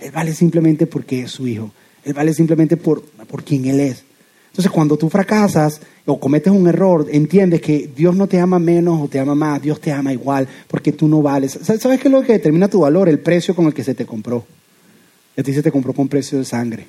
Él 0.00 0.10
vale 0.10 0.32
simplemente 0.32 0.86
porque 0.86 1.20
es 1.20 1.32
su 1.32 1.46
hijo. 1.46 1.70
Él 2.04 2.14
vale 2.14 2.32
simplemente 2.32 2.78
por, 2.78 3.02
por 3.02 3.44
quien 3.44 3.66
él 3.66 3.80
es. 3.80 4.03
Entonces, 4.54 4.70
cuando 4.70 4.96
tú 4.96 5.10
fracasas 5.10 5.80
o 6.06 6.20
cometes 6.20 6.52
un 6.52 6.68
error, 6.68 7.08
entiendes 7.10 7.60
que 7.60 7.90
Dios 7.96 8.14
no 8.14 8.28
te 8.28 8.38
ama 8.38 8.60
menos 8.60 9.02
o 9.02 9.08
te 9.08 9.18
ama 9.18 9.34
más, 9.34 9.60
Dios 9.60 9.80
te 9.80 9.90
ama 9.90 10.12
igual, 10.12 10.46
porque 10.68 10.92
tú 10.92 11.08
no 11.08 11.22
vales. 11.22 11.58
¿Sabes 11.60 12.00
qué 12.00 12.06
es 12.06 12.12
lo 12.12 12.22
que 12.22 12.34
determina 12.34 12.68
tu 12.68 12.78
valor? 12.78 13.08
El 13.08 13.18
precio 13.18 13.56
con 13.56 13.66
el 13.66 13.74
que 13.74 13.82
se 13.82 13.96
te 13.96 14.06
compró. 14.06 14.46
A 15.36 15.42
ti 15.42 15.52
se 15.52 15.60
te 15.60 15.72
compró 15.72 15.92
con 15.92 16.06
precio 16.06 16.38
de 16.38 16.44
sangre. 16.44 16.86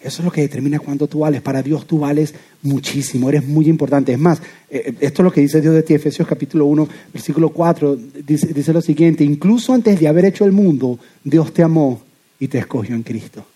Eso 0.00 0.20
es 0.20 0.24
lo 0.24 0.32
que 0.32 0.40
determina 0.40 0.80
cuánto 0.80 1.06
tú 1.06 1.20
vales. 1.20 1.42
Para 1.42 1.62
Dios 1.62 1.86
tú 1.86 2.00
vales 2.00 2.34
muchísimo, 2.62 3.28
eres 3.28 3.46
muy 3.46 3.68
importante. 3.68 4.12
Es 4.12 4.18
más, 4.18 4.42
esto 4.68 5.22
es 5.22 5.24
lo 5.24 5.30
que 5.30 5.42
dice 5.42 5.60
Dios 5.60 5.74
de 5.74 5.84
ti, 5.84 5.94
Efesios 5.94 6.26
capítulo 6.26 6.66
1, 6.66 6.88
versículo 7.12 7.50
4, 7.50 7.96
dice, 8.26 8.48
dice 8.48 8.72
lo 8.72 8.82
siguiente, 8.82 9.22
incluso 9.22 9.72
antes 9.72 10.00
de 10.00 10.08
haber 10.08 10.24
hecho 10.24 10.44
el 10.44 10.50
mundo, 10.50 10.98
Dios 11.22 11.54
te 11.54 11.62
amó 11.62 12.02
y 12.40 12.48
te 12.48 12.58
escogió 12.58 12.96
en 12.96 13.04
Cristo. 13.04 13.46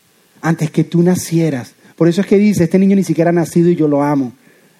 Antes 0.41 0.71
que 0.71 0.85
tú 0.85 1.03
nacieras, 1.03 1.75
por 1.99 2.07
eso 2.07 2.21
es 2.21 2.29
que 2.29 2.39
dice, 2.39 2.63
este 2.63 2.79
niño 2.79 2.95
ni 2.95 3.03
siquiera 3.03 3.31
ha 3.31 3.33
nacido 3.33 3.69
y 3.71 3.75
yo 3.75 3.89
lo 3.89 4.05
amo. 4.05 4.33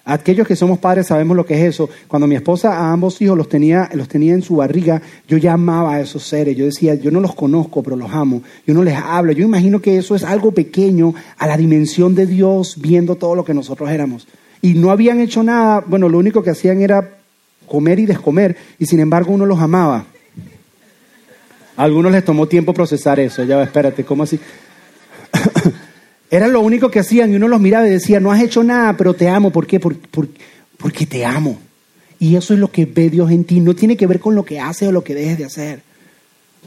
Aquellos 0.05 0.47
que 0.47 0.55
somos 0.55 0.79
padres 0.79 1.07
sabemos 1.07 1.35
lo 1.35 1.45
que 1.45 1.53
es 1.53 1.75
eso. 1.75 1.89
Cuando 2.07 2.27
mi 2.27 2.35
esposa 2.35 2.77
a 2.77 2.93
ambos 2.93 3.21
hijos 3.21 3.37
los 3.37 3.49
tenía, 3.49 3.89
los 3.93 4.07
tenía 4.07 4.33
en 4.33 4.41
su 4.41 4.55
barriga, 4.55 5.01
yo 5.27 5.35
ya 5.35 5.51
amaba 5.51 5.95
a 5.95 5.99
esos 5.99 6.23
seres. 6.23 6.55
Yo 6.55 6.63
decía, 6.63 6.95
yo 6.95 7.11
no 7.11 7.19
los 7.19 7.35
conozco, 7.35 7.83
pero 7.83 7.97
los 7.97 8.09
amo. 8.13 8.41
Yo 8.65 8.73
no 8.73 8.83
les 8.83 8.95
hablo. 8.95 9.33
Yo 9.33 9.43
imagino 9.43 9.81
que 9.81 9.97
eso 9.97 10.15
es 10.15 10.23
algo 10.23 10.53
pequeño 10.53 11.13
a 11.37 11.45
la 11.45 11.57
dimensión 11.57 12.15
de 12.15 12.25
Dios 12.25 12.77
viendo 12.79 13.15
todo 13.15 13.35
lo 13.35 13.43
que 13.43 13.53
nosotros 13.53 13.89
éramos. 13.89 14.25
Y 14.61 14.75
no 14.75 14.89
habían 14.89 15.19
hecho 15.19 15.43
nada, 15.43 15.83
bueno, 15.85 16.07
lo 16.07 16.19
único 16.19 16.41
que 16.41 16.51
hacían 16.51 16.81
era 16.81 17.17
comer 17.67 17.99
y 17.99 18.05
descomer, 18.05 18.55
y 18.79 18.85
sin 18.85 19.01
embargo 19.01 19.33
uno 19.33 19.45
los 19.45 19.59
amaba. 19.59 20.05
A 21.75 21.83
algunos 21.83 22.13
les 22.13 22.23
tomó 22.23 22.47
tiempo 22.47 22.73
procesar 22.73 23.19
eso. 23.19 23.43
Ya, 23.43 23.61
espérate, 23.61 24.05
¿cómo 24.05 24.23
así? 24.23 24.39
Era 26.31 26.47
lo 26.47 26.61
único 26.61 26.91
que 26.91 26.99
hacían 26.99 27.31
y 27.31 27.35
uno 27.35 27.47
los 27.47 27.59
miraba 27.59 27.87
y 27.87 27.91
decía, 27.91 28.19
no 28.19 28.31
has 28.31 28.41
hecho 28.41 28.63
nada, 28.63 28.95
pero 28.95 29.13
te 29.15 29.27
amo. 29.27 29.51
¿Por 29.51 29.65
qué? 29.65 29.79
Por, 29.79 29.97
por, 29.97 30.27
porque 30.77 31.05
te 31.05 31.25
amo. 31.25 31.59
Y 32.19 32.35
eso 32.35 32.53
es 32.53 32.59
lo 32.59 32.71
que 32.71 32.85
ve 32.85 33.09
Dios 33.09 33.31
en 33.31 33.45
ti. 33.45 33.59
No 33.59 33.75
tiene 33.75 33.97
que 33.97 34.05
ver 34.05 34.19
con 34.19 34.35
lo 34.35 34.43
que 34.45 34.59
haces 34.59 34.89
o 34.89 34.91
lo 34.91 35.03
que 35.03 35.15
dejes 35.15 35.37
de 35.39 35.45
hacer. 35.45 35.81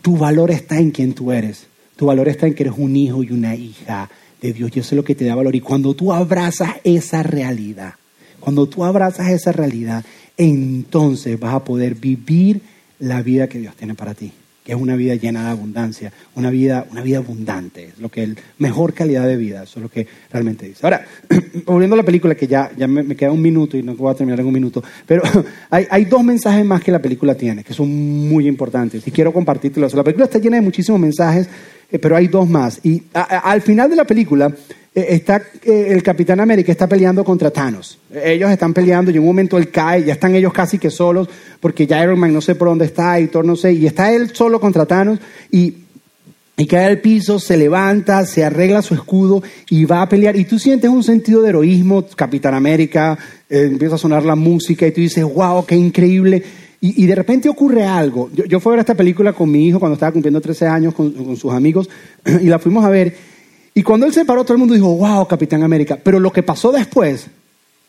Tu 0.00 0.16
valor 0.16 0.50
está 0.50 0.78
en 0.78 0.90
quien 0.90 1.12
tú 1.12 1.30
eres. 1.30 1.66
Tu 1.96 2.06
valor 2.06 2.28
está 2.28 2.46
en 2.46 2.54
que 2.54 2.64
eres 2.64 2.74
un 2.76 2.96
hijo 2.96 3.22
y 3.22 3.30
una 3.30 3.54
hija 3.54 4.10
de 4.40 4.52
Dios. 4.52 4.72
Y 4.74 4.80
eso 4.80 4.94
es 4.94 4.96
lo 4.96 5.04
que 5.04 5.14
te 5.14 5.24
da 5.24 5.36
valor. 5.36 5.54
Y 5.54 5.60
cuando 5.60 5.94
tú 5.94 6.12
abrazas 6.12 6.76
esa 6.82 7.22
realidad, 7.22 7.94
cuando 8.40 8.66
tú 8.66 8.84
abrazas 8.84 9.30
esa 9.30 9.52
realidad, 9.52 10.04
entonces 10.36 11.38
vas 11.38 11.54
a 11.54 11.64
poder 11.64 11.94
vivir 11.94 12.62
la 12.98 13.22
vida 13.22 13.48
que 13.48 13.60
Dios 13.60 13.76
tiene 13.76 13.94
para 13.94 14.14
ti 14.14 14.32
que 14.64 14.72
es 14.72 14.78
una 14.78 14.94
vida 14.94 15.14
llena 15.16 15.44
de 15.44 15.50
abundancia, 15.50 16.12
una 16.36 16.50
vida, 16.50 16.86
una 16.90 17.02
vida 17.02 17.18
abundante, 17.18 17.86
es 17.88 17.98
lo 17.98 18.08
que 18.08 18.22
es 18.22 18.30
mejor 18.58 18.94
calidad 18.94 19.26
de 19.26 19.36
vida, 19.36 19.64
eso 19.64 19.80
es 19.80 19.82
lo 19.82 19.88
que 19.88 20.06
realmente 20.30 20.66
dice. 20.66 20.80
Ahora, 20.82 21.04
volviendo 21.66 21.94
a 21.94 21.96
la 21.96 22.04
película, 22.04 22.34
que 22.34 22.46
ya, 22.46 22.70
ya 22.76 22.86
me, 22.86 23.16
queda 23.16 23.32
un 23.32 23.42
minuto 23.42 23.76
y 23.76 23.82
no 23.82 23.96
voy 23.96 24.12
a 24.12 24.14
terminar 24.14 24.38
en 24.38 24.46
un 24.46 24.52
minuto, 24.52 24.82
pero 25.06 25.22
hay, 25.70 25.86
hay, 25.90 26.04
dos 26.04 26.22
mensajes 26.22 26.64
más 26.64 26.82
que 26.82 26.92
la 26.92 27.02
película 27.02 27.34
tiene, 27.34 27.64
que 27.64 27.74
son 27.74 27.90
muy 28.28 28.46
importantes, 28.46 29.06
y 29.06 29.10
quiero 29.10 29.32
compartírtelos. 29.32 29.94
La 29.94 30.04
película 30.04 30.26
está 30.26 30.38
llena 30.38 30.56
de 30.56 30.62
muchísimos 30.62 31.00
mensajes, 31.00 31.48
eh, 31.90 31.98
pero 31.98 32.16
hay 32.16 32.28
dos 32.28 32.48
más. 32.48 32.80
Y 32.84 33.02
a, 33.14 33.22
al 33.22 33.62
final 33.62 33.90
de 33.90 33.96
la 33.96 34.04
película, 34.04 34.54
está 34.94 35.42
el 35.64 36.02
Capitán 36.02 36.40
América 36.40 36.70
está 36.70 36.86
peleando 36.86 37.24
contra 37.24 37.50
Thanos. 37.50 37.98
Ellos 38.12 38.50
están 38.50 38.74
peleando 38.74 39.10
y 39.10 39.14
en 39.14 39.20
un 39.20 39.26
momento 39.26 39.56
él 39.56 39.70
cae, 39.70 40.04
ya 40.04 40.12
están 40.12 40.34
ellos 40.34 40.52
casi 40.52 40.78
que 40.78 40.90
solos, 40.90 41.28
porque 41.60 41.86
ya 41.86 42.02
Iron 42.02 42.18
Man 42.18 42.32
no 42.32 42.40
sé 42.40 42.54
por 42.54 42.68
dónde 42.68 42.84
está 42.84 43.18
y 43.18 43.28
Thor 43.28 43.44
no 43.44 43.56
sé, 43.56 43.72
y 43.72 43.86
está 43.86 44.12
él 44.12 44.34
solo 44.34 44.60
contra 44.60 44.84
Thanos 44.84 45.18
y, 45.50 45.76
y 46.58 46.66
cae 46.66 46.84
al 46.84 47.00
piso, 47.00 47.38
se 47.38 47.56
levanta, 47.56 48.26
se 48.26 48.44
arregla 48.44 48.82
su 48.82 48.94
escudo 48.94 49.42
y 49.70 49.86
va 49.86 50.02
a 50.02 50.08
pelear. 50.08 50.36
Y 50.36 50.44
tú 50.44 50.58
sientes 50.58 50.90
un 50.90 51.02
sentido 51.02 51.40
de 51.40 51.48
heroísmo, 51.48 52.04
Capitán 52.14 52.54
América, 52.54 53.18
eh, 53.48 53.68
empieza 53.70 53.94
a 53.94 53.98
sonar 53.98 54.24
la 54.24 54.36
música 54.36 54.86
y 54.86 54.92
tú 54.92 55.00
dices, 55.00 55.24
wow, 55.24 55.64
qué 55.64 55.74
increíble. 55.74 56.42
Y, 56.84 57.06
de 57.06 57.14
repente 57.14 57.48
ocurre 57.48 57.84
algo. 57.84 58.28
Yo, 58.32 58.58
fui 58.58 58.70
a 58.70 58.72
ver 58.72 58.80
esta 58.80 58.96
película 58.96 59.32
con 59.32 59.48
mi 59.48 59.68
hijo 59.68 59.78
cuando 59.78 59.94
estaba 59.94 60.10
cumpliendo 60.10 60.40
13 60.40 60.66
años 60.66 60.92
con 60.94 61.36
sus 61.36 61.52
amigos 61.52 61.88
y 62.42 62.48
la 62.48 62.58
fuimos 62.58 62.84
a 62.84 62.88
ver. 62.88 63.31
Y 63.74 63.82
cuando 63.82 64.06
él 64.06 64.12
se 64.12 64.24
paró, 64.24 64.44
todo 64.44 64.54
el 64.54 64.58
mundo 64.58 64.74
dijo, 64.74 64.94
wow, 64.94 65.26
Capitán 65.26 65.62
América. 65.62 65.98
Pero 66.02 66.20
lo 66.20 66.32
que 66.32 66.42
pasó 66.42 66.72
después 66.72 67.28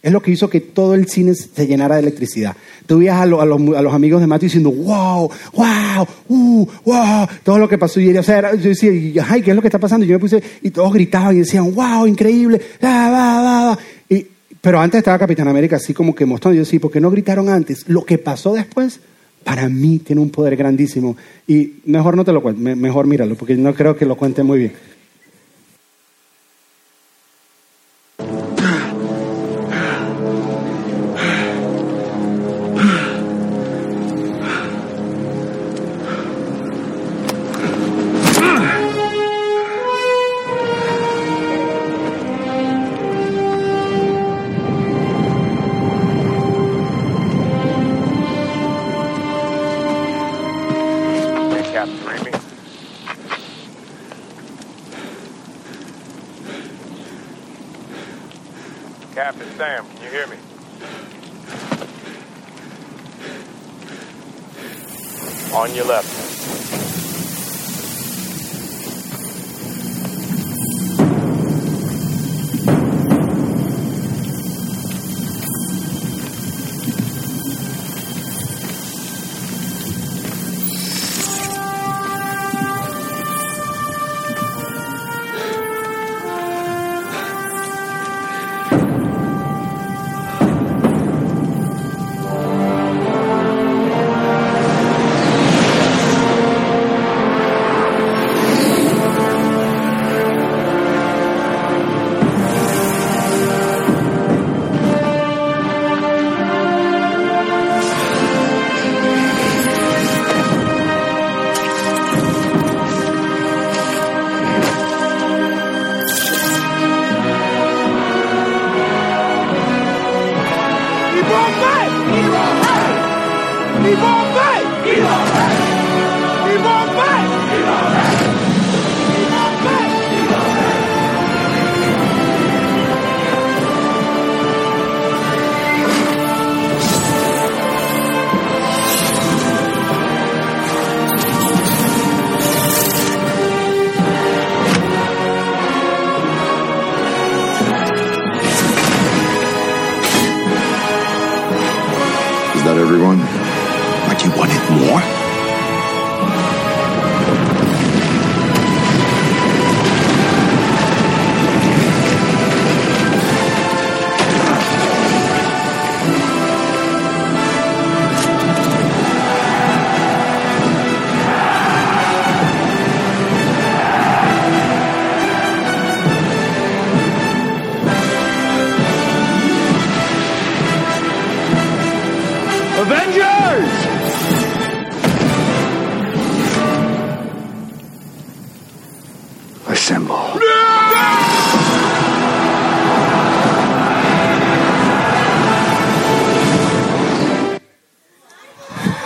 es 0.03 0.11
lo 0.11 0.21
que 0.21 0.31
hizo 0.31 0.49
que 0.49 0.59
todo 0.59 0.95
el 0.95 1.07
cine 1.07 1.33
se 1.33 1.65
llenara 1.65 1.95
de 1.95 2.01
electricidad. 2.01 2.57
Tú 2.85 2.99
veías 2.99 3.15
a, 3.15 3.25
lo, 3.25 3.39
a, 3.39 3.45
los, 3.45 3.93
amigos 3.93 4.19
de 4.19 4.27
Matthew 4.27 4.47
diciendo, 4.47 4.71
wow, 4.71 5.31
wow, 5.53 6.07
uh, 6.27 6.67
wow, 6.83 7.27
todo 7.41 7.57
lo 7.57 7.69
que 7.69 7.77
pasó. 7.77 8.01
Y 8.01 8.15
o 8.17 8.21
sea, 8.21 8.53
yo 8.55 8.69
decía, 8.69 8.91
ay, 9.29 9.41
¿qué 9.41 9.51
es 9.51 9.55
lo 9.55 9.61
que 9.61 9.69
está 9.69 9.79
pasando? 9.79 10.05
Y 10.05 10.09
yo 10.09 10.15
me 10.15 10.19
puse, 10.19 10.43
y 10.61 10.71
todos 10.71 10.93
gritaban 10.93 11.35
y 11.37 11.39
decían, 11.39 11.73
wow, 11.73 12.05
increíble, 12.05 12.61
va, 12.83 13.09
va, 13.09 13.41
va. 13.41 13.79
Y, 14.09 14.27
pero 14.59 14.81
antes 14.81 14.97
estaba 14.97 15.17
Capitán 15.17 15.47
América 15.47 15.77
así 15.77 15.93
como 15.93 16.13
que 16.13 16.25
mostrando. 16.25 16.55
Yo 16.55 16.63
decía, 16.63 16.81
¿por 16.81 16.91
qué 16.91 16.99
no 16.99 17.09
gritaron 17.09 17.47
antes? 17.47 17.87
Lo 17.87 18.03
que 18.03 18.17
pasó 18.17 18.53
después, 18.53 18.99
para 19.45 19.69
mí, 19.69 19.99
tiene 19.99 20.21
un 20.21 20.31
poder 20.31 20.57
grandísimo. 20.57 21.15
Y 21.47 21.75
mejor 21.85 22.17
no 22.17 22.25
te 22.25 22.33
lo 22.33 22.41
cuento, 22.41 22.61
mejor 22.61 23.07
míralo, 23.07 23.35
porque 23.35 23.55
no 23.55 23.73
creo 23.73 23.95
que 23.95 24.05
lo 24.05 24.17
cuente 24.17 24.43
muy 24.43 24.59
bien. 24.59 24.73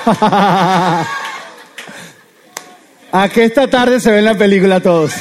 A 3.11 3.29
que 3.29 3.43
esta 3.45 3.69
tarde 3.69 3.99
se 3.99 4.11
ve 4.11 4.19
en 4.19 4.25
la 4.25 4.37
película 4.37 4.79
todos. 4.79 5.13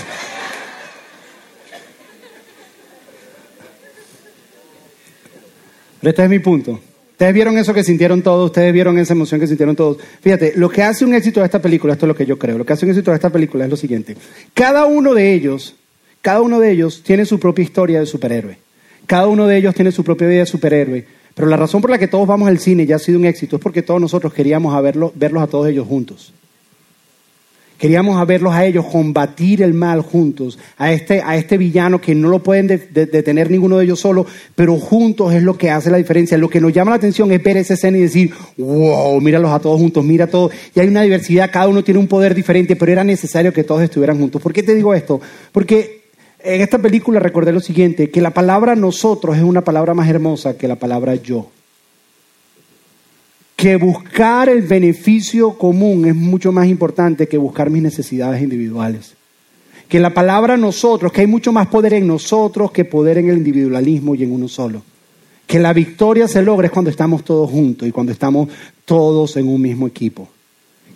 Pero 6.01 6.11
este 6.11 6.23
es 6.23 6.29
mi 6.31 6.39
punto. 6.39 6.81
Ustedes 7.13 7.33
vieron 7.33 7.57
eso 7.57 7.73
que 7.73 7.83
sintieron 7.83 8.23
todos, 8.23 8.47
ustedes 8.47 8.73
vieron 8.73 8.99
esa 8.99 9.15
emoción 9.15 9.41
que 9.41 9.47
sintieron 9.47 9.75
todos. 9.75 9.97
Fíjate, 10.21 10.53
lo 10.57 10.69
que 10.69 10.83
hace 10.83 11.05
un 11.05 11.15
éxito 11.15 11.41
de 11.41 11.47
esta 11.47 11.63
película, 11.63 11.95
esto 11.95 12.05
es 12.05 12.09
lo 12.09 12.15
que 12.15 12.27
yo 12.27 12.39
creo, 12.39 12.59
lo 12.59 12.67
que 12.67 12.75
hace 12.75 12.85
un 12.85 12.91
éxito 12.91 13.11
de 13.11 13.15
esta 13.15 13.31
película 13.31 13.65
es 13.65 13.71
lo 13.71 13.77
siguiente. 13.77 14.17
Cada 14.53 14.85
uno 14.85 15.15
de 15.15 15.33
ellos, 15.33 15.77
cada 16.21 16.43
uno 16.43 16.61
de 16.61 16.71
ellos 16.71 17.03
tiene 17.03 17.25
su 17.25 17.41
propia 17.41 17.63
historia 17.63 18.01
de 18.01 18.07
superhéroe. 18.07 18.59
Cada 19.07 19.29
uno 19.29 19.47
de 19.47 19.57
ellos 19.57 19.75
tiene 19.75 19.93
su 19.93 20.05
propia 20.05 20.29
vida 20.29 20.41
de 20.41 20.47
superhéroe. 20.47 21.07
Pero 21.37 21.49
la 21.49 21.57
razón 21.59 21.83
por 21.83 21.91
la 21.91 21.99
que 21.99 22.09
todos 22.09 22.27
vamos 22.27 22.49
al 22.49 22.59
cine 22.59 22.85
y 22.89 22.93
ha 22.93 22.99
sido 22.99 23.19
un 23.19 23.27
éxito 23.27 23.57
es 23.57 23.63
porque 23.63 23.83
todos 23.83 24.01
nosotros 24.01 24.33
queríamos 24.33 24.75
a 24.75 24.81
verlo- 24.81 25.13
verlos 25.15 25.43
a 25.43 25.47
todos 25.47 25.69
ellos 25.69 25.87
juntos. 25.87 26.33
Queríamos 27.79 28.17
a 28.19 28.25
verlos 28.25 28.55
a 28.55 28.65
ellos 28.65 28.87
combatir 28.87 29.61
el 29.61 29.75
mal 29.75 30.01
juntos, 30.01 30.59
a 30.79 30.93
este, 30.95 31.21
a 31.21 31.37
este 31.37 31.59
villano 31.59 32.01
que 32.01 32.15
no 32.15 32.31
lo 32.31 32.43
pueden 32.43 32.67
de- 32.67 32.79
de- 32.79 33.05
detener 33.05 33.51
ninguno 33.51 33.77
de 33.77 33.85
ellos 33.85 34.01
solo, 34.01 34.25
pero 34.55 34.79
juntos 34.79 35.35
es 35.35 35.43
lo 35.43 35.59
que 35.59 35.69
hace 35.71 35.91
la 35.91 35.99
diferencia. 35.99 36.39
Lo 36.39 36.49
que 36.49 36.59
nos 36.59 36.73
llama 36.73 36.93
la 36.93 36.97
atención 36.97 37.31
es 37.33 37.43
ver 37.43 37.59
esa 37.59 37.75
escena 37.75 37.99
y 37.99 38.01
decir, 38.01 38.33
wow, 38.57 39.21
míralos 39.21 39.51
a 39.51 39.59
todos 39.59 39.79
juntos, 39.79 40.03
mira 40.03 40.27
todo. 40.27 40.51
Y 40.75 40.81
hay 40.81 40.89
una 40.89 41.03
diversidad, 41.03 41.51
cada 41.53 41.69
uno 41.69 41.85
tiene 41.85 42.01
un 42.01 42.07
poder 42.09 42.35
diferente, 42.35 42.77
pero 42.77 42.93
era 42.93 43.05
necesario 43.05 43.53
que 43.53 43.63
todos 43.63 43.83
estuvieran 43.83 44.19
juntos. 44.19 44.41
¿Por 44.41 44.55
qué 44.55 44.63
te 44.63 44.75
digo 44.75 44.95
esto? 44.95 45.21
Porque 45.53 46.06
en 46.47 46.61
esta 46.61 46.79
película 46.79 47.21
recordé 47.21 47.53
lo 47.53 47.61
siguiente, 47.61 48.11
que 48.11 48.21
la 48.21 48.31
palabra 48.31 48.75
nosotros 48.77 49.37
es 49.37 49.43
una 49.43 49.63
palabra 49.63 49.95
más 49.95 50.09
hermosa 50.09 50.57
que 50.57 50.69
la 50.69 50.77
palabra 50.77 51.15
yo 51.17 51.51
que 53.57 53.77
buscar 53.77 54.51
el 54.51 54.63
beneficio 54.63 55.57
común 55.57 56.05
es 56.05 56.15
mucho 56.15 56.53
más 56.53 56.69
importante 56.69 57.27
que 57.27 57.39
buscar 57.39 57.71
mis 57.71 57.83
necesidades 57.83 58.43
individuales. 58.43 59.15
Que 59.89 59.99
la 59.99 60.13
palabra 60.13 60.59
nosotros, 60.59 61.11
que 61.11 61.23
hay 61.23 61.27
mucho 61.27 61.53
más 61.53 61.69
poder 61.69 61.95
en 61.95 62.07
nosotros 62.07 62.71
que 62.71 62.85
poder 62.85 63.19
en 63.19 63.31
el 63.31 63.39
individualismo 63.39 64.15
y 64.15 64.25
en 64.25 64.33
uno 64.33 64.47
solo. 64.47 64.83
Que 65.47 65.59
la 65.59 65.73
victoria 65.73 66.29
se 66.29 66.43
logra 66.43 66.67
es 66.67 66.73
cuando 66.73 66.91
estamos 66.91 67.25
todos 67.25 67.51
juntos 67.51 67.89
y 67.89 67.93
cuando 67.93 68.13
estamos 68.13 68.49
todos 68.85 69.37
en 69.37 69.49
un 69.49 69.63
mismo 69.63 69.87
equipo. 69.87 70.29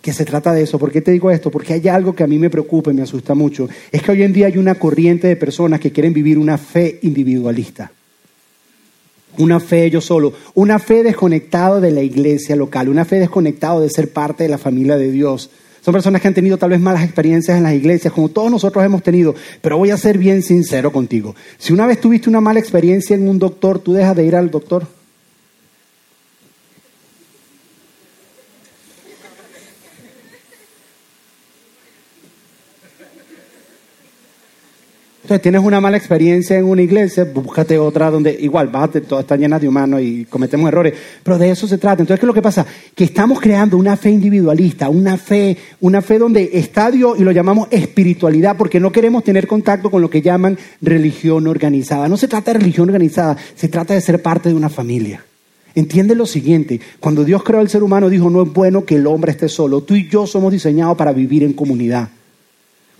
Que 0.01 0.13
se 0.13 0.25
trata 0.25 0.51
de 0.53 0.63
eso. 0.63 0.79
¿Por 0.79 0.91
qué 0.91 1.01
te 1.01 1.11
digo 1.11 1.29
esto? 1.29 1.51
Porque 1.51 1.73
hay 1.73 1.87
algo 1.87 2.15
que 2.15 2.23
a 2.23 2.27
mí 2.27 2.39
me 2.39 2.49
preocupa 2.49 2.91
y 2.91 2.93
me 2.93 3.03
asusta 3.03 3.35
mucho. 3.35 3.69
Es 3.91 4.01
que 4.01 4.11
hoy 4.11 4.23
en 4.23 4.33
día 4.33 4.47
hay 4.47 4.57
una 4.57 4.75
corriente 4.75 5.27
de 5.27 5.35
personas 5.35 5.79
que 5.79 5.91
quieren 5.91 6.13
vivir 6.13 6.37
una 6.39 6.57
fe 6.57 6.99
individualista. 7.03 7.91
Una 9.37 9.59
fe 9.59 9.89
yo 9.89 10.01
solo, 10.01 10.33
una 10.55 10.77
fe 10.79 11.03
desconectado 11.03 11.79
de 11.79 11.91
la 11.91 12.01
iglesia 12.01 12.55
local, 12.55 12.89
una 12.89 13.05
fe 13.05 13.17
desconectado 13.19 13.79
de 13.79 13.89
ser 13.89 14.11
parte 14.11 14.43
de 14.43 14.49
la 14.49 14.57
familia 14.57 14.97
de 14.97 15.09
Dios. 15.09 15.49
Son 15.81 15.93
personas 15.93 16.21
que 16.21 16.27
han 16.27 16.33
tenido 16.33 16.57
tal 16.57 16.71
vez 16.71 16.79
malas 16.79 17.03
experiencias 17.03 17.57
en 17.57 17.63
las 17.63 17.73
iglesias, 17.73 18.13
como 18.13 18.29
todos 18.29 18.51
nosotros 18.51 18.83
hemos 18.83 19.01
tenido. 19.01 19.33
Pero 19.61 19.77
voy 19.77 19.91
a 19.91 19.97
ser 19.97 20.17
bien 20.17 20.43
sincero 20.43 20.91
contigo. 20.91 21.35
Si 21.57 21.73
una 21.73 21.87
vez 21.87 22.01
tuviste 22.01 22.29
una 22.29 22.41
mala 22.41 22.59
experiencia 22.59 23.15
en 23.15 23.27
un 23.27 23.39
doctor, 23.39 23.79
¿tú 23.79 23.93
dejas 23.93 24.15
de 24.15 24.25
ir 24.25 24.35
al 24.35 24.51
doctor? 24.51 24.85
Entonces 35.31 35.43
tienes 35.43 35.61
una 35.61 35.79
mala 35.79 35.95
experiencia 35.95 36.57
en 36.57 36.65
una 36.65 36.81
iglesia, 36.81 37.23
búscate 37.23 37.79
otra 37.79 38.11
donde 38.11 38.35
igual, 38.41 38.67
bájate, 38.67 38.99
todas 38.99 39.23
están 39.23 39.39
llenas 39.39 39.61
de 39.61 39.69
humanos 39.69 40.01
y 40.01 40.25
cometemos 40.25 40.67
errores, 40.67 40.93
pero 41.23 41.37
de 41.37 41.49
eso 41.49 41.69
se 41.69 41.77
trata. 41.77 42.03
Entonces, 42.03 42.19
¿qué 42.19 42.25
es 42.25 42.27
lo 42.27 42.33
que 42.33 42.41
pasa? 42.41 42.65
Que 42.93 43.05
estamos 43.05 43.39
creando 43.39 43.77
una 43.77 43.95
fe 43.95 44.09
individualista, 44.09 44.89
una 44.89 45.15
fe, 45.15 45.55
una 45.79 46.01
fe 46.01 46.19
donde 46.19 46.49
está 46.51 46.91
Dios 46.91 47.17
y 47.17 47.23
lo 47.23 47.31
llamamos 47.31 47.69
espiritualidad 47.71 48.57
porque 48.57 48.81
no 48.81 48.91
queremos 48.91 49.23
tener 49.23 49.47
contacto 49.47 49.89
con 49.89 50.01
lo 50.01 50.09
que 50.09 50.21
llaman 50.21 50.57
religión 50.81 51.47
organizada. 51.47 52.09
No 52.09 52.17
se 52.17 52.27
trata 52.27 52.51
de 52.51 52.59
religión 52.59 52.89
organizada, 52.89 53.37
se 53.55 53.69
trata 53.69 53.93
de 53.93 54.01
ser 54.01 54.21
parte 54.21 54.49
de 54.49 54.55
una 54.55 54.67
familia. 54.67 55.23
Entiende 55.75 56.13
lo 56.13 56.25
siguiente, 56.25 56.81
cuando 56.99 57.23
Dios 57.23 57.41
creó 57.41 57.61
al 57.61 57.69
ser 57.69 57.83
humano 57.83 58.09
dijo, 58.09 58.29
no 58.29 58.43
es 58.43 58.51
bueno 58.51 58.83
que 58.83 58.95
el 58.95 59.07
hombre 59.07 59.31
esté 59.31 59.47
solo, 59.47 59.79
tú 59.79 59.95
y 59.95 60.09
yo 60.09 60.27
somos 60.27 60.51
diseñados 60.51 60.97
para 60.97 61.13
vivir 61.13 61.43
en 61.43 61.53
comunidad. 61.53 62.09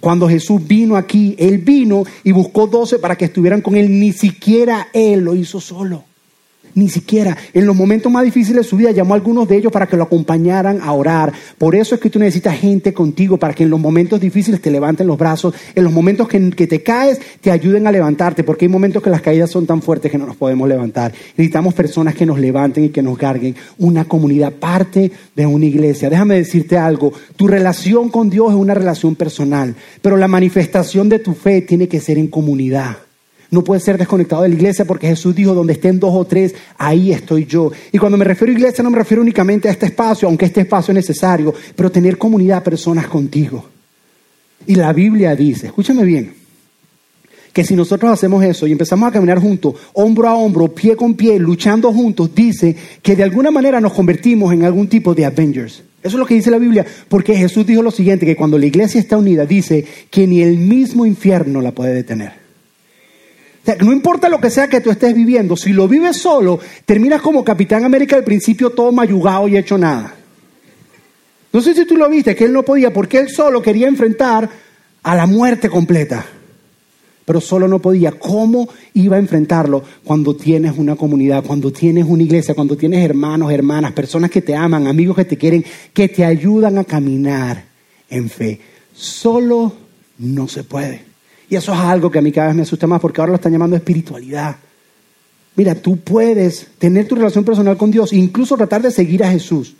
Cuando 0.01 0.27
Jesús 0.27 0.67
vino 0.67 0.97
aquí, 0.97 1.35
Él 1.37 1.59
vino 1.59 2.03
y 2.23 2.31
buscó 2.31 2.67
doce 2.67 2.99
para 2.99 3.15
que 3.15 3.25
estuvieran 3.25 3.61
con 3.61 3.75
Él. 3.75 3.99
Ni 3.99 4.11
siquiera 4.11 4.89
Él 4.91 5.21
lo 5.21 5.35
hizo 5.35 5.61
solo. 5.61 6.03
Ni 6.75 6.89
siquiera. 6.89 7.37
En 7.53 7.65
los 7.65 7.75
momentos 7.75 8.11
más 8.11 8.23
difíciles 8.23 8.63
de 8.63 8.69
su 8.69 8.77
vida 8.77 8.91
llamó 8.91 9.13
a 9.13 9.17
algunos 9.17 9.47
de 9.47 9.57
ellos 9.57 9.71
para 9.71 9.87
que 9.87 9.97
lo 9.97 10.03
acompañaran 10.03 10.79
a 10.81 10.93
orar. 10.93 11.33
Por 11.57 11.75
eso 11.75 11.95
es 11.95 12.01
que 12.01 12.09
tú 12.09 12.19
necesitas 12.19 12.57
gente 12.57 12.93
contigo 12.93 13.37
para 13.37 13.53
que 13.53 13.63
en 13.63 13.69
los 13.69 13.79
momentos 13.79 14.19
difíciles 14.19 14.61
te 14.61 14.71
levanten 14.71 15.07
los 15.07 15.17
brazos. 15.17 15.53
En 15.75 15.83
los 15.83 15.91
momentos 15.91 16.27
que, 16.27 16.51
que 16.51 16.67
te 16.67 16.81
caes 16.81 17.19
te 17.41 17.51
ayuden 17.51 17.87
a 17.87 17.91
levantarte. 17.91 18.43
Porque 18.43 18.65
hay 18.65 18.69
momentos 18.69 19.03
que 19.03 19.09
las 19.09 19.21
caídas 19.21 19.49
son 19.49 19.65
tan 19.65 19.81
fuertes 19.81 20.11
que 20.11 20.17
no 20.17 20.25
nos 20.25 20.35
podemos 20.35 20.67
levantar. 20.67 21.11
Necesitamos 21.37 21.73
personas 21.73 22.15
que 22.15 22.25
nos 22.25 22.39
levanten 22.39 22.85
y 22.85 22.89
que 22.89 23.01
nos 23.01 23.17
carguen. 23.17 23.55
Una 23.77 24.05
comunidad, 24.05 24.53
parte 24.53 25.11
de 25.35 25.45
una 25.45 25.65
iglesia. 25.65 26.09
Déjame 26.09 26.35
decirte 26.35 26.77
algo. 26.77 27.13
Tu 27.35 27.47
relación 27.47 28.09
con 28.09 28.29
Dios 28.29 28.51
es 28.51 28.55
una 28.55 28.73
relación 28.73 29.15
personal. 29.15 29.75
Pero 30.01 30.17
la 30.17 30.27
manifestación 30.27 31.09
de 31.09 31.19
tu 31.19 31.33
fe 31.33 31.61
tiene 31.61 31.87
que 31.87 31.99
ser 31.99 32.17
en 32.17 32.27
comunidad. 32.27 32.97
No 33.51 33.65
puede 33.65 33.81
ser 33.81 33.97
desconectado 33.97 34.43
de 34.43 34.49
la 34.49 34.55
iglesia 34.55 34.85
porque 34.85 35.07
Jesús 35.07 35.35
dijo, 35.35 35.53
donde 35.53 35.73
estén 35.73 35.99
dos 35.99 36.15
o 36.15 36.23
tres, 36.23 36.55
ahí 36.77 37.11
estoy 37.11 37.45
yo. 37.45 37.69
Y 37.91 37.97
cuando 37.97 38.17
me 38.17 38.23
refiero 38.23 38.51
a 38.51 38.55
iglesia 38.55 38.81
no 38.81 38.89
me 38.89 38.97
refiero 38.97 39.21
únicamente 39.21 39.67
a 39.67 39.71
este 39.71 39.87
espacio, 39.87 40.27
aunque 40.27 40.45
este 40.45 40.61
espacio 40.61 40.93
es 40.93 40.95
necesario, 40.95 41.53
pero 41.75 41.91
tener 41.91 42.17
comunidad, 42.17 42.63
personas 42.63 43.07
contigo. 43.07 43.65
Y 44.65 44.75
la 44.75 44.93
Biblia 44.93 45.35
dice, 45.35 45.67
escúchame 45.67 46.05
bien, 46.05 46.33
que 47.51 47.65
si 47.65 47.75
nosotros 47.75 48.09
hacemos 48.09 48.41
eso 48.41 48.67
y 48.67 48.71
empezamos 48.71 49.09
a 49.09 49.11
caminar 49.11 49.39
juntos, 49.39 49.75
hombro 49.93 50.29
a 50.29 50.35
hombro, 50.35 50.69
pie 50.69 50.95
con 50.95 51.15
pie, 51.15 51.37
luchando 51.37 51.91
juntos, 51.91 52.33
dice 52.33 52.73
que 53.01 53.17
de 53.17 53.23
alguna 53.23 53.51
manera 53.51 53.81
nos 53.81 53.91
convertimos 53.91 54.53
en 54.53 54.63
algún 54.63 54.87
tipo 54.87 55.13
de 55.13 55.25
Avengers. 55.25 55.83
Eso 56.01 56.15
es 56.15 56.19
lo 56.19 56.25
que 56.25 56.35
dice 56.35 56.49
la 56.49 56.57
Biblia, 56.57 56.85
porque 57.09 57.35
Jesús 57.35 57.65
dijo 57.65 57.81
lo 57.81 57.91
siguiente, 57.91 58.25
que 58.25 58.37
cuando 58.37 58.57
la 58.57 58.65
iglesia 58.65 59.01
está 59.01 59.17
unida, 59.17 59.45
dice 59.45 59.85
que 60.09 60.25
ni 60.25 60.41
el 60.41 60.57
mismo 60.57 61.05
infierno 61.05 61.59
la 61.61 61.73
puede 61.73 61.93
detener. 61.93 62.40
No 63.79 63.91
importa 63.91 64.27
lo 64.27 64.41
que 64.41 64.49
sea 64.49 64.67
que 64.67 64.81
tú 64.81 64.89
estés 64.89 65.13
viviendo, 65.13 65.55
si 65.55 65.71
lo 65.71 65.87
vives 65.87 66.17
solo, 66.17 66.59
terminas 66.85 67.21
como 67.21 67.43
Capitán 67.43 67.83
América 67.83 68.15
al 68.15 68.23
principio 68.23 68.71
todo 68.71 68.91
mayugado 68.91 69.47
y 69.47 69.57
hecho 69.57 69.77
nada. 69.77 70.15
No 71.53 71.61
sé 71.61 71.75
si 71.75 71.85
tú 71.85 71.95
lo 71.95 72.09
viste, 72.09 72.35
que 72.35 72.45
él 72.45 72.53
no 72.53 72.63
podía, 72.63 72.91
porque 72.91 73.19
él 73.19 73.29
solo 73.29 73.61
quería 73.61 73.87
enfrentar 73.87 74.49
a 75.03 75.15
la 75.15 75.25
muerte 75.27 75.69
completa. 75.69 76.25
Pero 77.25 77.39
solo 77.39 77.67
no 77.67 77.79
podía. 77.79 78.13
¿Cómo 78.13 78.67
iba 78.93 79.17
a 79.17 79.19
enfrentarlo 79.19 79.83
cuando 80.03 80.35
tienes 80.35 80.77
una 80.77 80.95
comunidad, 80.95 81.43
cuando 81.43 81.71
tienes 81.71 82.05
una 82.07 82.23
iglesia, 82.23 82.55
cuando 82.55 82.75
tienes 82.75 83.05
hermanos, 83.05 83.51
hermanas, 83.51 83.91
personas 83.91 84.31
que 84.31 84.41
te 84.41 84.55
aman, 84.55 84.87
amigos 84.87 85.15
que 85.15 85.25
te 85.25 85.37
quieren, 85.37 85.63
que 85.93 86.07
te 86.07 86.25
ayudan 86.25 86.77
a 86.79 86.83
caminar 86.83 87.65
en 88.09 88.29
fe? 88.29 88.59
Solo 88.93 89.73
no 90.17 90.47
se 90.47 90.63
puede. 90.63 91.10
Y 91.51 91.57
eso 91.57 91.73
es 91.73 91.79
algo 91.79 92.09
que 92.09 92.17
a 92.17 92.21
mí 92.21 92.31
cada 92.31 92.47
vez 92.47 92.55
me 92.55 92.61
asusta 92.61 92.87
más 92.87 93.01
porque 93.01 93.19
ahora 93.19 93.31
lo 93.31 93.35
están 93.35 93.51
llamando 93.51 93.75
espiritualidad. 93.75 94.55
Mira, 95.57 95.75
tú 95.75 95.97
puedes 95.97 96.67
tener 96.77 97.09
tu 97.09 97.15
relación 97.15 97.43
personal 97.43 97.75
con 97.75 97.91
Dios, 97.91 98.13
incluso 98.13 98.55
tratar 98.55 98.81
de 98.81 98.89
seguir 98.89 99.21
a 99.21 99.29
Jesús 99.29 99.75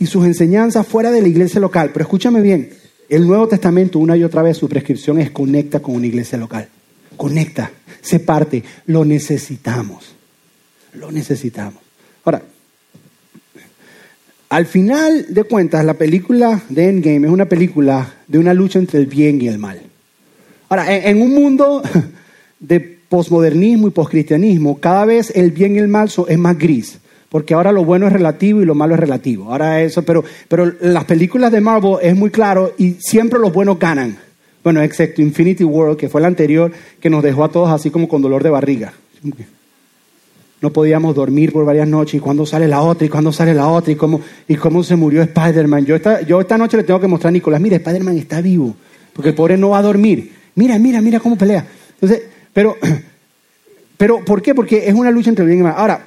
y 0.00 0.06
sus 0.06 0.26
enseñanzas 0.26 0.84
fuera 0.84 1.12
de 1.12 1.22
la 1.22 1.28
iglesia 1.28 1.60
local. 1.60 1.90
Pero 1.92 2.02
escúchame 2.02 2.40
bien, 2.40 2.70
el 3.08 3.24
Nuevo 3.24 3.46
Testamento 3.46 4.00
una 4.00 4.16
y 4.16 4.24
otra 4.24 4.42
vez 4.42 4.56
su 4.56 4.68
prescripción 4.68 5.20
es 5.20 5.30
conecta 5.30 5.78
con 5.78 5.94
una 5.94 6.08
iglesia 6.08 6.38
local. 6.38 6.68
Conecta, 7.16 7.70
se 8.00 8.18
parte, 8.18 8.64
lo 8.86 9.04
necesitamos. 9.04 10.16
Lo 10.94 11.12
necesitamos. 11.12 11.80
Ahora, 12.24 12.42
al 14.48 14.66
final 14.66 15.26
de 15.28 15.44
cuentas, 15.44 15.84
la 15.84 15.94
película 15.94 16.62
de 16.68 16.88
Endgame 16.88 17.28
es 17.28 17.32
una 17.32 17.46
película 17.46 18.12
de 18.26 18.38
una 18.40 18.52
lucha 18.52 18.80
entre 18.80 18.98
el 18.98 19.06
bien 19.06 19.40
y 19.40 19.46
el 19.46 19.58
mal. 19.58 19.91
Ahora, 20.72 20.96
en, 20.96 21.20
un 21.20 21.34
mundo 21.34 21.82
de 22.58 22.80
posmodernismo 22.80 23.88
y 23.88 23.90
poscristianismo, 23.90 24.80
cada 24.80 25.04
vez 25.04 25.30
el 25.36 25.50
bien 25.50 25.76
y 25.76 25.80
el 25.80 25.88
mal 25.88 26.10
es 26.26 26.38
más 26.38 26.58
gris, 26.58 26.98
porque 27.28 27.52
ahora 27.52 27.72
lo 27.72 27.84
bueno 27.84 28.06
es 28.06 28.12
relativo 28.14 28.62
y 28.62 28.64
lo 28.64 28.74
malo 28.74 28.94
es 28.94 29.00
relativo. 29.00 29.52
Ahora 29.52 29.82
eso, 29.82 30.02
pero, 30.02 30.24
pero 30.48 30.72
las 30.80 31.04
películas 31.04 31.52
de 31.52 31.60
Marvel 31.60 31.96
es 32.00 32.16
muy 32.16 32.30
claro 32.30 32.72
y 32.78 32.92
siempre 33.00 33.38
los 33.38 33.52
buenos 33.52 33.78
ganan. 33.78 34.16
Bueno, 34.64 34.80
excepto 34.80 35.20
Infinity 35.20 35.62
War, 35.62 35.94
que 35.94 36.08
fue 36.08 36.22
la 36.22 36.28
anterior, 36.28 36.72
que 36.98 37.10
nos 37.10 37.22
dejó 37.22 37.44
a 37.44 37.50
todos 37.50 37.68
así 37.68 37.90
como 37.90 38.08
con 38.08 38.22
dolor 38.22 38.42
de 38.42 38.48
barriga. 38.48 38.94
No 40.62 40.72
podíamos 40.72 41.14
dormir 41.14 41.52
por 41.52 41.66
varias 41.66 41.86
noches. 41.86 42.14
¿Y 42.14 42.20
cuándo 42.20 42.46
sale 42.46 42.66
la 42.66 42.80
otra? 42.80 43.06
¿Y 43.06 43.10
cuándo 43.10 43.30
sale 43.30 43.52
la 43.52 43.68
otra? 43.68 43.92
¿Y 43.92 43.96
cómo, 43.96 44.22
y 44.48 44.54
cómo 44.54 44.82
se 44.82 44.96
murió 44.96 45.20
Spider-Man? 45.20 45.84
Yo 45.84 45.96
esta, 45.96 46.22
yo 46.22 46.40
esta 46.40 46.56
noche 46.56 46.78
le 46.78 46.84
tengo 46.84 46.98
que 46.98 47.08
mostrar 47.08 47.28
a 47.28 47.32
Nicolás, 47.32 47.60
mira, 47.60 47.76
Spider-Man 47.76 48.16
está 48.16 48.40
vivo. 48.40 48.74
Porque 49.12 49.28
el 49.28 49.34
pobre 49.34 49.58
no 49.58 49.68
va 49.68 49.80
a 49.80 49.82
dormir. 49.82 50.40
Mira, 50.54 50.78
mira, 50.78 51.00
mira 51.00 51.20
cómo 51.20 51.36
pelea. 51.36 51.66
Entonces, 51.94 52.22
pero, 52.52 52.76
pero, 53.96 54.24
¿por 54.24 54.42
qué? 54.42 54.54
Porque 54.54 54.88
es 54.88 54.94
una 54.94 55.10
lucha 55.10 55.30
entre 55.30 55.44
el 55.44 55.48
bien 55.48 55.58
y 55.58 55.62
el 55.62 55.68
mal. 55.68 55.74
Ahora, 55.76 56.06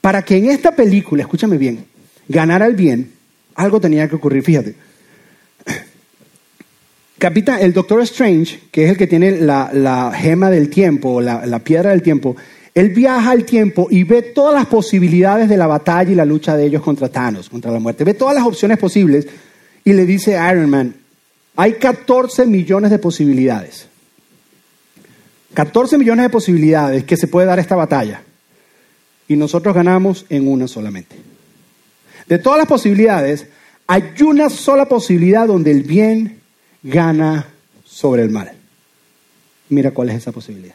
para 0.00 0.22
que 0.22 0.36
en 0.36 0.50
esta 0.50 0.74
película, 0.74 1.22
escúchame 1.22 1.58
bien, 1.58 1.84
ganara 2.28 2.66
el 2.66 2.74
bien, 2.74 3.12
algo 3.54 3.80
tenía 3.80 4.08
que 4.08 4.16
ocurrir. 4.16 4.42
Fíjate. 4.42 4.74
Capitán, 7.18 7.58
el 7.60 7.72
Doctor 7.72 8.02
Strange, 8.02 8.60
que 8.70 8.84
es 8.84 8.90
el 8.90 8.96
que 8.96 9.06
tiene 9.06 9.40
la, 9.40 9.70
la 9.72 10.12
gema 10.14 10.50
del 10.50 10.68
tiempo, 10.68 11.20
la, 11.20 11.46
la 11.46 11.60
piedra 11.60 11.90
del 11.90 12.02
tiempo, 12.02 12.36
él 12.74 12.88
viaja 12.88 13.30
al 13.30 13.44
tiempo 13.44 13.86
y 13.88 14.02
ve 14.02 14.20
todas 14.20 14.52
las 14.52 14.66
posibilidades 14.66 15.48
de 15.48 15.56
la 15.56 15.68
batalla 15.68 16.10
y 16.10 16.16
la 16.16 16.24
lucha 16.24 16.56
de 16.56 16.66
ellos 16.66 16.82
contra 16.82 17.08
Thanos, 17.08 17.48
contra 17.48 17.70
la 17.70 17.78
muerte. 17.78 18.02
Ve 18.02 18.14
todas 18.14 18.34
las 18.34 18.44
opciones 18.44 18.78
posibles 18.78 19.28
y 19.84 19.92
le 19.92 20.04
dice 20.04 20.36
a 20.36 20.52
Iron 20.52 20.68
Man, 20.68 20.94
hay 21.56 21.74
14 21.74 22.46
millones 22.46 22.90
de 22.90 22.98
posibilidades. 22.98 23.86
14 25.54 25.98
millones 25.98 26.24
de 26.24 26.30
posibilidades 26.30 27.04
que 27.04 27.16
se 27.16 27.28
puede 27.28 27.46
dar 27.46 27.58
esta 27.58 27.76
batalla. 27.76 28.22
Y 29.28 29.36
nosotros 29.36 29.74
ganamos 29.74 30.26
en 30.28 30.48
una 30.48 30.68
solamente. 30.68 31.16
De 32.26 32.38
todas 32.38 32.58
las 32.58 32.66
posibilidades, 32.66 33.46
hay 33.86 34.14
una 34.22 34.50
sola 34.50 34.86
posibilidad 34.86 35.46
donde 35.46 35.70
el 35.70 35.82
bien 35.82 36.40
gana 36.82 37.46
sobre 37.84 38.22
el 38.22 38.30
mal. 38.30 38.52
Mira 39.68 39.92
cuál 39.92 40.10
es 40.10 40.16
esa 40.16 40.32
posibilidad. 40.32 40.74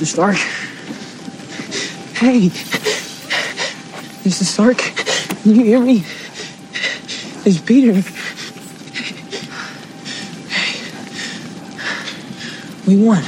Mr. 0.00 0.06
Stark. 0.06 0.36
Hey. 2.16 2.48
Mr. 4.24 4.44
Stark. 4.44 4.78
Can 5.42 5.54
you 5.54 5.62
hear 5.62 5.78
me? 5.78 6.02
It's 7.44 7.58
Peter. 7.60 7.92
Hey. 10.48 10.80
We 12.86 12.96
won. 13.04 13.22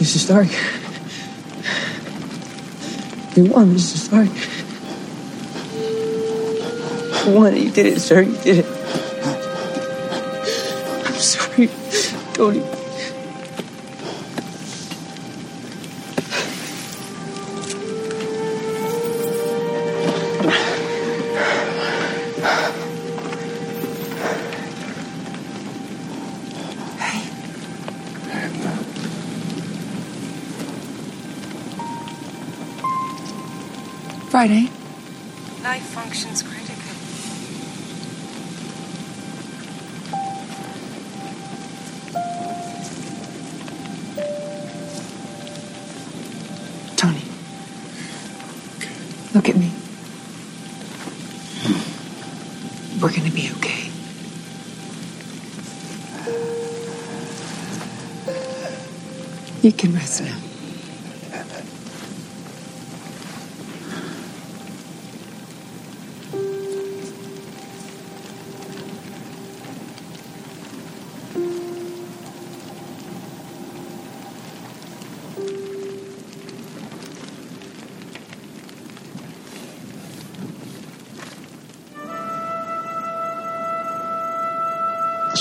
Mr. 0.00 0.18
Stark. 0.18 0.48
We 3.36 3.42
won, 3.48 3.72
Mr. 3.72 3.98
Stark. 3.98 4.30
We 7.24 7.32
won. 7.34 7.56
You 7.56 7.70
did 7.70 7.86
it, 7.86 8.00
sir. 8.00 8.22
You 8.22 8.36
did 8.38 8.58
it. 8.64 8.66
I'm 11.06 11.14
sorry, 11.14 11.70
Tony. 12.34 12.81
Friday. 34.42 34.71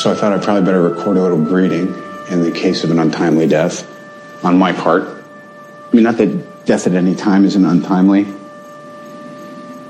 So 0.01 0.11
I 0.11 0.15
thought 0.15 0.33
I'd 0.33 0.41
probably 0.41 0.63
better 0.63 0.81
record 0.81 1.17
a 1.17 1.21
little 1.21 1.45
greeting 1.45 1.93
in 2.31 2.41
the 2.41 2.49
case 2.51 2.83
of 2.83 2.89
an 2.89 2.97
untimely 2.97 3.47
death 3.47 3.87
on 4.43 4.57
my 4.57 4.73
part. 4.73 5.03
I 5.03 5.95
mean, 5.95 6.01
not 6.01 6.17
that 6.17 6.65
death 6.65 6.87
at 6.87 6.93
any 6.93 7.13
time 7.13 7.45
isn't 7.45 7.63
untimely. 7.63 8.25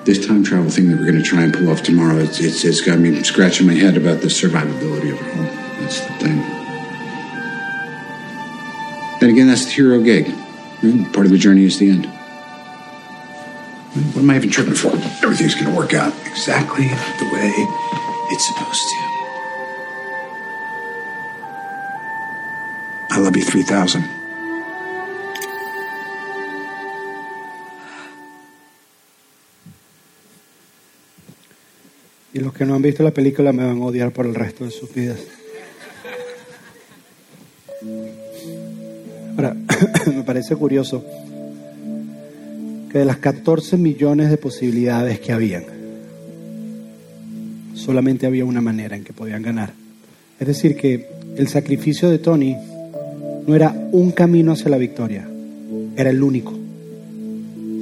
This 0.03 0.27
time 0.27 0.43
travel 0.43 0.69
thing 0.69 0.89
that 0.89 0.99
we're 0.99 1.05
going 1.05 1.15
to 1.15 1.23
try 1.23 1.43
and 1.43 1.53
pull 1.53 1.69
off 1.69 1.81
tomorrow, 1.81 2.17
it's, 2.17 2.41
it's, 2.41 2.65
it's 2.65 2.81
got 2.81 2.99
me 2.99 3.23
scratching 3.23 3.67
my 3.67 3.73
head 3.73 3.95
about 3.95 4.19
the 4.19 4.27
survivability 4.27 5.13
of 5.13 5.21
it 5.21 5.37
all. 5.37 5.79
That's 5.79 6.01
the 6.01 6.13
thing. 6.15 6.39
Then 9.21 9.29
again, 9.29 9.47
that's 9.47 9.63
the 9.63 9.71
hero 9.71 10.01
gig. 10.01 10.25
Part 11.13 11.25
of 11.25 11.31
the 11.31 11.37
journey 11.37 11.63
is 11.63 11.79
the 11.79 11.89
end. 11.89 12.05
What 14.13 14.23
am 14.23 14.29
I 14.29 14.35
even 14.35 14.49
tripping 14.49 14.73
for? 14.73 14.89
Everything's 15.23 15.55
going 15.55 15.71
to 15.71 15.77
work 15.77 15.93
out 15.93 16.13
exactly 16.27 16.89
the 16.89 17.29
way 17.31 17.53
it's 18.29 18.45
supposed 18.45 18.81
to. 18.81 19.10
Love 23.21 23.35
you 23.35 23.45
3000. 23.45 24.01
Y 32.33 32.39
los 32.39 32.51
que 32.53 32.65
no 32.65 32.73
han 32.73 32.81
visto 32.81 33.03
la 33.03 33.11
película 33.11 33.53
me 33.53 33.63
van 33.63 33.79
a 33.79 33.85
odiar 33.85 34.11
por 34.11 34.25
el 34.25 34.33
resto 34.33 34.65
de 34.65 34.71
sus 34.71 34.91
vidas. 34.91 35.19
Ahora, 39.35 39.55
me 40.07 40.23
parece 40.23 40.55
curioso 40.55 41.05
que 42.91 42.97
de 42.97 43.05
las 43.05 43.17
14 43.17 43.77
millones 43.77 44.31
de 44.31 44.37
posibilidades 44.37 45.19
que 45.19 45.31
habían, 45.31 45.65
solamente 47.75 48.25
había 48.25 48.45
una 48.45 48.61
manera 48.61 48.95
en 48.95 49.03
que 49.03 49.13
podían 49.13 49.43
ganar. 49.43 49.73
Es 50.39 50.47
decir, 50.47 50.75
que 50.75 51.07
el 51.37 51.47
sacrificio 51.49 52.09
de 52.09 52.17
Tony 52.17 52.57
no 53.47 53.55
era 53.55 53.75
un 53.91 54.11
camino 54.11 54.51
hacia 54.51 54.69
la 54.69 54.77
victoria, 54.77 55.27
era 55.95 56.09
el 56.09 56.21
único. 56.21 56.53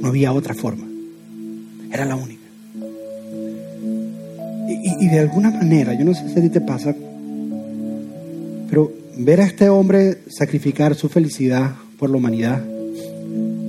No 0.00 0.08
había 0.08 0.32
otra 0.32 0.54
forma, 0.54 0.86
era 1.92 2.04
la 2.04 2.16
única. 2.16 2.40
Y, 4.68 5.08
de 5.08 5.18
alguna 5.18 5.50
manera, 5.50 5.94
yo 5.94 6.04
no 6.04 6.14
sé 6.14 6.28
si 6.28 6.38
a 6.38 6.42
ti 6.42 6.48
te 6.48 6.60
pasa, 6.60 6.94
pero 8.68 8.92
ver 9.18 9.40
a 9.40 9.44
este 9.44 9.68
hombre 9.68 10.18
sacrificar 10.28 10.94
su 10.94 11.08
felicidad 11.08 11.72
por 11.98 12.08
la 12.08 12.16
humanidad, 12.16 12.62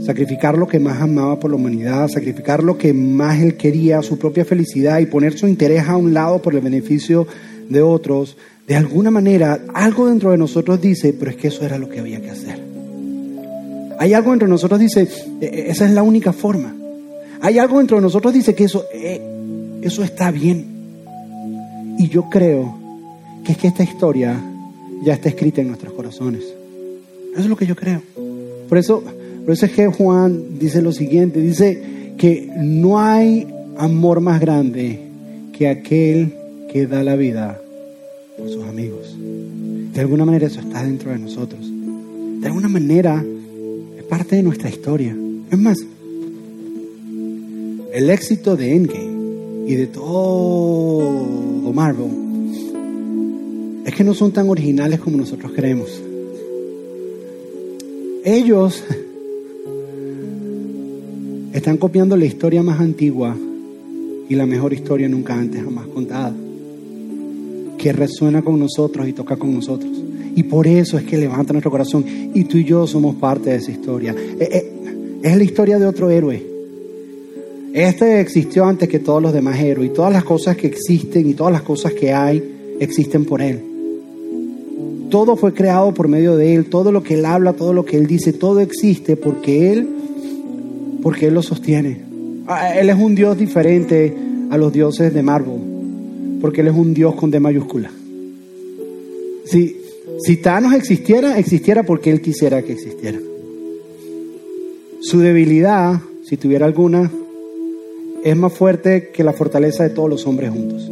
sacrificar 0.05 0.57
lo 0.57 0.67
que 0.67 0.79
más 0.79 1.01
amaba 1.01 1.39
por 1.39 1.49
la 1.49 1.57
humanidad, 1.57 2.07
sacrificar 2.07 2.63
lo 2.63 2.77
que 2.77 2.93
más 2.93 3.41
él 3.41 3.57
quería, 3.57 4.01
su 4.01 4.17
propia 4.17 4.45
felicidad 4.45 4.99
y 4.99 5.07
poner 5.07 5.37
su 5.37 5.47
interés 5.47 5.87
a 5.87 5.97
un 5.97 6.13
lado 6.13 6.41
por 6.41 6.55
el 6.55 6.61
beneficio 6.61 7.27
de 7.72 7.82
otros, 7.82 8.38
de 8.67 8.76
alguna 8.76 9.11
manera 9.11 9.59
algo 9.74 10.07
dentro 10.07 10.32
de 10.32 10.38
nosotros 10.38 10.82
dice, 10.82 11.13
pero 11.13 11.32
es 11.32 11.38
que 11.38 11.47
eso 11.47 11.65
era 11.65 11.78
lo 11.78 11.89
que 11.89 11.99
había 11.99 12.22
que 12.22 12.30
hacer. 12.30 12.59
Hay 13.97 14.13
algo 14.13 14.32
dentro 14.32 14.47
de 14.47 14.51
nosotros 14.51 14.80
dice, 14.80 15.07
"E- 15.41 15.45
e- 15.45 15.69
esa 15.72 15.86
es 15.86 15.91
la 15.91 16.03
única 16.03 16.34
forma. 16.34 16.76
Hay 17.41 17.57
algo 17.59 17.78
dentro 17.78 17.97
de 17.97 18.01
nosotros 18.03 18.34
dice 18.34 18.53
que 18.55 18.63
eso, 18.65 18.86
eh, 18.93 19.19
eso 19.82 20.03
está 20.03 20.32
bien. 20.32 20.65
Y 21.97 22.07
yo 22.09 22.30
creo 22.30 22.78
que 23.43 23.53
es 23.53 23.57
que 23.57 23.67
esta 23.67 23.84
historia 23.84 24.39
ya 25.03 25.13
está 25.13 25.30
escrita 25.30 25.61
en 25.61 25.67
nuestros 25.67 25.93
corazones. 25.93 26.43
Eso 26.43 27.39
es 27.41 27.45
lo 27.45 27.55
que 27.55 27.65
yo 27.65 27.76
creo. 27.76 28.01
Por 28.69 28.78
eso, 28.78 29.03
por 29.45 29.53
eso 29.53 29.65
es 29.65 29.72
que 29.72 29.88
Juan 29.88 30.59
dice 30.59 30.82
lo 30.82 30.91
siguiente, 30.91 31.39
dice 31.39 32.13
que 32.17 32.51
no 32.57 32.99
hay 32.99 33.47
amor 33.78 34.19
más 34.22 34.39
grande 34.39 34.99
que 35.57 35.67
aquel 35.67 36.34
que 36.72 36.88
da 36.88 37.03
la 37.03 37.15
vida 37.15 37.61
por 38.38 38.49
sus 38.49 38.63
amigos. 38.63 39.15
De 39.93 39.99
alguna 39.99 40.26
manera 40.26 40.47
eso 40.47 40.61
está 40.61 40.84
dentro 40.84 41.11
de 41.11 41.19
nosotros. 41.19 41.69
De 42.39 42.47
alguna 42.47 42.69
manera 42.69 43.24
es 43.97 44.03
parte 44.05 44.38
de 44.38 44.43
nuestra 44.43 44.69
historia. 44.69 45.15
Es 45.51 45.59
más, 45.59 45.78
el 47.93 48.09
éxito 48.09 48.55
de 48.55 48.74
Endgame 48.76 49.67
y 49.67 49.76
de 49.76 49.88
todo 49.88 51.74
Marvel 51.74 52.09
es 53.86 53.93
que 53.93 54.03
no 54.03 54.13
son 54.13 54.32
tan 54.32 54.49
originales 54.49 54.99
como 54.99 55.17
nosotros 55.17 55.51
creemos. 55.53 56.01
Ellos 58.24 58.84
están 61.53 61.78
copiando 61.78 62.15
la 62.15 62.26
historia 62.26 62.63
más 62.63 62.80
antigua 62.80 63.36
y 64.30 64.36
la 64.36 64.45
mejor 64.45 64.72
historia 64.72 65.09
nunca 65.09 65.34
antes 65.34 65.61
jamás 65.63 65.88
contada, 65.88 66.34
que 67.82 67.91
resuena 67.91 68.41
con 68.41 68.59
nosotros 68.59 69.07
y 69.07 69.13
toca 69.13 69.36
con 69.36 69.53
nosotros. 69.53 69.91
Y 70.36 70.43
por 70.43 70.67
eso 70.67 70.97
es 70.97 71.03
que 71.03 71.17
levanta 71.17 71.51
nuestro 71.53 71.71
corazón 71.71 72.05
y 72.34 72.43
tú 72.43 72.57
y 72.57 72.63
yo 72.63 72.86
somos 72.86 73.15
parte 73.15 73.49
de 73.49 73.55
esa 73.57 73.71
historia. 73.71 74.15
Eh, 74.39 74.49
eh, 74.51 74.71
Es 75.23 75.38
la 75.38 75.43
historia 75.43 75.79
de 75.79 75.86
otro 75.86 76.09
héroe. 76.09 76.41
Este 77.73 78.19
existió 78.19 78.65
antes 78.65 78.88
que 78.89 78.99
todos 78.99 79.21
los 79.21 79.34
demás 79.34 79.59
héroes 79.59 79.89
y 79.89 79.93
todas 79.93 80.11
las 80.11 80.23
cosas 80.23 80.57
que 80.57 80.67
existen 80.67 81.27
y 81.27 81.34
todas 81.34 81.53
las 81.53 81.61
cosas 81.61 81.93
que 81.93 82.13
hay 82.13 82.43
existen 82.79 83.25
por 83.25 83.41
él. 83.41 83.61
Todo 85.09 85.36
fue 85.36 85.53
creado 85.53 85.93
por 85.93 86.07
medio 86.07 86.38
de 86.38 86.55
él, 86.55 86.65
todo 86.65 86.91
lo 86.91 87.03
que 87.03 87.15
él 87.15 87.25
habla, 87.25 87.53
todo 87.53 87.73
lo 87.73 87.86
que 87.86 87.97
él 87.97 88.07
dice, 88.07 88.34
todo 88.34 88.59
existe 88.59 89.15
porque 89.15 89.71
él 89.71 89.88
porque 91.01 91.27
él 91.27 91.34
lo 91.34 91.41
sostiene. 91.41 92.01
Ah, 92.47 92.75
Él 92.77 92.89
es 92.89 92.95
un 92.95 93.15
Dios 93.15 93.38
diferente 93.38 94.15
a 94.49 94.57
los 94.57 94.71
dioses 94.73 95.13
de 95.13 95.23
Marvel, 95.23 95.59
porque 96.41 96.61
él 96.61 96.67
es 96.67 96.73
un 96.73 96.93
Dios 96.93 97.15
con 97.15 97.31
D 97.31 97.39
mayúscula. 97.39 97.91
Si, 99.45 99.77
si 100.23 100.37
Thanos 100.37 100.73
existiera, 100.73 101.37
existiera 101.37 101.83
porque 101.83 102.11
él 102.11 102.21
quisiera 102.21 102.61
que 102.61 102.73
existiera. 102.73 103.19
Su 105.01 105.19
debilidad, 105.19 105.99
si 106.23 106.37
tuviera 106.37 106.65
alguna, 106.65 107.11
es 108.23 108.37
más 108.37 108.53
fuerte 108.53 109.09
que 109.13 109.23
la 109.23 109.33
fortaleza 109.33 109.83
de 109.83 109.89
todos 109.89 110.09
los 110.09 110.27
hombres 110.27 110.51
juntos. 110.51 110.89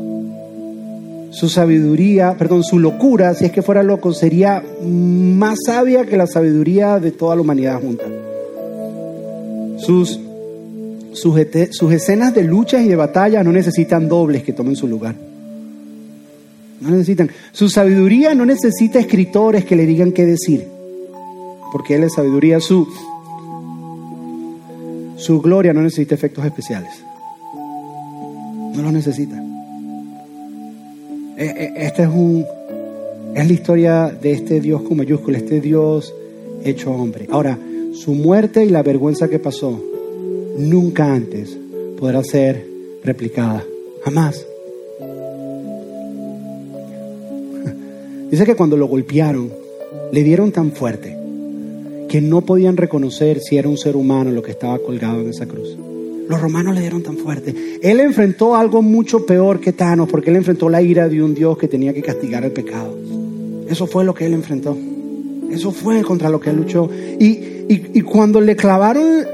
su 1.31 1.47
sabiduría, 1.47 2.35
perdón, 2.37 2.63
su 2.63 2.79
locura, 2.79 3.35
si 3.35 3.45
es 3.45 3.51
que 3.51 3.61
fuera 3.61 3.83
loco, 3.83 4.13
sería 4.13 4.63
más 4.83 5.59
sabia 5.63 6.05
que 6.05 6.17
la 6.17 6.25
sabiduría 6.25 6.99
de 6.99 7.11
toda 7.11 7.35
la 7.35 7.41
humanidad 7.41 7.79
junta. 7.79 8.05
Sus, 9.77 10.19
sus, 11.13 11.37
escenas 11.91 12.33
de 12.33 12.43
luchas 12.43 12.81
y 12.81 12.87
de 12.87 12.95
batalla 12.95 13.43
no 13.43 13.51
necesitan 13.51 14.09
dobles 14.09 14.43
que 14.43 14.53
tomen 14.53 14.75
su 14.75 14.87
lugar. 14.87 15.15
No 16.81 16.91
necesitan. 16.91 17.29
Su 17.51 17.69
sabiduría 17.69 18.33
no 18.35 18.45
necesita 18.45 18.99
escritores 18.99 19.65
que 19.65 19.75
le 19.75 19.85
digan 19.85 20.11
qué 20.11 20.25
decir. 20.25 20.65
Porque 21.71 21.95
Él 21.95 22.03
es 22.03 22.13
sabiduría. 22.13 22.59
Su, 22.59 22.87
su 25.17 25.41
gloria 25.41 25.73
no 25.73 25.81
necesita 25.81 26.15
efectos 26.15 26.45
especiales. 26.45 26.91
No 28.73 28.81
los 28.81 28.93
necesita. 28.93 29.35
E- 31.37 31.43
e- 31.45 31.73
Esta 31.85 32.03
es 32.03 32.09
un 32.09 32.45
es 33.35 33.47
la 33.47 33.53
historia 33.53 34.07
de 34.21 34.31
este 34.31 34.59
Dios 34.59 34.81
con 34.81 34.97
mayúscula, 34.97 35.37
este 35.37 35.61
Dios 35.61 36.13
hecho 36.63 36.91
hombre. 36.91 37.27
Ahora, 37.29 37.57
su 37.93 38.13
muerte 38.15 38.65
y 38.65 38.69
la 38.69 38.81
vergüenza 38.81 39.27
que 39.29 39.37
pasó 39.39 39.79
nunca 40.57 41.13
antes 41.13 41.55
podrá 41.99 42.23
ser 42.23 42.65
replicada. 43.03 43.63
Jamás. 44.03 44.45
Dice 48.31 48.45
que 48.45 48.55
cuando 48.55 48.77
lo 48.77 48.87
golpearon, 48.87 49.49
le 50.11 50.23
dieron 50.23 50.51
tan 50.51 50.71
fuerte 50.71 51.17
que 52.07 52.21
no 52.21 52.41
podían 52.41 52.77
reconocer 52.77 53.39
si 53.39 53.57
era 53.57 53.69
un 53.69 53.77
ser 53.77 53.95
humano 53.95 54.31
lo 54.31 54.41
que 54.41 54.51
estaba 54.51 54.77
colgado 54.79 55.21
en 55.21 55.29
esa 55.29 55.45
cruz. 55.45 55.77
Los 56.27 56.41
romanos 56.41 56.75
le 56.75 56.81
dieron 56.81 57.01
tan 57.03 57.17
fuerte. 57.17 57.55
Él 57.81 57.99
enfrentó 57.99 58.55
algo 58.55 58.81
mucho 58.81 59.25
peor 59.25 59.59
que 59.59 59.73
Thanos, 59.73 60.09
porque 60.09 60.29
él 60.29 60.35
enfrentó 60.35 60.69
la 60.69 60.81
ira 60.81 61.07
de 61.09 61.23
un 61.23 61.33
Dios 61.33 61.57
que 61.57 61.67
tenía 61.67 61.93
que 61.93 62.01
castigar 62.03 62.43
el 62.45 62.51
pecado. 62.51 62.95
Eso 63.67 63.87
fue 63.87 64.03
lo 64.03 64.13
que 64.13 64.25
él 64.27 64.33
enfrentó. 64.33 64.77
Eso 65.51 65.71
fue 65.71 66.01
contra 66.03 66.29
lo 66.29 66.39
que 66.39 66.51
él 66.51 66.57
luchó. 66.57 66.87
Y, 67.19 67.25
y- 67.67 67.91
y 67.95 68.01
cuando 68.01 68.41
le 68.41 68.55
clavaron 68.55 69.25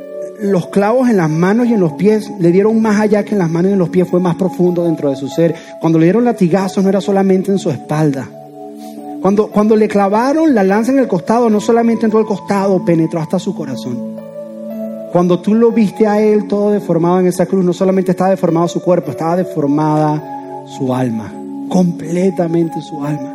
los 0.41 0.67
clavos 0.67 1.09
en 1.09 1.17
las 1.17 1.29
manos 1.29 1.67
y 1.67 1.73
en 1.73 1.79
los 1.81 1.93
pies, 1.93 2.29
le 2.39 2.51
dieron 2.51 2.81
más 2.81 2.99
allá 2.99 3.23
que 3.25 3.31
en 3.33 3.39
las 3.39 3.49
manos 3.49 3.69
y 3.71 3.73
en 3.73 3.79
los 3.79 3.89
pies, 3.89 4.07
fue 4.09 4.19
más 4.21 4.35
profundo 4.35 4.83
dentro 4.85 5.09
de 5.09 5.15
su 5.17 5.27
ser. 5.27 5.53
Cuando 5.81 5.99
le 5.99 6.05
dieron 6.05 6.23
latigazos 6.25 6.81
no 6.83 6.89
era 6.89 7.01
solamente 7.01 7.51
en 7.51 7.59
su 7.59 7.69
espalda. 7.69 8.29
Cuando, 9.25 9.47
cuando 9.47 9.75
le 9.75 9.87
clavaron 9.87 10.53
la 10.53 10.63
lanza 10.63 10.91
en 10.91 10.99
el 10.99 11.07
costado, 11.07 11.49
no 11.49 11.59
solamente 11.59 12.05
entró 12.05 12.19
al 12.19 12.27
costado, 12.27 12.85
penetró 12.85 13.19
hasta 13.19 13.39
su 13.39 13.55
corazón. 13.55 14.17
Cuando 15.11 15.39
tú 15.39 15.55
lo 15.55 15.71
viste 15.71 16.05
a 16.05 16.21
él 16.21 16.47
todo 16.47 16.69
deformado 16.69 17.21
en 17.21 17.25
esa 17.25 17.47
cruz, 17.47 17.65
no 17.65 17.73
solamente 17.73 18.11
estaba 18.11 18.29
deformado 18.29 18.67
su 18.67 18.83
cuerpo, 18.83 19.09
estaba 19.09 19.35
deformada 19.35 20.21
su 20.77 20.93
alma, 20.93 21.33
completamente 21.69 22.79
su 22.83 23.03
alma. 23.03 23.33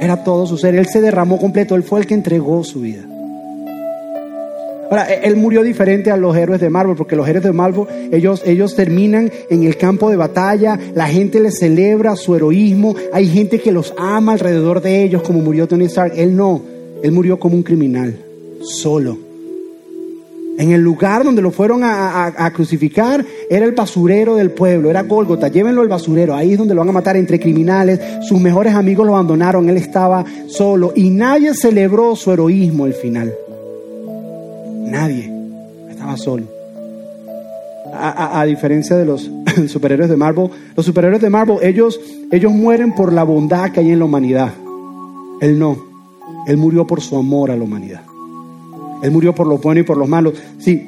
Era 0.00 0.24
todo 0.24 0.48
su 0.48 0.58
ser, 0.58 0.74
él 0.74 0.88
se 0.88 1.00
derramó 1.00 1.38
completo, 1.38 1.76
él 1.76 1.84
fue 1.84 2.00
el 2.00 2.06
que 2.08 2.14
entregó 2.14 2.64
su 2.64 2.80
vida. 2.80 3.07
Ahora, 4.90 5.12
e- 5.12 5.20
él 5.26 5.36
murió 5.36 5.62
diferente 5.62 6.10
a 6.10 6.16
los 6.16 6.36
héroes 6.36 6.60
de 6.60 6.70
Marvel, 6.70 6.96
porque 6.96 7.14
los 7.16 7.28
héroes 7.28 7.44
de 7.44 7.52
Marvel, 7.52 7.84
ellos, 8.12 8.42
ellos 8.46 8.74
terminan 8.74 9.30
en 9.50 9.62
el 9.64 9.76
campo 9.76 10.08
de 10.10 10.16
batalla, 10.16 10.78
la 10.94 11.06
gente 11.08 11.40
les 11.40 11.58
celebra 11.58 12.16
su 12.16 12.34
heroísmo, 12.34 12.94
hay 13.12 13.26
gente 13.28 13.60
que 13.60 13.70
los 13.72 13.92
ama 13.98 14.32
alrededor 14.32 14.80
de 14.80 15.02
ellos, 15.04 15.22
como 15.22 15.40
murió 15.40 15.66
Tony 15.68 15.84
Stark. 15.86 16.12
Él 16.16 16.34
no, 16.34 16.62
él 17.02 17.12
murió 17.12 17.38
como 17.38 17.54
un 17.56 17.62
criminal, 17.62 18.16
solo. 18.62 19.18
En 20.58 20.72
el 20.72 20.80
lugar 20.80 21.22
donde 21.22 21.40
lo 21.40 21.52
fueron 21.52 21.84
a, 21.84 22.24
a- 22.24 22.46
a 22.46 22.52
crucificar 22.52 23.24
era 23.48 23.64
el 23.64 23.72
basurero 23.72 24.34
del 24.34 24.50
pueblo, 24.50 24.90
era 24.90 25.02
Gólgota, 25.02 25.46
llévenlo 25.48 25.82
al 25.82 25.88
basurero, 25.88 26.34
ahí 26.34 26.52
es 26.54 26.58
donde 26.58 26.74
lo 26.74 26.80
van 26.80 26.88
a 26.88 26.92
matar 26.92 27.16
entre 27.16 27.38
criminales, 27.38 28.00
sus 28.26 28.40
mejores 28.40 28.74
amigos 28.74 29.06
lo 29.06 29.14
abandonaron, 29.14 29.68
él 29.68 29.76
estaba 29.76 30.24
solo 30.48 30.92
y 30.96 31.10
nadie 31.10 31.54
celebró 31.54 32.16
su 32.16 32.32
heroísmo 32.32 32.86
al 32.86 32.94
final. 32.94 33.32
Nadie, 34.90 35.32
estaba 35.90 36.16
solo. 36.16 36.44
A, 37.92 38.44
diferencia 38.44 38.96
de 38.96 39.04
los 39.04 39.30
superhéroes 39.68 40.10
de 40.10 40.16
Marvel, 40.16 40.50
los 40.76 40.86
superhéroes 40.86 41.20
de 41.22 41.30
Marvel, 41.30 41.58
ellos, 41.62 41.98
ellos 42.30 42.52
mueren 42.52 42.94
por 42.94 43.12
la 43.12 43.24
bondad 43.24 43.70
que 43.72 43.80
hay 43.80 43.90
en 43.90 43.98
la 43.98 44.04
humanidad. 44.04 44.52
Él 45.40 45.58
no, 45.58 45.78
él 46.46 46.56
murió 46.56 46.86
por 46.86 47.00
su 47.00 47.16
amor 47.16 47.50
a 47.50 47.56
la 47.56 47.64
humanidad. 47.64 48.02
Él 49.02 49.10
murió 49.10 49.34
por 49.34 49.46
lo 49.46 49.58
bueno 49.58 49.80
y 49.80 49.84
por 49.84 49.96
los 49.96 50.08
malos. 50.08 50.34
Si, 50.58 50.86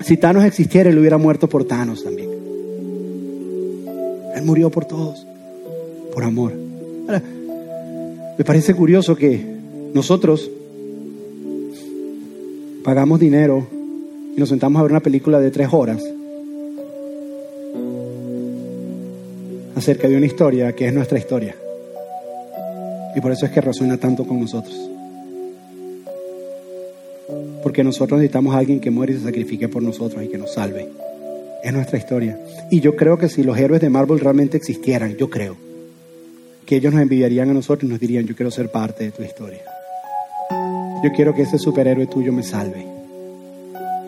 si 0.00 0.16
Thanos 0.16 0.44
existiera, 0.44 0.90
él 0.90 0.98
hubiera 0.98 1.18
muerto 1.18 1.48
por 1.48 1.64
Thanos 1.64 2.02
también. 2.04 2.30
Él 4.34 4.42
murió 4.44 4.70
por 4.70 4.84
todos, 4.84 5.26
por 6.12 6.24
amor. 6.24 6.52
Ahora, 7.06 7.22
me 8.36 8.44
parece 8.44 8.74
curioso 8.74 9.16
que 9.16 9.56
nosotros 9.94 10.50
pagamos 12.86 13.18
dinero 13.18 13.66
y 14.36 14.38
nos 14.38 14.48
sentamos 14.48 14.78
a 14.78 14.84
ver 14.84 14.92
una 14.92 15.00
película 15.00 15.40
de 15.40 15.50
tres 15.50 15.70
horas 15.72 16.00
acerca 19.74 20.06
de 20.06 20.16
una 20.16 20.26
historia 20.26 20.72
que 20.72 20.86
es 20.86 20.94
nuestra 20.94 21.18
historia. 21.18 21.56
Y 23.16 23.20
por 23.20 23.32
eso 23.32 23.44
es 23.44 23.50
que 23.50 23.60
resuena 23.60 23.96
tanto 23.96 24.24
con 24.24 24.38
nosotros. 24.38 24.88
Porque 27.64 27.82
nosotros 27.82 28.20
necesitamos 28.20 28.54
a 28.54 28.58
alguien 28.58 28.78
que 28.78 28.92
muere 28.92 29.14
y 29.14 29.16
se 29.16 29.24
sacrifique 29.24 29.66
por 29.66 29.82
nosotros 29.82 30.22
y 30.22 30.28
que 30.28 30.38
nos 30.38 30.52
salve. 30.52 30.88
Es 31.64 31.72
nuestra 31.72 31.98
historia. 31.98 32.38
Y 32.70 32.78
yo 32.78 32.94
creo 32.94 33.18
que 33.18 33.28
si 33.28 33.42
los 33.42 33.58
héroes 33.58 33.80
de 33.80 33.90
Marvel 33.90 34.20
realmente 34.20 34.56
existieran, 34.56 35.16
yo 35.16 35.28
creo 35.28 35.56
que 36.64 36.76
ellos 36.76 36.92
nos 36.92 37.02
envidiarían 37.02 37.50
a 37.50 37.54
nosotros 37.54 37.88
y 37.88 37.92
nos 37.92 37.98
dirían, 37.98 38.26
yo 38.26 38.36
quiero 38.36 38.52
ser 38.52 38.70
parte 38.70 39.02
de 39.02 39.10
tu 39.10 39.24
historia. 39.24 39.75
Yo 41.02 41.12
quiero 41.12 41.34
que 41.34 41.42
ese 41.42 41.58
superhéroe 41.58 42.06
tuyo 42.06 42.32
me 42.32 42.42
salve. 42.42 42.86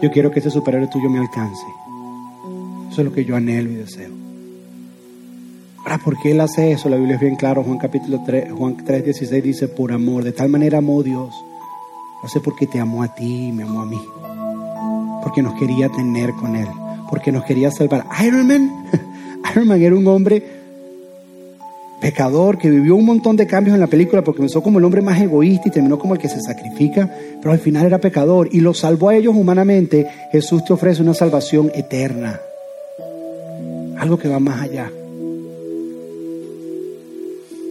Yo 0.00 0.10
quiero 0.10 0.30
que 0.30 0.40
ese 0.40 0.50
superhéroe 0.50 0.88
tuyo 0.88 1.10
me 1.10 1.18
alcance. 1.18 1.66
Eso 2.90 3.00
es 3.02 3.04
lo 3.04 3.12
que 3.12 3.24
yo 3.24 3.36
anhelo 3.36 3.70
y 3.70 3.74
deseo. 3.76 4.10
Ahora, 5.78 5.98
¿por 5.98 6.18
qué 6.18 6.32
Él 6.32 6.40
hace 6.40 6.72
eso? 6.72 6.88
La 6.88 6.96
Biblia 6.96 7.16
es 7.16 7.20
bien 7.20 7.36
claro. 7.36 7.62
Juan 7.62 7.78
capítulo 7.78 8.22
3, 8.24 8.52
Juan 8.52 8.76
3, 8.84 9.04
16 9.04 9.42
dice, 9.44 9.68
por 9.68 9.92
amor. 9.92 10.24
De 10.24 10.32
tal 10.32 10.48
manera 10.48 10.78
amó 10.78 11.02
Dios. 11.02 11.34
Lo 12.20 12.26
hace 12.26 12.40
porque 12.40 12.66
te 12.66 12.80
amó 12.80 13.02
a 13.02 13.14
ti 13.14 13.48
y 13.48 13.52
me 13.52 13.62
amó 13.62 13.82
a 13.82 13.86
mí. 13.86 14.00
Porque 15.22 15.42
nos 15.42 15.54
quería 15.54 15.88
tener 15.88 16.32
con 16.32 16.56
Él. 16.56 16.68
Porque 17.10 17.32
nos 17.32 17.44
quería 17.44 17.70
salvar. 17.70 18.06
Iron 18.24 18.46
Man, 18.46 18.84
Iron 19.52 19.68
Man 19.68 19.82
era 19.82 19.94
un 19.94 20.06
hombre 20.06 20.57
pecador 22.00 22.58
que 22.58 22.70
vivió 22.70 22.94
un 22.96 23.04
montón 23.04 23.36
de 23.36 23.46
cambios 23.46 23.74
en 23.74 23.80
la 23.80 23.86
película 23.86 24.22
porque 24.22 24.38
comenzó 24.38 24.62
como 24.62 24.78
el 24.78 24.84
hombre 24.84 25.02
más 25.02 25.20
egoísta 25.20 25.68
y 25.68 25.70
terminó 25.70 25.98
como 25.98 26.14
el 26.14 26.20
que 26.20 26.28
se 26.28 26.40
sacrifica, 26.40 27.10
pero 27.40 27.52
al 27.52 27.58
final 27.58 27.86
era 27.86 27.98
pecador 27.98 28.48
y 28.52 28.60
lo 28.60 28.74
salvó 28.74 29.08
a 29.08 29.16
ellos 29.16 29.34
humanamente. 29.36 30.06
Jesús 30.32 30.64
te 30.64 30.72
ofrece 30.72 31.02
una 31.02 31.14
salvación 31.14 31.70
eterna. 31.74 32.40
Algo 33.98 34.18
que 34.18 34.28
va 34.28 34.38
más 34.38 34.62
allá. 34.62 34.90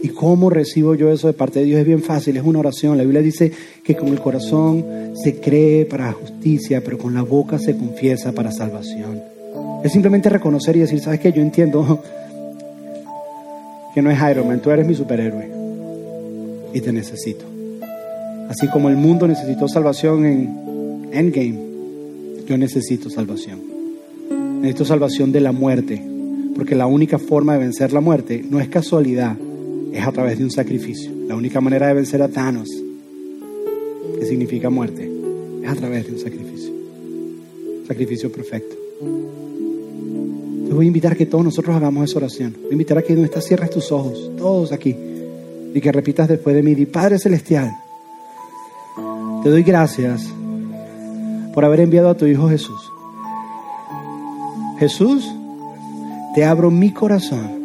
¿Y 0.02 0.08
cómo 0.10 0.48
recibo 0.48 0.94
yo 0.94 1.10
eso 1.10 1.26
de 1.26 1.32
parte 1.32 1.60
de 1.60 1.64
Dios? 1.64 1.80
Es 1.80 1.86
bien 1.86 2.02
fácil, 2.02 2.36
es 2.36 2.44
una 2.44 2.60
oración. 2.60 2.96
La 2.96 3.02
Biblia 3.02 3.22
dice 3.22 3.50
que 3.82 3.96
con 3.96 4.08
el 4.08 4.20
corazón 4.20 4.84
se 5.14 5.40
cree 5.40 5.86
para 5.86 6.12
justicia, 6.12 6.82
pero 6.84 6.98
con 6.98 7.14
la 7.14 7.22
boca 7.22 7.58
se 7.58 7.76
confiesa 7.76 8.32
para 8.32 8.52
salvación. 8.52 9.20
Es 9.82 9.92
simplemente 9.92 10.28
reconocer 10.28 10.76
y 10.76 10.80
decir, 10.80 11.00
¿sabes 11.00 11.20
qué? 11.20 11.32
Yo 11.32 11.42
entiendo 11.42 12.00
no 14.02 14.10
es 14.10 14.18
Iron 14.30 14.48
Man, 14.48 14.60
tú 14.60 14.70
eres 14.70 14.86
mi 14.86 14.94
superhéroe 14.94 15.48
y 16.72 16.80
te 16.80 16.92
necesito. 16.92 17.44
Así 18.48 18.66
como 18.68 18.88
el 18.88 18.96
mundo 18.96 19.26
necesitó 19.28 19.68
salvación 19.68 20.24
en 20.24 21.08
Endgame, 21.12 21.58
yo 22.46 22.56
necesito 22.56 23.10
salvación. 23.10 23.60
Necesito 24.60 24.84
salvación 24.84 25.32
de 25.32 25.40
la 25.40 25.52
muerte, 25.52 26.02
porque 26.54 26.74
la 26.74 26.86
única 26.86 27.18
forma 27.18 27.52
de 27.52 27.60
vencer 27.60 27.92
la 27.92 28.00
muerte 28.00 28.44
no 28.48 28.58
es 28.58 28.68
casualidad, 28.68 29.36
es 29.92 30.06
a 30.06 30.12
través 30.12 30.38
de 30.38 30.44
un 30.44 30.50
sacrificio. 30.50 31.10
La 31.26 31.36
única 31.36 31.60
manera 31.60 31.88
de 31.88 31.94
vencer 31.94 32.22
a 32.22 32.28
Thanos, 32.28 32.68
que 34.18 34.26
significa 34.26 34.70
muerte, 34.70 35.10
es 35.62 35.68
a 35.68 35.74
través 35.74 36.06
de 36.06 36.12
un 36.12 36.18
sacrificio. 36.18 36.72
Sacrificio 37.86 38.32
perfecto. 38.32 38.76
Te 40.68 40.74
voy 40.74 40.84
a 40.84 40.88
invitar 40.88 41.12
a 41.12 41.14
que 41.14 41.24
todos 41.24 41.42
nosotros 41.42 41.74
hagamos 41.74 42.10
esa 42.10 42.18
oración. 42.18 42.52
Voy 42.60 42.68
a 42.68 42.72
invitar 42.72 42.98
a 42.98 43.02
que 43.02 43.14
donde 43.14 43.28
estás 43.28 43.46
cierres 43.46 43.70
tus 43.70 43.90
ojos, 43.90 44.30
todos 44.36 44.70
aquí, 44.70 44.94
y 45.74 45.80
que 45.80 45.90
repitas 45.90 46.28
después 46.28 46.54
de 46.54 46.62
mí, 46.62 46.84
Padre 46.84 47.18
Celestial, 47.18 47.70
te 49.42 49.48
doy 49.48 49.62
gracias 49.62 50.28
por 51.54 51.64
haber 51.64 51.80
enviado 51.80 52.10
a 52.10 52.14
tu 52.14 52.26
Hijo 52.26 52.50
Jesús. 52.50 52.92
Jesús, 54.78 55.26
te 56.34 56.44
abro 56.44 56.70
mi 56.70 56.92
corazón 56.92 57.62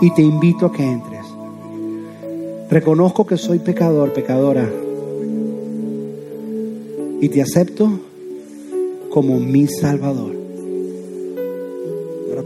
y 0.00 0.10
te 0.14 0.22
invito 0.22 0.64
a 0.64 0.72
que 0.72 0.90
entres. 0.90 1.26
Reconozco 2.70 3.26
que 3.26 3.36
soy 3.36 3.58
pecador, 3.58 4.14
pecadora, 4.14 4.66
y 7.20 7.28
te 7.28 7.42
acepto 7.42 8.00
como 9.10 9.38
mi 9.38 9.66
Salvador. 9.66 10.37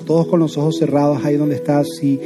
Todos 0.05 0.27
con 0.27 0.41
los 0.41 0.57
ojos 0.59 0.79
cerrados 0.79 1.25
ahí 1.25 1.37
donde 1.37 1.57
estás, 1.57 1.87
si 2.01 2.21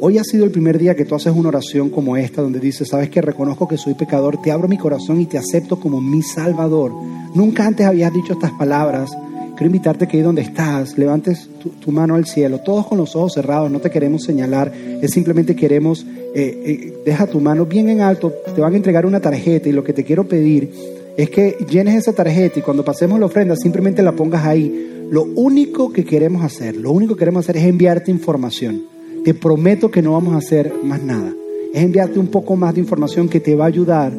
hoy 0.00 0.18
ha 0.18 0.24
sido 0.24 0.44
el 0.44 0.50
primer 0.50 0.78
día 0.78 0.96
que 0.96 1.04
tú 1.04 1.14
haces 1.14 1.32
una 1.34 1.48
oración 1.48 1.88
como 1.90 2.16
esta, 2.16 2.42
donde 2.42 2.58
dices, 2.58 2.88
sabes 2.88 3.08
que 3.08 3.20
reconozco 3.20 3.68
que 3.68 3.78
soy 3.78 3.94
pecador, 3.94 4.40
te 4.42 4.50
abro 4.50 4.68
mi 4.68 4.76
corazón 4.76 5.20
y 5.20 5.26
te 5.26 5.38
acepto 5.38 5.78
como 5.78 6.00
mi 6.00 6.22
Salvador. 6.22 6.92
Nunca 7.34 7.66
antes 7.66 7.86
habías 7.86 8.12
dicho 8.12 8.32
estas 8.32 8.52
palabras. 8.52 9.12
Quiero 9.56 9.66
invitarte 9.66 10.08
que 10.08 10.16
ahí 10.16 10.22
donde 10.22 10.42
estás, 10.42 10.98
levantes 10.98 11.48
tu, 11.62 11.68
tu 11.68 11.92
mano 11.92 12.14
al 12.16 12.26
cielo, 12.26 12.58
todos 12.58 12.86
con 12.86 12.98
los 12.98 13.14
ojos 13.14 13.34
cerrados, 13.34 13.70
no 13.70 13.78
te 13.78 13.90
queremos 13.90 14.24
señalar, 14.24 14.72
es 14.74 15.10
simplemente 15.10 15.54
queremos, 15.54 16.04
eh, 16.34 16.62
eh, 16.66 16.94
deja 17.04 17.26
tu 17.26 17.38
mano 17.38 17.66
bien 17.66 17.88
en 17.88 18.00
alto, 18.00 18.32
te 18.54 18.60
van 18.60 18.72
a 18.72 18.76
entregar 18.76 19.06
una 19.06 19.20
tarjeta 19.20 19.68
y 19.68 19.72
lo 19.72 19.84
que 19.84 19.92
te 19.92 20.04
quiero 20.04 20.26
pedir 20.26 20.72
es 21.16 21.30
que 21.30 21.58
llenes 21.68 21.94
esa 21.94 22.12
tarjeta 22.12 22.58
y 22.58 22.62
cuando 22.62 22.84
pasemos 22.84 23.20
la 23.20 23.26
ofrenda 23.26 23.54
simplemente 23.56 24.02
la 24.02 24.12
pongas 24.12 24.44
ahí. 24.44 24.88
Lo 25.12 25.24
único 25.24 25.92
que 25.92 26.06
queremos 26.06 26.42
hacer, 26.42 26.74
lo 26.74 26.90
único 26.90 27.14
que 27.14 27.18
queremos 27.18 27.44
hacer 27.44 27.58
es 27.58 27.64
enviarte 27.64 28.10
información. 28.10 28.84
Te 29.22 29.34
prometo 29.34 29.90
que 29.90 30.00
no 30.00 30.12
vamos 30.12 30.32
a 30.32 30.38
hacer 30.38 30.72
más 30.82 31.02
nada. 31.02 31.34
Es 31.74 31.82
enviarte 31.82 32.18
un 32.18 32.28
poco 32.28 32.56
más 32.56 32.72
de 32.72 32.80
información 32.80 33.28
que 33.28 33.38
te 33.38 33.54
va 33.54 33.64
a 33.64 33.68
ayudar 33.68 34.10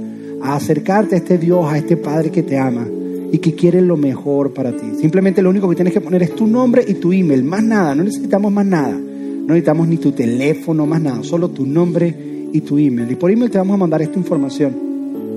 a 0.44 0.56
acercarte 0.56 1.16
a 1.16 1.18
este 1.18 1.40
Dios, 1.40 1.66
a 1.66 1.80
este 1.80 1.98
Padre 1.98 2.30
que 2.30 2.44
te 2.44 2.60
ama 2.60 2.88
y 3.32 3.40
que 3.40 3.56
quiere 3.56 3.82
lo 3.82 3.98
mejor 3.98 4.54
para 4.54 4.72
ti. 4.72 4.86
Simplemente 5.02 5.42
lo 5.42 5.50
único 5.50 5.68
que 5.68 5.74
tienes 5.74 5.94
que 5.96 6.02
poner 6.02 6.22
es 6.22 6.36
tu 6.36 6.46
nombre 6.46 6.86
y 6.88 6.94
tu 6.94 7.12
email, 7.12 7.44
más 7.44 7.64
nada, 7.64 7.96
no 7.96 8.04
necesitamos 8.04 8.52
más 8.52 8.66
nada. 8.68 8.92
No 8.94 9.48
necesitamos 9.48 9.88
ni 9.88 9.98
tu 9.98 10.12
teléfono, 10.12 10.86
más 10.86 11.02
nada, 11.02 11.24
solo 11.24 11.50
tu 11.50 11.66
nombre 11.66 12.16
y 12.54 12.62
tu 12.62 12.78
email. 12.78 13.10
Y 13.10 13.16
por 13.16 13.32
email 13.32 13.50
te 13.50 13.58
vamos 13.58 13.74
a 13.74 13.78
mandar 13.78 14.04
esta 14.04 14.20
información 14.20 14.76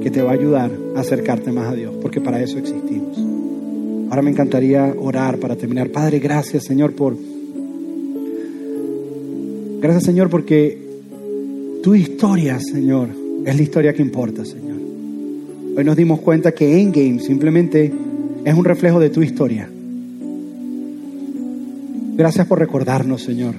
que 0.02 0.10
te 0.10 0.20
va 0.20 0.32
a 0.32 0.34
ayudar 0.34 0.70
a 0.94 1.00
acercarte 1.00 1.50
más 1.50 1.72
a 1.72 1.74
Dios, 1.74 1.94
porque 2.02 2.20
para 2.20 2.42
eso 2.42 2.58
existimos. 2.58 3.25
Ahora 4.08 4.22
me 4.22 4.30
encantaría 4.30 4.94
orar 4.98 5.38
para 5.38 5.56
terminar. 5.56 5.90
Padre, 5.90 6.18
gracias 6.18 6.64
Señor 6.64 6.94
por... 6.94 7.16
Gracias 9.80 10.04
Señor 10.04 10.30
porque 10.30 10.78
tu 11.82 11.94
historia, 11.94 12.58
Señor, 12.60 13.08
es 13.44 13.56
la 13.56 13.62
historia 13.62 13.92
que 13.92 14.02
importa, 14.02 14.44
Señor. 14.44 14.76
Hoy 15.76 15.84
nos 15.84 15.96
dimos 15.96 16.20
cuenta 16.20 16.52
que 16.52 16.80
Endgame 16.80 17.20
simplemente 17.20 17.92
es 18.44 18.54
un 18.54 18.64
reflejo 18.64 18.98
de 18.98 19.10
tu 19.10 19.22
historia. 19.22 19.68
Gracias 22.16 22.46
por 22.46 22.58
recordarnos, 22.58 23.22
Señor, 23.22 23.54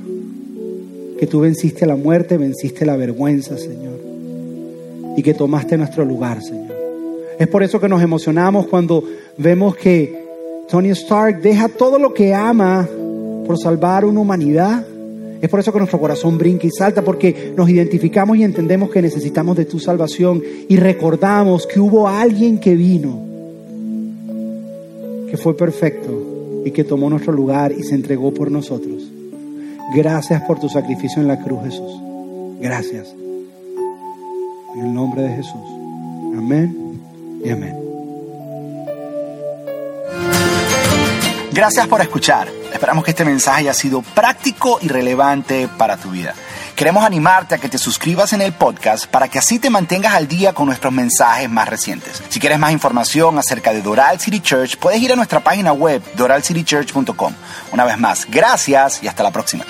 que 1.19 1.27
tú 1.27 1.41
venciste 1.41 1.85
la 1.85 1.95
muerte, 1.95 2.37
venciste 2.37 2.85
la 2.85 2.97
vergüenza, 2.97 3.57
Señor, 3.57 3.99
y 5.15 5.21
que 5.21 5.33
tomaste 5.33 5.77
nuestro 5.77 6.03
lugar, 6.03 6.41
Señor. 6.41 6.75
Es 7.37 7.47
por 7.47 7.61
eso 7.61 7.79
que 7.79 7.87
nos 7.87 8.01
emocionamos 8.01 8.65
cuando 8.65 9.03
vemos 9.37 9.75
que 9.75 10.26
Tony 10.69 10.89
Stark 10.89 11.41
deja 11.41 11.69
todo 11.69 11.97
lo 11.97 12.13
que 12.13 12.33
ama 12.33 12.87
por 13.45 13.57
salvar 13.57 14.03
una 14.03 14.19
humanidad. 14.19 14.85
Es 15.41 15.49
por 15.49 15.59
eso 15.59 15.71
que 15.71 15.77
nuestro 15.77 15.99
corazón 15.99 16.37
brinca 16.37 16.67
y 16.67 16.71
salta, 16.71 17.03
porque 17.03 17.53
nos 17.55 17.69
identificamos 17.69 18.37
y 18.37 18.43
entendemos 18.43 18.89
que 18.89 19.01
necesitamos 19.01 19.55
de 19.55 19.65
tu 19.65 19.79
salvación 19.79 20.43
y 20.67 20.75
recordamos 20.75 21.65
que 21.67 21.79
hubo 21.79 22.07
alguien 22.07 22.59
que 22.59 22.75
vino, 22.75 23.21
que 25.29 25.37
fue 25.37 25.55
perfecto 25.55 26.63
y 26.65 26.71
que 26.71 26.83
tomó 26.83 27.09
nuestro 27.09 27.31
lugar 27.31 27.71
y 27.71 27.83
se 27.83 27.95
entregó 27.95 28.33
por 28.33 28.51
nosotros. 28.51 29.09
Gracias 29.95 30.41
por 30.41 30.59
tu 30.59 30.67
sacrificio 30.67 31.21
en 31.21 31.29
la 31.29 31.41
cruz, 31.41 31.63
Jesús. 31.63 32.01
Gracias. 32.59 33.15
En 34.75 34.85
el 34.85 34.93
nombre 34.93 35.21
de 35.21 35.29
Jesús. 35.29 35.61
Amén 36.35 36.99
y 37.43 37.49
amén. 37.49 37.86
Gracias 41.57 41.87
por 41.87 42.01
escuchar. 42.01 42.47
Esperamos 42.71 43.03
que 43.03 43.09
este 43.09 43.25
mensaje 43.25 43.61
haya 43.61 43.73
sido 43.73 44.03
práctico 44.03 44.77
y 44.79 44.89
relevante 44.89 45.67
para 45.67 45.97
tu 45.97 46.11
vida. 46.11 46.35
Queremos 46.75 47.03
animarte 47.03 47.55
a 47.55 47.57
que 47.57 47.67
te 47.67 47.79
suscribas 47.79 48.31
en 48.33 48.43
el 48.43 48.53
podcast 48.53 49.07
para 49.07 49.27
que 49.27 49.39
así 49.39 49.57
te 49.57 49.71
mantengas 49.71 50.13
al 50.13 50.27
día 50.27 50.53
con 50.53 50.67
nuestros 50.67 50.93
mensajes 50.93 51.49
más 51.49 51.67
recientes. 51.67 52.21
Si 52.29 52.39
quieres 52.39 52.59
más 52.59 52.73
información 52.73 53.39
acerca 53.39 53.73
de 53.73 53.81
Doral 53.81 54.19
City 54.19 54.39
Church, 54.39 54.77
puedes 54.77 55.01
ir 55.01 55.11
a 55.11 55.15
nuestra 55.15 55.39
página 55.39 55.73
web 55.73 56.03
doralcitychurch.com. 56.13 57.33
Una 57.71 57.85
vez 57.85 57.97
más, 57.97 58.27
gracias 58.29 59.01
y 59.01 59.07
hasta 59.07 59.23
la 59.23 59.31
próxima. 59.31 59.65